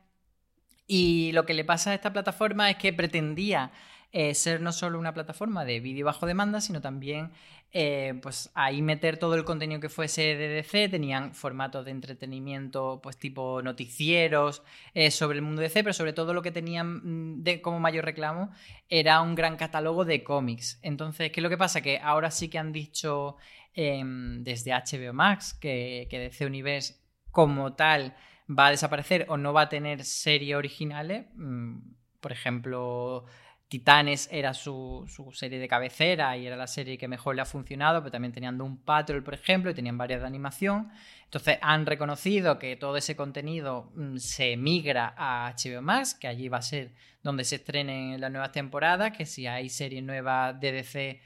Y 0.87 1.31
lo 1.33 1.45
que 1.45 1.53
le 1.53 1.63
pasa 1.63 1.91
a 1.91 1.93
esta 1.93 2.11
plataforma 2.11 2.69
es 2.69 2.77
que 2.77 2.93
pretendía 2.93 3.71
eh, 4.11 4.33
ser 4.35 4.61
no 4.61 4.71
solo 4.71 4.99
una 4.99 5.13
plataforma 5.13 5.65
de 5.65 5.79
vídeo 5.79 6.05
bajo 6.05 6.25
demanda, 6.25 6.61
sino 6.61 6.81
también 6.81 7.31
eh, 7.73 8.19
pues 8.21 8.51
ahí 8.53 8.81
meter 8.81 9.17
todo 9.17 9.35
el 9.35 9.45
contenido 9.45 9.79
que 9.79 9.87
fuese 9.87 10.35
de 10.35 10.49
DC, 10.49 10.89
tenían 10.89 11.33
formatos 11.33 11.85
de 11.85 11.91
entretenimiento, 11.91 12.99
pues 13.01 13.15
tipo 13.17 13.61
noticieros 13.61 14.61
eh, 14.93 15.09
sobre 15.09 15.37
el 15.37 15.41
mundo 15.43 15.61
de 15.61 15.69
DC, 15.69 15.83
pero 15.83 15.93
sobre 15.93 16.11
todo 16.11 16.33
lo 16.33 16.41
que 16.41 16.51
tenían 16.51 17.37
mm, 17.37 17.43
de, 17.43 17.61
como 17.61 17.79
mayor 17.79 18.03
reclamo 18.03 18.51
era 18.89 19.21
un 19.21 19.35
gran 19.35 19.55
catálogo 19.55 20.03
de 20.03 20.21
cómics. 20.23 20.79
Entonces, 20.81 21.31
¿qué 21.31 21.39
es 21.39 21.43
lo 21.43 21.49
que 21.49 21.57
pasa? 21.57 21.79
Que 21.81 21.99
ahora 21.99 22.29
sí 22.29 22.49
que 22.49 22.57
han 22.57 22.73
dicho 22.73 23.37
em, 23.73 24.43
desde 24.43 24.73
HBO 24.73 25.13
Max 25.13 25.53
que, 25.53 26.07
que 26.09 26.19
DC 26.19 26.45
Universe 26.45 26.95
como 27.31 27.73
tal 27.75 28.13
va 28.49 28.67
a 28.67 28.71
desaparecer 28.71 29.25
o 29.29 29.37
no 29.37 29.53
va 29.53 29.61
a 29.61 29.69
tener 29.69 30.03
series 30.03 30.57
originales. 30.57 31.25
Mm, 31.35 31.77
por 32.19 32.31
ejemplo, 32.33 33.25
Titanes 33.71 34.27
era 34.33 34.53
su, 34.53 35.05
serie 35.31 35.57
de 35.57 35.69
cabecera 35.69 36.35
y 36.35 36.45
era 36.45 36.57
la 36.57 36.67
serie 36.67 36.97
que 36.97 37.07
mejor 37.07 37.37
le 37.37 37.41
ha 37.41 37.45
funcionado, 37.45 38.01
pero 38.01 38.11
también 38.11 38.33
tenían 38.33 38.59
un 38.59 38.75
Patrol, 38.75 39.23
por 39.23 39.33
ejemplo, 39.33 39.71
y 39.71 39.73
tenían 39.73 39.97
varias 39.97 40.19
de 40.19 40.27
animación. 40.27 40.89
Entonces 41.23 41.57
han 41.61 41.85
reconocido 41.85 42.59
que 42.59 42.75
todo 42.75 42.97
ese 42.97 43.15
contenido 43.15 43.89
mm, 43.95 44.17
se 44.17 44.57
migra 44.57 45.13
a 45.17 45.55
HBO 45.55 45.81
Max, 45.81 46.15
que 46.15 46.27
allí 46.27 46.49
va 46.49 46.57
a 46.57 46.61
ser 46.61 46.91
donde 47.23 47.45
se 47.45 47.55
estrenen 47.55 48.19
las 48.19 48.29
nuevas 48.29 48.51
temporadas, 48.51 49.15
que 49.15 49.25
si 49.25 49.47
hay 49.47 49.69
series 49.69 50.03
nuevas 50.03 50.59
de 50.59 50.73
DC 50.73 51.21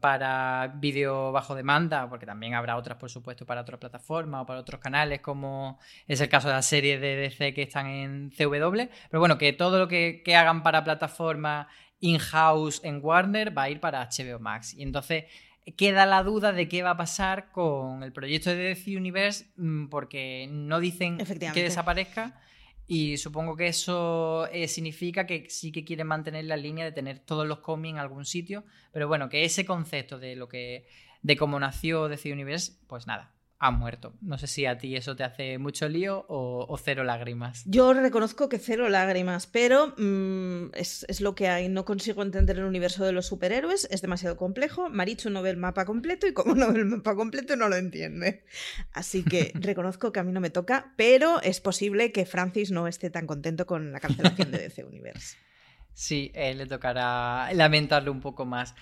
para 0.00 0.74
vídeo 0.76 1.32
bajo 1.32 1.54
demanda, 1.54 2.08
porque 2.08 2.26
también 2.26 2.54
habrá 2.54 2.76
otras, 2.76 2.98
por 2.98 3.10
supuesto, 3.10 3.46
para 3.46 3.62
otras 3.62 3.80
plataformas 3.80 4.42
o 4.42 4.46
para 4.46 4.60
otros 4.60 4.80
canales, 4.80 5.20
como 5.20 5.78
es 6.06 6.20
el 6.20 6.28
caso 6.28 6.48
de 6.48 6.54
las 6.54 6.66
series 6.66 7.00
de 7.00 7.16
DC 7.16 7.54
que 7.54 7.62
están 7.62 7.86
en 7.86 8.30
CW. 8.30 8.88
Pero 9.10 9.20
bueno, 9.20 9.38
que 9.38 9.52
todo 9.52 9.78
lo 9.78 9.88
que, 9.88 10.22
hagan 10.36 10.62
para 10.62 10.84
plataforma 10.84 11.68
in-house 12.00 12.80
en 12.84 13.00
Warner 13.02 13.56
va 13.56 13.62
a 13.62 13.70
ir 13.70 13.80
para 13.80 14.06
HBO 14.06 14.38
Max. 14.38 14.74
Y 14.74 14.82
entonces 14.82 15.24
queda 15.78 16.04
la 16.04 16.22
duda 16.22 16.52
de 16.52 16.68
qué 16.68 16.82
va 16.82 16.90
a 16.90 16.96
pasar 16.98 17.50
con 17.50 18.02
el 18.02 18.12
proyecto 18.12 18.50
de 18.50 18.56
DC 18.56 18.96
Universe, 18.96 19.46
mm, 19.56 19.86
porque 19.86 20.46
no 20.50 20.78
dicen 20.78 21.16
que 21.18 21.62
desaparezca 21.62 22.38
y 22.86 23.16
supongo 23.16 23.56
que 23.56 23.68
eso 23.68 24.46
eh, 24.52 24.68
significa 24.68 25.26
que 25.26 25.48
sí 25.48 25.72
que 25.72 25.84
quieren 25.84 26.06
mantener 26.06 26.44
la 26.44 26.56
línea 26.56 26.84
de 26.84 26.92
tener 26.92 27.18
todos 27.18 27.46
los 27.46 27.60
cómics 27.60 27.94
en 27.94 27.98
algún 27.98 28.24
sitio, 28.24 28.64
pero 28.92 29.08
bueno, 29.08 29.28
que 29.28 29.44
ese 29.44 29.64
concepto 29.64 30.18
de 30.18 30.36
lo 30.36 30.48
que 30.48 30.86
de 31.22 31.36
cómo 31.36 31.58
nació 31.58 32.08
DC 32.08 32.32
Universe, 32.32 32.74
pues 32.86 33.06
nada, 33.06 33.33
ha 33.64 33.70
muerto. 33.70 34.12
No 34.20 34.36
sé 34.36 34.46
si 34.46 34.66
a 34.66 34.76
ti 34.76 34.94
eso 34.94 35.16
te 35.16 35.24
hace 35.24 35.56
mucho 35.56 35.88
lío 35.88 36.26
o, 36.28 36.76
cero 36.76 37.02
lágrimas. 37.02 37.62
Yo 37.64 37.94
reconozco 37.94 38.50
que 38.50 38.58
cero 38.58 38.90
lágrimas, 38.90 39.46
pero 39.46 39.94
mm, 39.96 40.74
es, 40.74 41.20
lo 41.22 41.34
que 41.34 41.48
hay. 41.48 41.70
No 41.70 41.86
consigo 41.86 42.22
entender 42.22 42.58
el 42.58 42.64
universo 42.64 43.06
de 43.06 43.12
los 43.12 43.26
superhéroes, 43.26 43.88
es 43.90 44.02
demasiado 44.02 44.36
complejo. 44.36 44.90
Marichu 44.90 45.30
no 45.30 45.40
ve 45.40 45.48
el 45.48 45.56
mapa 45.56 45.86
completo 45.86 46.26
y 46.26 46.34
como 46.34 46.54
no 46.54 46.70
ve 46.70 46.80
el 46.80 46.84
mapa 46.84 47.14
completo 47.14 47.56
no 47.56 47.70
lo 47.70 47.76
entiende. 47.76 48.44
Así 48.92 49.24
que 49.24 49.52
reconozco 49.54 50.12
que 50.12 50.20
a 50.20 50.24
mí 50.24 50.32
no 50.32 50.42
me 50.42 50.50
toca, 50.50 50.92
pero 50.96 51.40
es 51.40 51.62
posible 51.62 52.12
que 52.12 52.26
Francis 52.26 52.70
no 52.70 52.86
esté 52.86 53.08
tan 53.08 53.26
contento 53.26 53.64
con 53.66 53.92
la 53.92 54.00
cancelación 54.00 54.50
de 54.50 54.58
DC 54.68 54.84
Universe. 54.84 55.38
Sí, 55.94 56.32
le 56.34 56.66
tocará 56.66 57.50
lamentarlo 57.54 58.12
un 58.12 58.20
poco 58.20 58.44
más. 58.44 58.74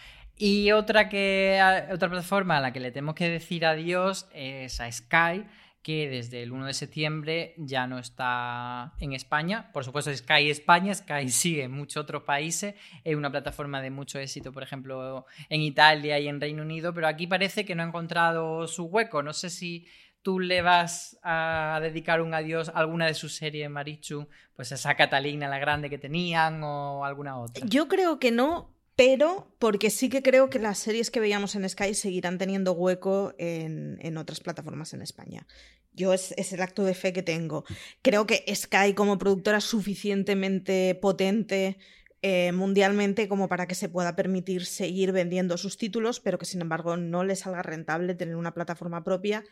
Y 0.45 0.73
otra, 0.73 1.09
que, 1.09 1.61
otra 1.93 2.09
plataforma 2.09 2.57
a 2.57 2.61
la 2.61 2.73
que 2.73 2.81
le 2.81 2.91
tenemos 2.91 3.15
que 3.15 3.29
decir 3.29 3.65
adiós 3.65 4.27
es 4.35 4.81
a 4.81 4.91
Sky, 4.91 5.47
que 5.85 6.09
desde 6.09 6.43
el 6.43 6.51
1 6.51 6.67
de 6.67 6.75
septiembre 6.75 7.55
ya 7.59 7.87
no 7.87 8.01
está 8.01 8.93
en 8.99 9.13
España. 9.13 9.71
Por 9.73 9.85
supuesto, 9.85 10.13
Sky 10.13 10.51
España, 10.51 10.93
Sky 10.93 11.29
sigue 11.31 11.63
en 11.63 11.71
muchos 11.71 12.03
otros 12.03 12.25
países. 12.25 12.75
Es 13.05 13.15
una 13.15 13.31
plataforma 13.31 13.81
de 13.81 13.91
mucho 13.91 14.19
éxito, 14.19 14.51
por 14.51 14.65
ejemplo, 14.65 15.27
en 15.49 15.61
Italia 15.61 16.19
y 16.19 16.27
en 16.27 16.41
Reino 16.41 16.65
Unido, 16.65 16.93
pero 16.93 17.07
aquí 17.07 17.29
parece 17.29 17.65
que 17.65 17.77
no 17.77 17.85
ha 17.85 17.87
encontrado 17.87 18.67
su 18.67 18.87
hueco. 18.87 19.23
No 19.23 19.35
sé 19.35 19.49
si 19.49 19.87
tú 20.23 20.41
le 20.41 20.61
vas 20.61 21.21
a 21.23 21.79
dedicar 21.81 22.21
un 22.21 22.35
adiós 22.35 22.69
a 22.69 22.73
alguna 22.73 23.07
de 23.07 23.15
sus 23.15 23.33
series, 23.33 23.71
Marichu, 23.71 24.27
pues 24.57 24.73
esa 24.73 24.97
Catalina 24.97 25.47
la 25.47 25.61
grande 25.61 25.89
que 25.89 25.99
tenían 25.99 26.65
o 26.65 27.05
alguna 27.05 27.39
otra. 27.39 27.65
Yo 27.65 27.87
creo 27.87 28.19
que 28.19 28.33
no, 28.33 28.73
pero 28.97 29.55
porque 29.59 29.91
sí 29.91 30.09
que 30.09 30.23
creo 30.23 30.51
que 30.51 30.59
las 30.59 30.79
series 30.79 31.11
que 31.11 31.21
veíamos 31.21 31.55
en 31.55 31.69
Sky 31.69 31.95
seguirán 31.95 32.39
teniendo 32.39 32.73
hueco 32.73 33.35
en, 33.39 34.17
otras 34.17 34.41
plataformas 34.41 34.93
en 34.93 35.03
España. 35.03 35.47
Yo 35.95 36.13
es, 36.13 36.33
el 36.53 36.63
acto 36.63 36.85
de 36.85 36.95
fe 36.95 37.13
que 37.13 37.23
tengo. 37.23 37.65
Creo 38.03 38.27
que 38.27 38.45
Sky 38.55 38.95
como 38.95 39.19
productora 39.19 39.61
suficientemente 39.61 40.99
potente 41.01 41.79
eh, 42.25 42.53
mundialmente 42.53 43.29
como 43.29 43.49
para 43.49 43.67
que 43.67 43.75
se 43.75 43.89
pueda 43.89 44.15
permitir 44.15 44.65
seguir 44.65 45.11
vendiendo 45.11 45.59
sus 45.59 45.77
títulos, 45.77 46.21
pero 46.21 46.39
que 46.39 46.47
sin 46.47 46.61
embargo 46.61 46.97
no 46.97 47.25
le 47.25 47.35
salga 47.35 47.63
rentable 47.63 48.15
tener 48.15 48.37
una 48.37 48.55
plataforma 48.55 49.03
propia 49.03 49.43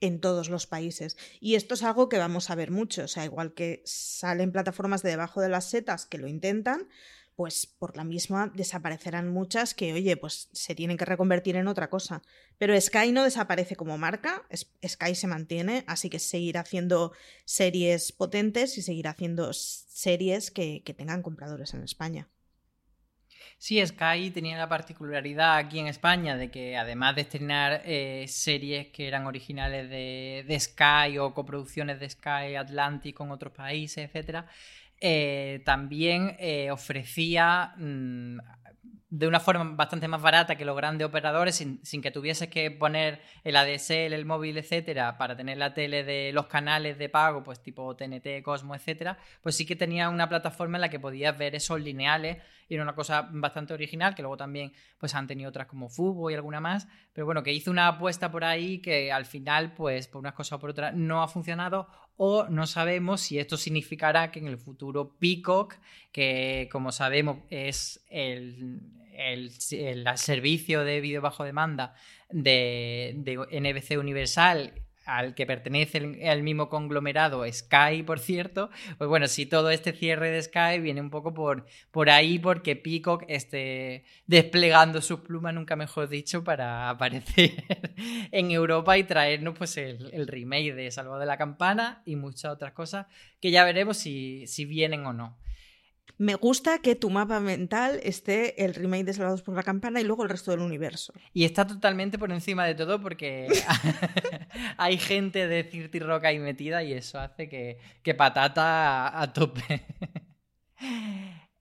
en 0.00 0.20
todos 0.20 0.48
los 0.48 0.66
países. 0.66 1.16
Y 1.40 1.54
esto 1.54 1.74
es 1.74 1.82
algo 1.82 2.08
que 2.08 2.18
vamos 2.18 2.50
a 2.50 2.54
ver 2.54 2.70
mucho. 2.70 3.04
O 3.04 3.08
sea, 3.08 3.24
igual 3.24 3.52
que 3.52 3.82
salen 3.84 4.52
plataformas 4.52 5.02
de 5.02 5.10
debajo 5.10 5.40
de 5.40 5.48
las 5.48 5.70
setas 5.70 6.06
que 6.06 6.18
lo 6.18 6.28
intentan, 6.28 6.88
pues 7.40 7.66
por 7.66 7.96
la 7.96 8.04
misma 8.04 8.52
desaparecerán 8.54 9.32
muchas 9.32 9.72
que, 9.72 9.94
oye, 9.94 10.14
pues 10.18 10.50
se 10.52 10.74
tienen 10.74 10.98
que 10.98 11.06
reconvertir 11.06 11.56
en 11.56 11.68
otra 11.68 11.88
cosa. 11.88 12.20
Pero 12.58 12.78
Sky 12.78 13.12
no 13.12 13.24
desaparece 13.24 13.76
como 13.76 13.96
marca, 13.96 14.42
Sky 14.86 15.14
se 15.14 15.26
mantiene, 15.26 15.82
así 15.86 16.10
que 16.10 16.18
seguirá 16.18 16.60
haciendo 16.60 17.12
series 17.46 18.12
potentes 18.12 18.76
y 18.76 18.82
seguirá 18.82 19.12
haciendo 19.12 19.54
series 19.54 20.50
que, 20.50 20.82
tengan 20.98 21.22
compradores 21.22 21.72
en 21.72 21.82
España. 21.82 22.28
Sí, 23.56 23.80
Sky 23.86 24.30
tenía 24.34 24.58
la 24.58 24.68
particularidad 24.68 25.56
aquí 25.56 25.78
en 25.78 25.86
España 25.86 26.36
de 26.36 26.50
que 26.50 26.76
además 26.76 27.14
de 27.14 27.22
estrenar 27.22 27.80
eh, 27.86 28.26
series 28.28 28.88
que 28.88 29.08
eran 29.08 29.26
originales 29.26 29.88
de, 29.88 30.44
de, 30.46 30.60
Sky 30.60 31.16
o 31.18 31.32
coproducciones 31.32 32.00
de 32.00 32.10
Sky 32.10 32.56
Atlantic 32.58 33.16
con 33.16 33.30
otros 33.30 33.54
países, 33.54 34.04
etcétera, 34.04 34.46
eh, 35.00 35.62
también 35.64 36.36
eh, 36.38 36.70
ofrecía 36.70 37.74
mm, 37.78 38.38
de 39.10 39.26
una 39.26 39.40
forma 39.40 39.64
bastante 39.74 40.06
más 40.06 40.22
barata 40.22 40.54
que 40.54 40.64
los 40.64 40.76
grandes 40.76 41.06
operadores, 41.06 41.56
sin, 41.56 42.02
que 42.02 42.10
tuvieses 42.12 42.48
que 42.48 42.70
poner 42.70 43.20
el 43.42 43.56
ADSL, 43.56 44.12
el 44.12 44.24
móvil, 44.24 44.56
etcétera, 44.56 45.18
para 45.18 45.36
tener 45.36 45.58
la 45.58 45.74
tele 45.74 46.04
de 46.04 46.30
los 46.32 46.46
canales 46.46 46.96
de 46.96 47.08
pago, 47.08 47.42
pues 47.42 47.60
tipo 47.60 47.96
TNT, 47.96 48.40
Cosmo, 48.44 48.76
etcétera, 48.76 49.18
pues 49.42 49.56
sí 49.56 49.66
que 49.66 49.74
tenía 49.74 50.08
una 50.08 50.28
plataforma 50.28 50.76
en 50.76 50.82
la 50.82 50.90
que 50.90 51.00
podías 51.00 51.36
ver 51.36 51.56
esos 51.56 51.80
lineales 51.80 52.36
y 52.68 52.74
era 52.74 52.84
una 52.84 52.94
cosa 52.94 53.28
bastante 53.32 53.74
original, 53.74 54.14
que 54.14 54.22
luego 54.22 54.36
también 54.36 54.72
pues 54.96 55.12
han 55.16 55.26
tenido 55.26 55.48
otras 55.48 55.66
como 55.66 55.88
Fubo 55.88 56.30
y 56.30 56.34
alguna 56.34 56.60
más, 56.60 56.86
pero 57.12 57.26
bueno, 57.26 57.42
que 57.42 57.52
hizo 57.52 57.72
una 57.72 57.88
apuesta 57.88 58.30
por 58.30 58.44
ahí 58.44 58.80
que 58.80 59.10
al 59.10 59.26
final, 59.26 59.74
pues 59.74 60.06
por 60.06 60.20
unas 60.20 60.34
cosas 60.34 60.52
o 60.52 60.60
por 60.60 60.70
otras, 60.70 60.94
no 60.94 61.20
ha 61.20 61.26
funcionado 61.26 61.88
o 62.22 62.44
no 62.50 62.66
sabemos 62.66 63.22
si 63.22 63.38
esto 63.38 63.56
significará 63.56 64.30
que 64.30 64.40
en 64.40 64.46
el 64.46 64.58
futuro 64.58 65.16
Peacock, 65.18 65.76
que 66.12 66.68
como 66.70 66.92
sabemos 66.92 67.38
es 67.48 68.04
el, 68.10 68.82
el, 69.14 69.50
servicio 70.18 70.84
de 70.84 71.00
vídeo 71.00 71.22
bajo 71.22 71.44
demanda 71.44 71.94
de, 72.28 73.14
NBC 73.50 73.98
Universal, 73.98 74.74
al 75.16 75.34
que 75.34 75.44
pertenece 75.44 75.98
el, 75.98 76.42
mismo 76.42 76.68
conglomerado 76.68 77.44
Sky, 77.50 78.02
por 78.04 78.20
cierto, 78.20 78.70
pues 78.96 79.08
bueno, 79.08 79.26
si 79.26 79.44
todo 79.44 79.70
este 79.70 79.92
cierre 79.92 80.30
de 80.30 80.42
Sky 80.42 80.78
viene 80.80 81.00
un 81.00 81.10
poco 81.10 81.34
por, 81.34 81.66
por 81.90 82.10
ahí 82.10 82.38
porque 82.38 82.76
Peacock 82.76 83.24
esté 83.26 84.04
desplegando 84.26 85.02
sus 85.02 85.20
plumas, 85.20 85.52
nunca 85.52 85.74
mejor 85.74 86.08
dicho, 86.08 86.44
para 86.44 86.88
aparecer 86.90 87.64
en 88.30 88.50
Europa 88.52 88.96
y 88.98 89.04
traernos 89.04 89.58
pues 89.58 89.76
el, 89.76 90.10
el 90.12 90.28
remake 90.28 90.74
de 90.74 90.90
Salvo 90.90 91.18
de 91.18 91.26
la 91.26 91.36
Campana 91.36 92.02
y 92.06 92.14
muchas 92.14 92.52
otras 92.52 92.72
cosas 92.72 93.06
que 93.40 93.50
ya 93.50 93.64
veremos 93.64 93.96
si, 93.96 94.46
si 94.46 94.64
vienen 94.64 95.04
o 95.06 95.12
no. 95.12 95.36
Me 96.18 96.34
gusta 96.34 96.78
que 96.78 96.94
tu 96.94 97.10
mapa 97.10 97.40
mental 97.40 98.00
esté 98.02 98.64
el 98.64 98.74
remake 98.74 99.04
de 99.04 99.14
Salvados 99.14 99.42
por 99.42 99.54
la 99.54 99.62
Campana 99.62 100.00
y 100.00 100.04
luego 100.04 100.22
el 100.22 100.28
resto 100.28 100.50
del 100.50 100.60
universo. 100.60 101.12
Y 101.32 101.44
está 101.44 101.66
totalmente 101.66 102.18
por 102.18 102.32
encima 102.32 102.66
de 102.66 102.74
todo 102.74 103.00
porque 103.00 103.48
hay 104.76 104.98
gente 104.98 105.46
de 105.46 105.64
Cirti 105.64 105.98
Rock 105.98 106.24
ahí 106.24 106.38
metida 106.38 106.82
y 106.82 106.92
eso 106.92 107.18
hace 107.18 107.48
que, 107.48 107.78
que 108.02 108.14
patata 108.14 109.06
a, 109.08 109.22
a 109.22 109.32
tope. 109.32 109.86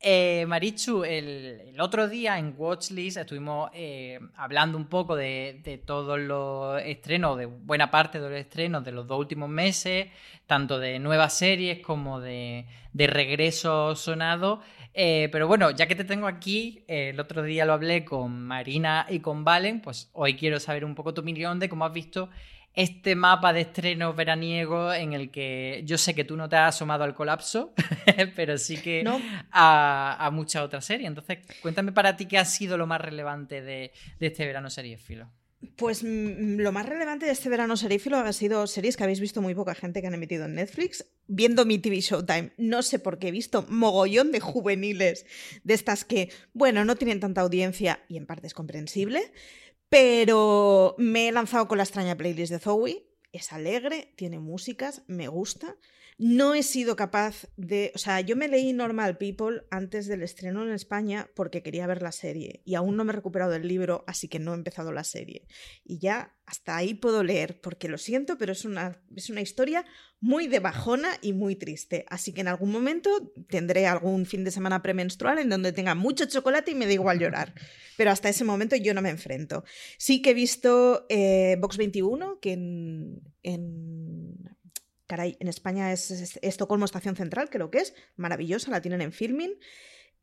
Eh, 0.01 0.45
Marichu, 0.47 1.03
el, 1.03 1.75
otro 1.77 2.07
día 2.07 2.39
en 2.39 2.55
Watchlist 2.57 3.17
estuvimos 3.17 3.69
eh, 3.73 4.17
hablando 4.37 4.77
un 4.77 4.87
poco 4.87 5.17
de, 5.17 5.81
todos 5.85 6.17
los 6.17 6.81
estrenos, 6.83 7.37
de 7.37 7.47
buena 7.47 7.91
parte 7.91 8.21
de 8.21 8.29
los 8.29 8.39
estrenos 8.39 8.85
de 8.85 8.93
los 8.93 9.07
dos 9.07 9.19
últimos 9.19 9.49
meses, 9.49 10.07
tanto 10.47 10.79
de 10.79 10.99
nuevas 10.99 11.33
series 11.33 11.79
como 11.79 12.21
de, 12.21 12.65
de 12.93 13.07
regreso 13.07 13.93
sonado. 13.93 14.61
Eh, 14.93 15.27
pero 15.33 15.49
bueno, 15.49 15.69
ya 15.71 15.85
que 15.85 15.95
te 15.95 16.05
tengo 16.05 16.27
aquí, 16.27 16.83
el 16.87 17.19
otro 17.19 17.43
día 17.43 17.65
lo 17.65 17.73
hablé 17.73 18.05
con 18.05 18.41
Marina 18.47 19.05
y 19.09 19.19
con 19.19 19.43
Valen, 19.43 19.81
pues 19.81 20.09
hoy 20.13 20.35
quiero 20.35 20.61
saber 20.61 20.85
un 20.85 20.95
poco 20.95 21.13
tu 21.13 21.21
opinión 21.21 21.59
de 21.59 21.67
cómo 21.67 21.83
has 21.83 21.93
visto 21.93 22.29
este 22.81 23.13
mapa 23.13 23.51
de 23.51 23.61
estrenos 23.61 24.15
veraniego 24.15 24.93
en 24.93 25.11
el 25.11 25.31
que 25.31 25.81
yo 25.85 25.97
sé 25.97 26.15
que 26.15 26.23
tú 26.23 26.37
no 26.37 26.47
te 26.47 26.55
has 26.55 26.75
asomado 26.75 27.03
al 27.03 27.13
colapso, 27.13 27.73
pero 28.37 28.57
sí 28.57 28.77
que 28.77 29.03
no. 29.03 29.21
a, 29.51 30.25
a 30.25 30.31
muchas 30.31 30.63
otras 30.63 30.85
series. 30.85 31.09
Entonces, 31.09 31.39
cuéntame 31.61 31.91
para 31.91 32.15
ti 32.15 32.25
qué 32.25 32.37
ha 32.37 32.45
sido 32.45 32.77
lo 32.77 32.87
más 32.87 33.01
relevante 33.01 33.61
de, 33.61 33.91
de 34.19 34.27
este 34.27 34.45
verano 34.45 34.69
seriéfilo. 34.69 35.29
Pues 35.75 36.03
mm, 36.03 36.59
lo 36.59 36.71
más 36.71 36.85
relevante 36.85 37.25
de 37.25 37.33
este 37.33 37.49
verano 37.49 37.75
serífilo 37.75 38.17
ha 38.17 38.31
sido 38.31 38.65
series 38.65 38.95
que 38.95 39.03
habéis 39.03 39.19
visto 39.19 39.41
muy 39.41 39.53
poca 39.53 39.75
gente 39.75 39.99
que 39.99 40.07
han 40.07 40.13
emitido 40.13 40.45
en 40.45 40.55
Netflix. 40.55 41.05
Viendo 41.27 41.65
mi 41.65 41.79
TV 41.79 41.99
Showtime, 41.99 42.53
no 42.57 42.81
sé 42.81 42.97
por 42.97 43.19
qué 43.19 43.27
he 43.27 43.31
visto 43.31 43.65
mogollón 43.67 44.31
de 44.31 44.39
juveniles 44.39 45.25
de 45.65 45.73
estas 45.73 46.05
que, 46.05 46.29
bueno, 46.53 46.85
no 46.85 46.95
tienen 46.95 47.19
tanta 47.19 47.41
audiencia 47.41 47.99
y 48.07 48.15
en 48.15 48.25
parte 48.25 48.47
es 48.47 48.53
comprensible, 48.53 49.33
pero 49.89 50.95
me 50.97 51.27
he 51.27 51.31
lanzado 51.31 51.67
con 51.67 51.77
la 51.77 51.83
extraña 51.83 52.15
playlist 52.15 52.51
de 52.51 52.59
Zoe. 52.59 53.05
Es 53.31 53.51
alegre, 53.51 54.13
tiene 54.15 54.39
músicas, 54.39 55.03
me 55.07 55.27
gusta. 55.27 55.75
No 56.21 56.53
he 56.53 56.63
sido 56.63 56.97
capaz 56.97 57.47
de. 57.55 57.93
O 57.95 57.97
sea, 57.97 58.19
yo 58.19 58.35
me 58.35 58.49
leí 58.49 58.73
Normal 58.73 59.17
People 59.17 59.61
antes 59.71 60.05
del 60.05 60.21
estreno 60.21 60.63
en 60.63 60.73
España 60.73 61.29
porque 61.33 61.63
quería 61.63 61.87
ver 61.87 62.01
la 62.01 62.11
serie 62.11 62.61
y 62.65 62.75
aún 62.75 62.97
no 62.97 63.05
me 63.05 63.13
he 63.13 63.15
recuperado 63.15 63.51
del 63.51 63.65
libro, 63.65 64.03
así 64.05 64.27
que 64.27 64.37
no 64.37 64.51
he 64.51 64.57
empezado 64.57 64.91
la 64.91 65.05
serie. 65.05 65.47
Y 65.85 65.99
ya 65.99 66.35
hasta 66.45 66.75
ahí 66.75 66.93
puedo 66.93 67.23
leer, 67.23 67.61
porque 67.61 67.87
lo 67.87 67.97
siento, 67.97 68.37
pero 68.37 68.51
es 68.51 68.65
una, 68.65 69.01
es 69.15 69.29
una 69.29 69.39
historia 69.39 69.85
muy 70.19 70.47
de 70.47 70.59
bajona 70.59 71.09
y 71.21 71.31
muy 71.31 71.55
triste. 71.55 72.03
Así 72.09 72.33
que 72.33 72.41
en 72.41 72.49
algún 72.49 72.73
momento 72.73 73.31
tendré 73.47 73.87
algún 73.87 74.25
fin 74.25 74.43
de 74.43 74.51
semana 74.51 74.81
premenstrual 74.81 75.39
en 75.39 75.47
donde 75.47 75.71
tenga 75.71 75.95
mucho 75.95 76.25
chocolate 76.25 76.71
y 76.71 76.75
me 76.75 76.85
da 76.85 76.91
igual 76.91 77.19
llorar. 77.19 77.53
Pero 77.97 78.11
hasta 78.11 78.27
ese 78.27 78.43
momento 78.43 78.75
yo 78.75 78.93
no 78.93 79.01
me 79.01 79.09
enfrento. 79.09 79.63
Sí 79.97 80.21
que 80.21 80.31
he 80.31 80.33
visto 80.33 81.05
eh, 81.07 81.55
Box 81.61 81.77
21, 81.77 82.41
que 82.41 82.51
en, 82.51 83.21
en 83.41 84.57
caray, 85.09 85.35
en 85.39 85.47
España 85.47 85.91
es, 85.91 86.11
es, 86.11 86.39
Estocolmo 86.43 86.85
Estación 86.85 87.15
Central, 87.15 87.49
creo 87.49 87.71
que 87.71 87.79
es, 87.79 87.95
maravillosa, 88.15 88.69
la 88.71 88.81
tienen 88.81 89.01
en 89.01 89.11
filming. 89.11 89.57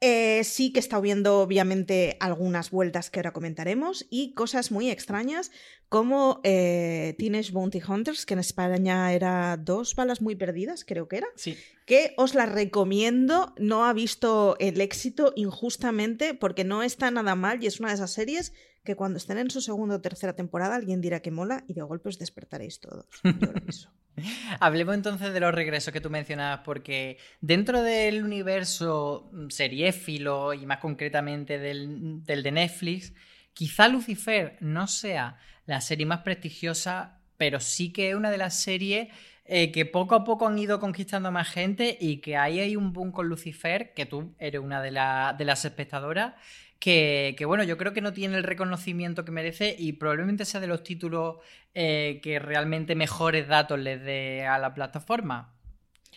Eh, 0.01 0.45
sí 0.45 0.73
que 0.73 0.79
he 0.79 0.81
estado 0.81 1.01
viendo, 1.01 1.41
obviamente, 1.41 2.19
algunas 2.21 2.71
vueltas 2.71 3.11
que 3.11 3.19
ahora 3.19 3.33
comentaremos 3.33 4.07
y 4.11 4.35
cosas 4.35 4.71
muy 4.71 4.91
extrañas 4.91 5.51
como 5.89 6.41
eh, 6.45 7.15
Teenage 7.19 7.51
Bounty 7.53 7.81
Hunters, 7.87 8.27
que 8.27 8.35
en 8.35 8.41
España 8.41 9.13
era 9.15 9.57
dos 9.57 9.95
balas 9.95 10.21
muy 10.21 10.37
perdidas, 10.37 10.85
creo 10.85 11.09
que 11.09 11.17
era. 11.17 11.29
Sí. 11.35 11.57
Que 11.87 12.13
os 12.19 12.35
la 12.35 12.45
recomiendo. 12.45 13.55
No 13.59 13.87
ha 13.87 13.93
visto 13.95 14.57
el 14.61 14.81
éxito 14.83 15.33
injustamente 15.35 16.35
porque 16.35 16.65
no 16.65 16.83
está 16.83 17.11
nada 17.11 17.35
mal 17.35 17.63
y 17.65 17.67
es 17.67 17.81
una 17.81 17.89
de 17.89 17.95
esas 17.95 18.13
series 18.13 18.53
que 18.85 18.97
cuando 18.97 19.17
estén 19.17 19.39
en 19.39 19.51
su 19.51 19.61
segunda 19.63 19.97
o 19.97 20.01
tercera 20.01 20.37
temporada 20.37 20.77
alguien 20.77 21.01
dirá 21.01 21.21
que 21.21 21.31
mola 21.31 21.65
y 21.67 21.75
de 21.75 21.83
golpe 21.83 22.11
os 22.11 22.19
despertaréis 22.19 22.81
todos. 22.81 23.07
Yo 23.25 23.33
lo 23.41 23.57
aviso. 23.57 23.91
Hablemos 24.61 24.95
entonces 24.95 25.33
de 25.33 25.41
los 25.41 25.55
regresos 25.55 25.93
que 25.93 26.01
tú 26.01 26.11
mencionabas, 26.11 26.61
porque 26.65 27.19
dentro 27.41 27.83
del 27.83 28.25
universo 28.25 29.31
seriéfilo 29.49 30.55
y 30.55 30.67
más 30.67 30.79
concretamente 30.79 31.59
del, 31.59 32.25
del, 32.25 32.43
de 32.43 32.53
Netflix, 32.53 33.13
quizá 33.53 33.89
Lucifer 33.89 34.57
no 34.61 34.87
sea 34.87 35.39
la 35.67 35.81
serie 35.81 36.07
más 36.07 36.21
prestigiosa, 36.21 37.21
pero 37.37 37.61
sí 37.61 37.93
que 37.93 38.11
es 38.11 38.15
una 38.15 38.31
de 38.31 38.39
las 38.39 38.61
series 38.61 39.09
eh, 39.45 39.71
que 39.71 39.85
poco 39.87 40.15
a 40.15 40.25
poco 40.25 40.47
han 40.49 40.59
ido 40.59 40.81
conquistando 40.81 41.31
más 41.31 41.49
gente 41.49 41.97
y 42.01 42.19
que 42.19 42.37
ahí 42.37 42.59
hay 42.59 42.75
un 42.75 42.93
boom 42.93 43.13
con 43.13 43.29
Lucifer, 43.29 43.95
que 43.95 44.07
tú 44.07 44.35
eres 44.39 44.61
una 44.61 44.83
de, 44.83 44.91
de 44.91 45.45
las 45.45 45.65
espectadoras, 45.65 46.35
que, 46.79 47.35
que, 47.39 47.45
bueno, 47.45 47.65
yo 47.65 47.77
creo 47.77 47.93
que 47.93 48.01
no 48.01 48.13
tiene 48.13 48.37
el 48.37 48.45
reconocimiento 48.45 49.25
que 49.25 49.33
merece 49.33 49.75
y 49.79 49.95
probablemente 49.95 50.45
sea 50.45 50.61
de 50.61 50.67
los 50.67 50.83
títulos 50.83 51.37
eh, 51.75 52.21
que 52.23 52.39
realmente 52.39 52.95
mejores 52.95 53.49
datos 53.49 53.79
les 53.79 54.03
dé 54.03 54.47
a 54.47 54.59
la 54.59 54.75
plataforma. 54.75 55.53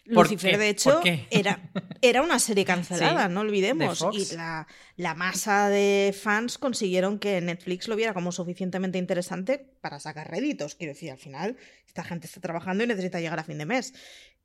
Lucifer, 0.05 0.57
de 0.57 0.69
hecho, 0.69 1.01
era, 1.29 1.59
era 2.01 2.21
una 2.23 2.39
serie 2.39 2.65
cancelada, 2.65 3.27
sí, 3.27 3.33
no 3.33 3.41
olvidemos. 3.41 4.03
Y 4.11 4.35
la, 4.35 4.67
la, 4.95 5.13
masa 5.13 5.69
de 5.69 6.15
fans 6.19 6.57
consiguieron 6.57 7.19
que 7.19 7.39
Netflix 7.41 7.87
lo 7.87 7.95
viera 7.95 8.13
como 8.13 8.31
suficientemente 8.31 8.97
interesante 8.97 9.59
para 9.81 9.99
sacar 9.99 10.31
réditos. 10.31 10.75
Quiero 10.75 10.93
decir, 10.93 11.11
al 11.11 11.19
final, 11.19 11.57
esta 11.85 12.03
gente 12.03 12.25
está 12.25 12.41
trabajando 12.41 12.83
y 12.83 12.87
necesita 12.87 13.19
llegar 13.19 13.39
a 13.39 13.43
fin 13.43 13.59
de 13.59 13.65
mes. 13.65 13.93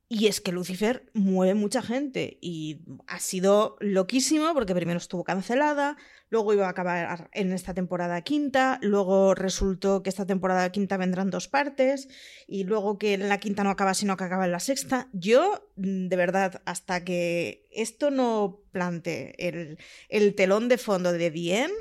Y 0.07 0.27
es 0.27 0.39
que 0.39 0.51
Lucifer 0.51 1.09
mueve 1.13 1.55
mucha 1.55 1.81
gente 1.81 2.37
y 2.39 2.81
ha 3.07 3.17
sido 3.17 3.75
loquísimo 3.79 4.53
porque 4.53 4.75
primero 4.75 4.99
estuvo 4.99 5.23
cancelada, 5.23 5.97
luego 6.29 6.53
iba 6.53 6.67
a 6.67 6.69
acabar 6.69 7.27
en 7.33 7.51
esta 7.51 7.73
temporada 7.73 8.21
quinta, 8.21 8.77
luego 8.83 9.33
resultó 9.33 10.03
que 10.03 10.11
esta 10.11 10.27
temporada 10.27 10.71
quinta 10.71 10.97
vendrán 10.97 11.31
dos 11.31 11.47
partes 11.47 12.07
y 12.47 12.65
luego 12.65 12.99
que 12.99 13.13
en 13.15 13.29
la 13.29 13.39
quinta 13.39 13.63
no 13.63 13.71
acaba 13.71 13.95
sino 13.95 14.15
que 14.15 14.25
acaba 14.25 14.45
en 14.45 14.51
la 14.51 14.59
sexta. 14.59 15.09
Yo, 15.11 15.71
de 15.75 16.15
verdad, 16.15 16.61
hasta 16.65 17.03
que 17.03 17.67
esto 17.71 18.11
no 18.11 18.61
plante 18.71 19.47
el, 19.47 19.79
el 20.09 20.35
telón 20.35 20.69
de 20.69 20.77
fondo 20.77 21.13
de 21.13 21.31
bien, 21.31 21.71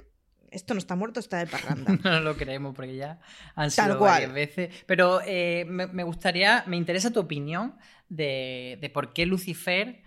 esto 0.54 0.74
no 0.74 0.78
está 0.78 0.96
muerto, 0.96 1.20
está 1.20 1.38
de 1.38 1.46
parranda. 1.46 1.92
no 2.04 2.20
lo 2.20 2.36
creemos 2.36 2.74
porque 2.74 2.96
ya 2.96 3.20
han 3.54 3.70
sido 3.70 3.88
Tal 3.88 3.98
cual. 3.98 4.12
varias 4.12 4.32
veces. 4.32 4.84
Pero 4.86 5.20
eh, 5.26 5.64
me, 5.68 5.86
me, 5.86 6.04
gustaría, 6.04 6.64
me 6.66 6.76
interesa 6.76 7.10
tu 7.12 7.20
opinión 7.20 7.76
de, 8.08 8.78
de, 8.80 8.90
por 8.90 9.12
qué 9.12 9.26
Lucifer 9.26 10.02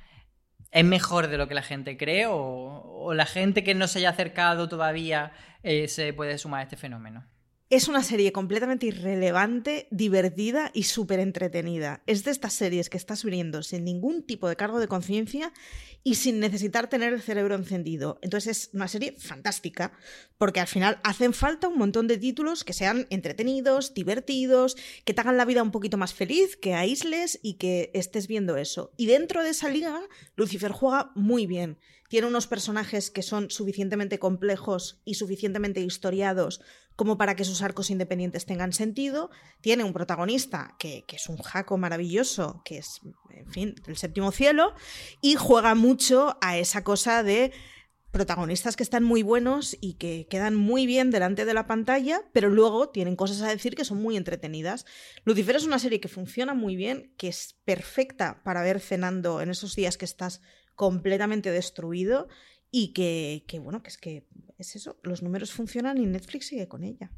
es 0.72 0.86
mejor 0.86 1.28
de 1.28 1.38
lo 1.38 1.48
que 1.48 1.56
la 1.56 1.64
gente 1.64 1.98
cree 1.98 2.26
o, 2.28 2.36
o 2.36 3.14
la 3.14 3.26
gente 3.26 3.64
que 3.64 3.76
no 3.76 3.88
se 3.88 4.00
haya 4.00 4.10
acercado 4.10 4.68
todavía 4.68 5.32
eh, 5.64 5.88
se 5.88 6.14
puede 6.14 6.38
sumar 6.38 6.62
a 6.62 6.64
este 6.64 6.78
fenómeno. 6.78 7.26
Es 7.70 7.90
una 7.90 8.02
serie 8.02 8.32
completamente 8.32 8.86
irrelevante, 8.86 9.90
divertida 9.92 10.72
y 10.74 10.84
súper 10.84 11.20
entretenida. 11.20 12.02
Es 12.08 12.24
de 12.24 12.32
estas 12.32 12.54
series 12.54 12.90
que 12.90 12.96
estás 12.96 13.26
viendo 13.26 13.62
sin 13.62 13.84
ningún 13.84 14.24
tipo 14.24 14.48
de 14.48 14.56
cargo 14.56 14.80
de 14.80 14.88
conciencia 14.88 15.52
y 16.02 16.16
sin 16.16 16.40
necesitar 16.40 16.90
tener 16.90 17.12
el 17.12 17.22
cerebro 17.22 17.56
encendido. 17.56 18.20
Entonces 18.22 18.70
es 18.70 18.70
una 18.74 18.88
serie 18.88 19.16
fantástica, 19.18 19.92
porque 20.38 20.62
al 20.62 20.68
final 20.68 21.02
hacen 21.04 21.34
falta 21.34 21.68
un 21.68 21.78
montón 21.78 22.08
de 22.08 22.18
títulos 22.18 22.64
que 22.64 22.72
sean 22.72 23.06
entretenidos, 23.10 23.94
divertidos, 23.94 24.78
que 25.04 25.14
te 25.14 25.20
hagan 25.20 25.36
la 25.36 25.44
vida 25.44 25.62
un 25.62 25.72
poquito 25.72 25.98
más 25.98 26.14
feliz, 26.14 26.56
que 26.56 26.74
aísles 26.74 27.38
y 27.44 27.56
que 27.56 27.92
estés 27.94 28.30
viendo 28.30 28.56
eso. 28.56 28.94
Y 28.96 29.08
dentro 29.08 29.44
de 29.44 29.50
esa 29.50 29.68
liga, 29.68 30.00
Lucifer 30.38 30.72
juega 30.72 31.12
muy 31.16 31.48
bien. 31.48 31.78
Tiene 32.08 32.28
unos 32.28 32.48
personajes 32.48 33.12
que 33.12 33.22
son 33.22 33.50
suficientemente 33.50 34.20
complejos 34.20 35.02
y 35.06 35.16
suficientemente 35.16 35.82
historiados 35.82 36.62
como 36.96 37.18
para 37.18 37.36
que 37.36 37.46
sus 37.46 37.62
arcos 37.62 37.90
independientes 37.90 38.46
tengan 38.46 38.74
sentido. 38.74 39.30
Tiene 39.62 39.84
un 39.84 39.94
protagonista 39.94 40.76
que, 40.80 41.04
que, 41.08 41.18
es 41.18 41.28
un 41.28 41.38
jaco 41.38 41.78
maravilloso, 41.78 42.62
que 42.66 42.80
es, 42.80 43.02
en 43.30 43.52
fin, 43.52 43.76
el 43.86 43.98
séptimo 43.98 44.32
cielo, 44.32 44.74
y 45.22 45.36
juega 45.36 45.76
mucho 45.76 46.38
a 46.42 46.58
esa 46.58 46.84
cosa 46.84 47.24
de 47.24 47.52
protagonistas 48.12 48.76
que 48.76 48.84
están 48.84 49.04
muy 49.04 49.22
buenos 49.22 49.78
y 49.80 49.94
que 49.94 50.28
quedan 50.28 50.56
muy 50.56 50.88
bien 50.88 51.12
delante 51.12 51.46
de 51.46 51.54
la 51.54 51.68
pantalla, 51.68 52.22
pero 52.34 52.50
luego 52.50 52.90
tienen 52.90 53.16
cosas 53.16 53.42
a 53.44 53.50
decir 53.50 53.76
que 53.76 53.86
son 53.86 54.02
muy 54.02 54.18
entretenidas. 54.18 54.86
Lucifer 55.24 55.56
es 55.56 55.66
una 55.66 55.78
serie 55.78 56.00
que 56.00 56.08
funciona 56.08 56.56
muy 56.56 56.76
bien, 56.76 57.14
que 57.18 57.28
es 57.28 57.58
perfecta 57.64 58.42
para 58.44 58.64
ver 58.64 58.80
cenando 58.80 59.40
en 59.42 59.52
esos 59.52 59.76
días 59.76 59.98
que 59.98 60.06
estás 60.06 60.42
completamente 60.78 61.52
destruido 61.52 62.30
y 62.72 62.94
que, 62.94 63.44
que, 63.48 63.60
bueno, 63.60 63.84
que 63.84 63.90
es 63.90 63.98
que 63.98 64.28
es 64.58 64.78
eso, 64.78 64.98
los 65.04 65.22
números 65.22 65.52
funcionan 65.52 65.98
y 65.98 66.06
Netflix 66.06 66.48
sigue 66.48 66.70
con 66.70 66.86
ella. 66.86 67.12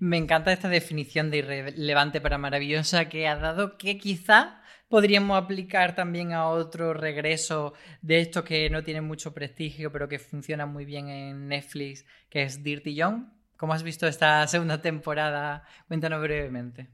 Me 0.00 0.16
encanta 0.16 0.52
esta 0.52 0.68
definición 0.68 1.30
de 1.30 1.38
irrelevante 1.38 2.20
para 2.20 2.38
maravillosa 2.38 3.08
que 3.08 3.28
ha 3.28 3.36
dado, 3.36 3.78
que 3.78 3.98
quizá 3.98 4.62
podríamos 4.88 5.36
aplicar 5.36 5.94
también 5.94 6.32
a 6.32 6.48
otro 6.48 6.94
regreso 6.94 7.74
de 8.00 8.20
estos 8.20 8.44
que 8.44 8.70
no 8.70 8.82
tienen 8.82 9.04
mucho 9.04 9.34
prestigio, 9.34 9.92
pero 9.92 10.08
que 10.08 10.18
funcionan 10.18 10.72
muy 10.72 10.84
bien 10.84 11.08
en 11.08 11.46
Netflix, 11.48 12.06
que 12.30 12.42
es 12.42 12.62
Dirty 12.62 12.94
Young. 12.94 13.26
¿Cómo 13.56 13.74
has 13.74 13.82
visto 13.82 14.06
esta 14.06 14.46
segunda 14.48 14.80
temporada? 14.80 15.64
Cuéntanos 15.86 16.20
brevemente. 16.20 16.88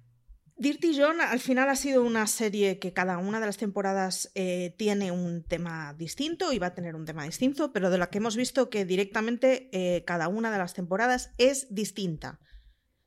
Dirty 0.61 0.95
John 0.95 1.23
al 1.23 1.41
final 1.41 1.71
ha 1.71 1.75
sido 1.75 2.03
una 2.03 2.27
serie 2.27 2.79
que 2.79 2.93
cada 2.93 3.17
una 3.17 3.41
de 3.41 3.47
las 3.47 3.57
temporadas 3.57 4.31
eh, 4.35 4.75
tiene 4.77 5.11
un 5.11 5.43
tema 5.43 5.95
distinto 5.95 6.53
y 6.53 6.59
va 6.59 6.67
a 6.67 6.75
tener 6.75 6.95
un 6.95 7.07
tema 7.07 7.25
distinto, 7.25 7.73
pero 7.73 7.89
de 7.89 7.97
la 7.97 8.11
que 8.11 8.19
hemos 8.19 8.37
visto 8.37 8.69
que 8.69 8.85
directamente 8.85 9.71
eh, 9.73 10.05
cada 10.05 10.29
una 10.29 10.53
de 10.53 10.59
las 10.59 10.75
temporadas 10.75 11.31
es 11.39 11.75
distinta. 11.75 12.41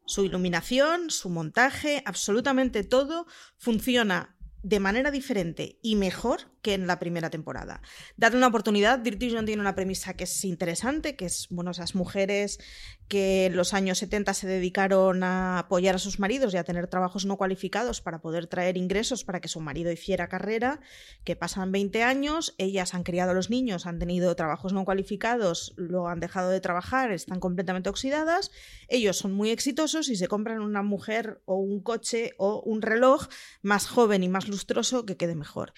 Su 0.08 0.26
iluminación, 0.26 1.12
su 1.12 1.30
montaje, 1.30 2.02
absolutamente 2.08 2.84
todo 2.84 3.28
funciona 3.60 4.36
de 4.64 4.80
manera 4.80 5.12
diferente 5.12 5.78
y 5.84 5.96
mejor 5.96 6.50
que 6.62 6.74
en 6.74 6.88
la 6.88 6.98
primera 6.98 7.30
temporada. 7.30 7.82
Dadle 8.16 8.38
una 8.38 8.48
oportunidad. 8.48 8.98
Dirty 8.98 9.30
John 9.32 9.46
tiene 9.46 9.62
una 9.62 9.76
premisa 9.76 10.16
que 10.16 10.24
es 10.24 10.44
interesante, 10.46 11.16
que 11.16 11.26
es, 11.26 11.48
bueno, 11.52 11.72
esas 11.72 11.94
mujeres 11.94 12.60
que 13.08 13.46
en 13.46 13.56
los 13.56 13.74
años 13.74 13.98
70 14.00 14.34
se 14.34 14.48
dedicaron 14.48 15.24
a 15.24 15.60
apoyar 15.60 15.96
a 15.96 16.00
sus 16.00 16.20
maridos 16.20 16.54
y 16.54 16.58
a 16.58 16.64
tener 16.64 16.88
trabajos 16.88 17.26
no 17.26 17.38
cualificados 17.38 18.02
para 18.02 18.22
poder 18.22 18.48
traer 18.48 18.78
ingresos 18.78 19.24
para 19.24 19.42
que 19.42 19.48
su 19.48 19.60
marido 19.60 19.92
hiciera 19.92 20.30
carrera, 20.30 20.80
que 21.24 21.36
pasan 21.36 21.72
20 21.72 22.04
años, 22.04 22.56
ellas 22.58 22.94
han 22.94 23.04
criado 23.04 23.32
a 23.32 23.34
los 23.34 23.50
niños, 23.50 23.86
han 23.86 24.00
tenido 24.00 24.36
trabajos 24.36 24.74
no 24.74 24.86
cualificados, 24.86 25.74
lo 25.78 26.08
han 26.08 26.20
dejado 26.20 26.50
de 26.50 26.62
trabajar, 26.62 27.12
están 27.12 27.40
completamente 27.40 27.90
oxidadas, 27.90 28.52
ellos 28.88 29.18
son 29.18 29.34
muy 29.34 29.52
exitosos 29.52 30.10
y 30.10 30.16
se 30.16 30.28
compran 30.28 30.60
una 30.60 30.82
mujer 30.82 31.42
o 31.46 31.58
un 31.58 31.82
coche 31.82 32.34
o 32.38 32.62
un 32.62 32.82
reloj 32.82 33.28
más 33.62 33.88
joven 33.88 34.24
y 34.24 34.30
más 34.30 34.48
lustroso 34.48 35.06
que 35.06 35.18
quede 35.18 35.36
mejor. 35.36 35.74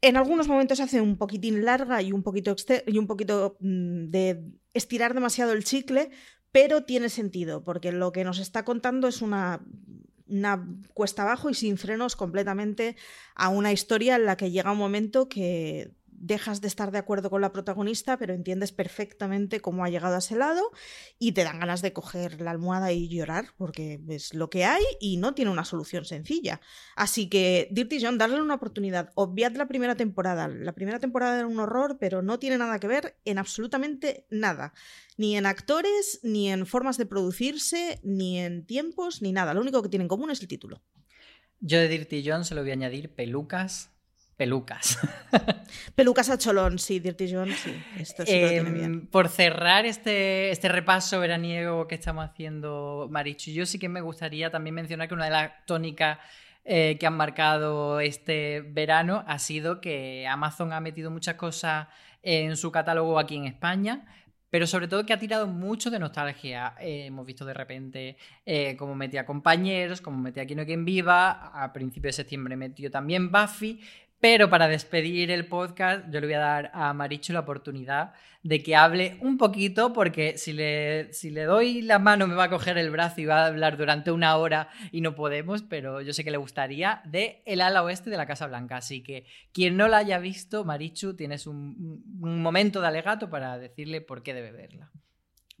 En 0.00 0.18
algunos 0.18 0.48
momentos 0.48 0.80
hace 0.80 1.00
un 1.00 1.16
poquitín 1.16 1.64
larga 1.64 2.02
y 2.02 2.12
un 2.12 2.22
poquito, 2.22 2.54
y 2.86 2.98
un 2.98 3.06
poquito 3.06 3.56
mm, 3.60 4.10
de 4.10 4.44
estirar 4.74 5.14
demasiado 5.14 5.52
el 5.52 5.64
chicle, 5.64 6.10
pero 6.52 6.84
tiene 6.84 7.08
sentido, 7.08 7.64
porque 7.64 7.90
lo 7.90 8.12
que 8.12 8.24
nos 8.24 8.38
está 8.38 8.64
contando 8.64 9.08
es 9.08 9.22
una, 9.22 9.64
una 10.28 10.66
cuesta 10.92 11.22
abajo 11.22 11.50
y 11.50 11.54
sin 11.54 11.78
frenos 11.78 12.16
completamente 12.16 12.96
a 13.34 13.48
una 13.48 13.72
historia 13.72 14.16
en 14.16 14.26
la 14.26 14.36
que 14.36 14.50
llega 14.50 14.72
un 14.72 14.78
momento 14.78 15.28
que 15.28 15.92
dejas 16.26 16.60
de 16.60 16.68
estar 16.68 16.90
de 16.90 16.98
acuerdo 16.98 17.28
con 17.28 17.40
la 17.40 17.52
protagonista, 17.52 18.16
pero 18.16 18.32
entiendes 18.32 18.72
perfectamente 18.72 19.60
cómo 19.60 19.84
ha 19.84 19.90
llegado 19.90 20.14
a 20.14 20.18
ese 20.18 20.36
lado 20.36 20.62
y 21.18 21.32
te 21.32 21.44
dan 21.44 21.60
ganas 21.60 21.82
de 21.82 21.92
coger 21.92 22.40
la 22.40 22.50
almohada 22.50 22.92
y 22.92 23.08
llorar 23.08 23.48
porque 23.58 24.00
es 24.08 24.32
lo 24.32 24.48
que 24.48 24.64
hay 24.64 24.82
y 25.00 25.18
no 25.18 25.34
tiene 25.34 25.50
una 25.50 25.64
solución 25.64 26.04
sencilla. 26.04 26.60
Así 26.96 27.28
que 27.28 27.68
Dirty 27.70 28.02
John, 28.02 28.16
darle 28.16 28.40
una 28.40 28.54
oportunidad. 28.54 29.10
Obviad 29.14 29.52
la 29.56 29.68
primera 29.68 29.96
temporada. 29.96 30.48
La 30.48 30.72
primera 30.72 30.98
temporada 30.98 31.38
era 31.38 31.46
un 31.46 31.60
horror, 31.60 31.98
pero 32.00 32.22
no 32.22 32.38
tiene 32.38 32.58
nada 32.58 32.78
que 32.80 32.88
ver 32.88 33.16
en 33.24 33.38
absolutamente 33.38 34.26
nada. 34.30 34.72
Ni 35.16 35.36
en 35.36 35.46
actores, 35.46 36.20
ni 36.22 36.50
en 36.50 36.66
formas 36.66 36.96
de 36.96 37.06
producirse, 37.06 38.00
ni 38.02 38.40
en 38.40 38.64
tiempos, 38.66 39.20
ni 39.20 39.32
nada. 39.32 39.54
Lo 39.54 39.60
único 39.60 39.82
que 39.82 39.88
tiene 39.88 40.04
en 40.04 40.08
común 40.08 40.30
es 40.30 40.40
el 40.40 40.48
título. 40.48 40.82
Yo 41.60 41.78
de 41.78 41.88
Dirty 41.88 42.22
John 42.26 42.44
se 42.44 42.54
lo 42.54 42.62
voy 42.62 42.70
a 42.70 42.74
añadir 42.74 43.14
pelucas, 43.14 43.93
pelucas. 44.36 44.98
pelucas 45.94 46.30
a 46.30 46.38
cholón, 46.38 46.78
sí, 46.78 47.00
Dirty 47.00 47.32
John, 47.32 47.50
sí. 47.52 47.74
Esto 47.98 48.24
sí 48.26 48.40
lo 48.40 48.48
tiene 48.48 48.70
bien. 48.70 48.84
Em, 48.84 49.06
por 49.06 49.28
cerrar 49.28 49.86
este, 49.86 50.50
este 50.50 50.68
repaso 50.68 51.20
veraniego 51.20 51.86
que 51.86 51.94
estamos 51.94 52.24
haciendo, 52.24 53.08
Marichu, 53.10 53.50
yo 53.50 53.66
sí 53.66 53.78
que 53.78 53.88
me 53.88 54.00
gustaría 54.00 54.50
también 54.50 54.74
mencionar 54.74 55.08
que 55.08 55.14
una 55.14 55.26
de 55.26 55.30
las 55.30 55.66
tónicas 55.66 56.18
eh, 56.66 56.96
que 56.98 57.06
han 57.06 57.16
marcado 57.16 58.00
este 58.00 58.62
verano 58.62 59.22
ha 59.26 59.38
sido 59.38 59.82
que 59.82 60.26
Amazon 60.26 60.72
ha 60.72 60.80
metido 60.80 61.10
muchas 61.10 61.34
cosas 61.34 61.88
en 62.22 62.56
su 62.56 62.72
catálogo 62.72 63.18
aquí 63.18 63.36
en 63.36 63.44
España, 63.44 64.06
pero 64.48 64.66
sobre 64.66 64.88
todo 64.88 65.04
que 65.04 65.12
ha 65.12 65.18
tirado 65.18 65.46
mucho 65.46 65.90
de 65.90 65.98
nostalgia. 65.98 66.74
Eh, 66.80 67.06
hemos 67.06 67.26
visto 67.26 67.44
de 67.44 67.52
repente 67.52 68.16
eh, 68.46 68.76
cómo 68.78 68.94
metía 68.94 69.26
compañeros, 69.26 70.00
como 70.00 70.16
metía 70.16 70.44
Aquí 70.44 70.54
no 70.54 70.64
quien 70.64 70.86
viva, 70.86 71.48
a 71.48 71.70
principios 71.72 72.16
de 72.16 72.22
septiembre 72.22 72.56
metió 72.56 72.90
también 72.90 73.30
Buffy, 73.30 73.80
pero 74.24 74.48
para 74.48 74.68
despedir 74.68 75.30
el 75.30 75.44
podcast, 75.44 76.06
yo 76.10 76.18
le 76.18 76.26
voy 76.26 76.34
a 76.36 76.38
dar 76.38 76.70
a 76.72 76.94
Marichu 76.94 77.34
la 77.34 77.40
oportunidad 77.40 78.14
de 78.42 78.62
que 78.62 78.74
hable 78.74 79.18
un 79.20 79.36
poquito, 79.36 79.92
porque 79.92 80.38
si 80.38 80.54
le, 80.54 81.12
si 81.12 81.28
le 81.28 81.42
doy 81.44 81.82
la 81.82 81.98
mano 81.98 82.26
me 82.26 82.34
va 82.34 82.44
a 82.44 82.48
coger 82.48 82.78
el 82.78 82.90
brazo 82.90 83.20
y 83.20 83.26
va 83.26 83.42
a 83.42 83.46
hablar 83.48 83.76
durante 83.76 84.10
una 84.10 84.38
hora 84.38 84.70
y 84.92 85.02
no 85.02 85.14
podemos, 85.14 85.60
pero 85.60 86.00
yo 86.00 86.14
sé 86.14 86.24
que 86.24 86.30
le 86.30 86.38
gustaría 86.38 87.02
de 87.04 87.42
El 87.44 87.60
ala 87.60 87.82
oeste 87.82 88.08
de 88.08 88.16
la 88.16 88.24
Casa 88.24 88.46
Blanca. 88.46 88.78
Así 88.78 89.02
que 89.02 89.26
quien 89.52 89.76
no 89.76 89.88
la 89.88 89.98
haya 89.98 90.18
visto, 90.18 90.64
Marichu, 90.64 91.14
tienes 91.14 91.46
un, 91.46 92.02
un 92.18 92.40
momento 92.40 92.80
de 92.80 92.86
alegato 92.86 93.28
para 93.28 93.58
decirle 93.58 94.00
por 94.00 94.22
qué 94.22 94.32
debe 94.32 94.52
verla 94.52 94.90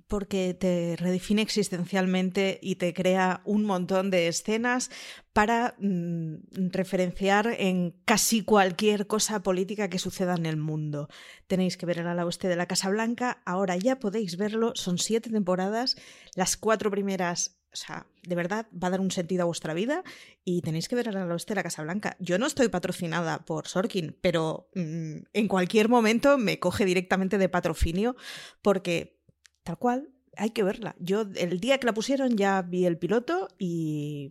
porque 0.08 0.54
te 0.54 0.96
redefine 0.96 1.42
existencialmente 1.42 2.58
y 2.62 2.76
te 2.76 2.92
crea 2.92 3.40
un 3.44 3.64
montón 3.64 4.10
de 4.10 4.28
escenas 4.28 4.90
para 5.32 5.74
mm, 5.78 6.70
referenciar 6.70 7.54
en 7.58 7.94
casi 8.04 8.42
cualquier 8.42 9.06
cosa 9.06 9.42
política 9.42 9.88
que 9.88 9.98
suceda 9.98 10.34
en 10.34 10.46
el 10.46 10.56
mundo. 10.56 11.08
Tenéis 11.46 11.76
que 11.76 11.86
ver 11.86 11.98
el 11.98 12.06
ala 12.06 12.26
oeste 12.26 12.48
de 12.48 12.56
la 12.56 12.66
Casa 12.66 12.90
Blanca, 12.90 13.42
ahora 13.44 13.76
ya 13.76 13.98
podéis 13.98 14.36
verlo, 14.36 14.72
son 14.74 14.98
siete 14.98 15.30
temporadas, 15.30 15.96
las 16.34 16.56
cuatro 16.56 16.90
primeras 16.90 17.58
o 17.74 17.76
sea, 17.76 18.06
de 18.22 18.36
verdad 18.36 18.68
va 18.72 18.86
a 18.86 18.90
dar 18.92 19.00
un 19.00 19.10
sentido 19.10 19.42
a 19.42 19.46
vuestra 19.46 19.74
vida 19.74 20.04
y 20.44 20.62
tenéis 20.62 20.88
que 20.88 20.94
ver 20.94 21.08
el 21.08 21.16
ala 21.16 21.32
oeste 21.34 21.50
de 21.50 21.56
la 21.56 21.64
Casa 21.64 21.82
Blanca. 21.82 22.16
Yo 22.20 22.38
no 22.38 22.46
estoy 22.46 22.68
patrocinada 22.68 23.44
por 23.44 23.66
Sorkin, 23.66 24.16
pero 24.20 24.70
mm, 24.76 25.16
en 25.32 25.48
cualquier 25.48 25.88
momento 25.88 26.38
me 26.38 26.60
coge 26.60 26.84
directamente 26.84 27.36
de 27.36 27.48
patrocinio 27.48 28.14
porque 28.62 29.18
Tal 29.64 29.78
cual, 29.78 30.10
hay 30.36 30.50
que 30.50 30.62
verla. 30.62 30.94
Yo 30.98 31.22
el 31.36 31.60
día 31.60 31.78
que 31.78 31.86
la 31.86 31.94
pusieron 31.94 32.36
ya 32.36 32.62
vi 32.62 32.86
el 32.86 32.98
piloto 32.98 33.48
y 33.58 34.30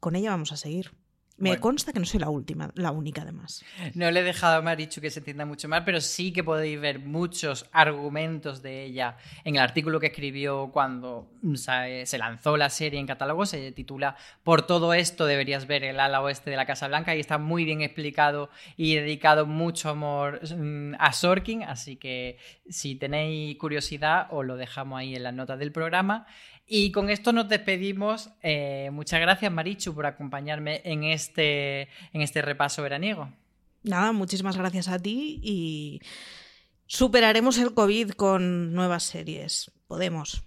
con 0.00 0.16
ella 0.16 0.30
vamos 0.30 0.52
a 0.52 0.56
seguir. 0.56 0.92
Me 1.36 1.58
consta 1.58 1.92
que 1.92 1.98
no 1.98 2.06
soy 2.06 2.20
la 2.20 2.30
última, 2.30 2.70
la 2.76 2.92
única 2.92 3.22
además. 3.22 3.64
No 3.94 4.10
le 4.10 4.20
he 4.20 4.22
dejado 4.22 4.56
a 4.56 4.62
Marichu 4.62 5.00
que 5.00 5.10
se 5.10 5.18
entienda 5.18 5.44
mucho 5.44 5.68
más, 5.68 5.82
pero 5.84 6.00
sí 6.00 6.32
que 6.32 6.44
podéis 6.44 6.80
ver 6.80 7.00
muchos 7.00 7.66
argumentos 7.72 8.62
de 8.62 8.84
ella 8.84 9.16
en 9.42 9.56
el 9.56 9.62
artículo 9.62 9.98
que 9.98 10.06
escribió 10.06 10.70
cuando 10.72 11.28
se 11.56 12.18
lanzó 12.18 12.56
la 12.56 12.70
serie 12.70 13.00
en 13.00 13.06
catálogo. 13.06 13.46
Se 13.46 13.72
titula 13.72 14.16
Por 14.44 14.62
todo 14.66 14.94
esto 14.94 15.26
deberías 15.26 15.66
ver 15.66 15.82
el 15.82 15.98
ala 15.98 16.22
oeste 16.22 16.50
de 16.50 16.56
la 16.56 16.66
Casa 16.66 16.86
Blanca 16.86 17.16
y 17.16 17.20
está 17.20 17.38
muy 17.38 17.64
bien 17.64 17.82
explicado 17.82 18.48
y 18.76 18.94
dedicado 18.94 19.44
mucho 19.44 19.90
amor 19.90 20.40
mm, 20.56 20.94
a 20.98 21.12
Sorkin. 21.12 21.64
Así 21.64 21.96
que 21.96 22.38
si 22.68 22.94
tenéis 22.94 23.56
curiosidad, 23.58 24.28
os 24.30 24.46
lo 24.46 24.56
dejamos 24.56 25.00
ahí 25.00 25.16
en 25.16 25.24
las 25.24 25.34
notas 25.34 25.58
del 25.58 25.72
programa. 25.72 26.26
Y 26.66 26.92
con 26.92 27.10
esto 27.10 27.32
nos 27.32 27.48
despedimos. 27.48 28.30
Eh, 28.42 28.90
muchas 28.92 29.20
gracias, 29.20 29.52
Marichu, 29.52 29.94
por 29.94 30.06
acompañarme 30.06 30.80
en 30.84 31.04
este, 31.04 31.88
en 32.12 32.22
este 32.22 32.40
repaso 32.42 32.82
veraniego. 32.82 33.30
Nada, 33.82 34.12
muchísimas 34.12 34.56
gracias 34.56 34.88
a 34.88 34.98
ti 34.98 35.40
y 35.42 36.00
superaremos 36.86 37.58
el 37.58 37.74
COVID 37.74 38.12
con 38.12 38.72
nuevas 38.72 39.02
series. 39.02 39.70
Podemos. 39.86 40.42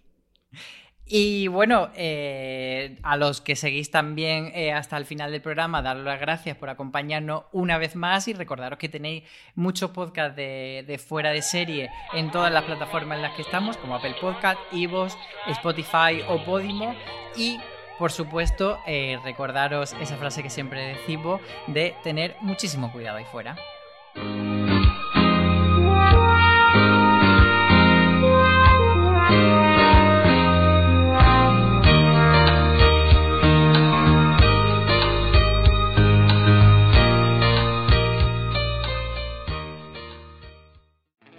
Y 1.09 1.47
bueno, 1.47 1.89
eh, 1.95 2.97
a 3.01 3.15
los 3.15 3.39
que 3.39 3.55
seguís 3.55 3.89
también 3.89 4.51
eh, 4.53 4.73
hasta 4.73 4.97
el 4.97 5.05
final 5.05 5.31
del 5.31 5.41
programa, 5.41 5.81
daros 5.81 6.03
las 6.03 6.19
gracias 6.19 6.57
por 6.57 6.69
acompañarnos 6.69 7.43
una 7.53 7.77
vez 7.77 7.95
más 7.95 8.27
y 8.27 8.33
recordaros 8.33 8.77
que 8.77 8.89
tenéis 8.89 9.23
muchos 9.55 9.91
podcasts 9.91 10.35
de, 10.35 11.01
fuera 11.05 11.31
de 11.31 11.41
serie 11.41 11.89
en 12.13 12.29
todas 12.29 12.51
las 12.51 12.65
plataformas 12.65 13.17
en 13.17 13.21
las 13.21 13.35
que 13.35 13.43
estamos, 13.43 13.77
como 13.77 13.95
Apple 13.95 14.15
Podcast, 14.19 14.59
Evox, 14.73 15.17
Spotify 15.47 16.21
o 16.27 16.43
Podimo. 16.43 16.93
Y 17.37 17.57
por 17.97 18.11
supuesto, 18.11 18.79
eh, 18.85 19.17
recordaros 19.23 19.95
esa 20.01 20.17
frase 20.17 20.43
que 20.43 20.49
siempre 20.49 20.97
decimos 20.97 21.39
de 21.67 21.95
tener 22.03 22.35
muchísimo 22.41 22.91
cuidado 22.91 23.17
ahí 23.17 23.25
fuera. 23.31 23.55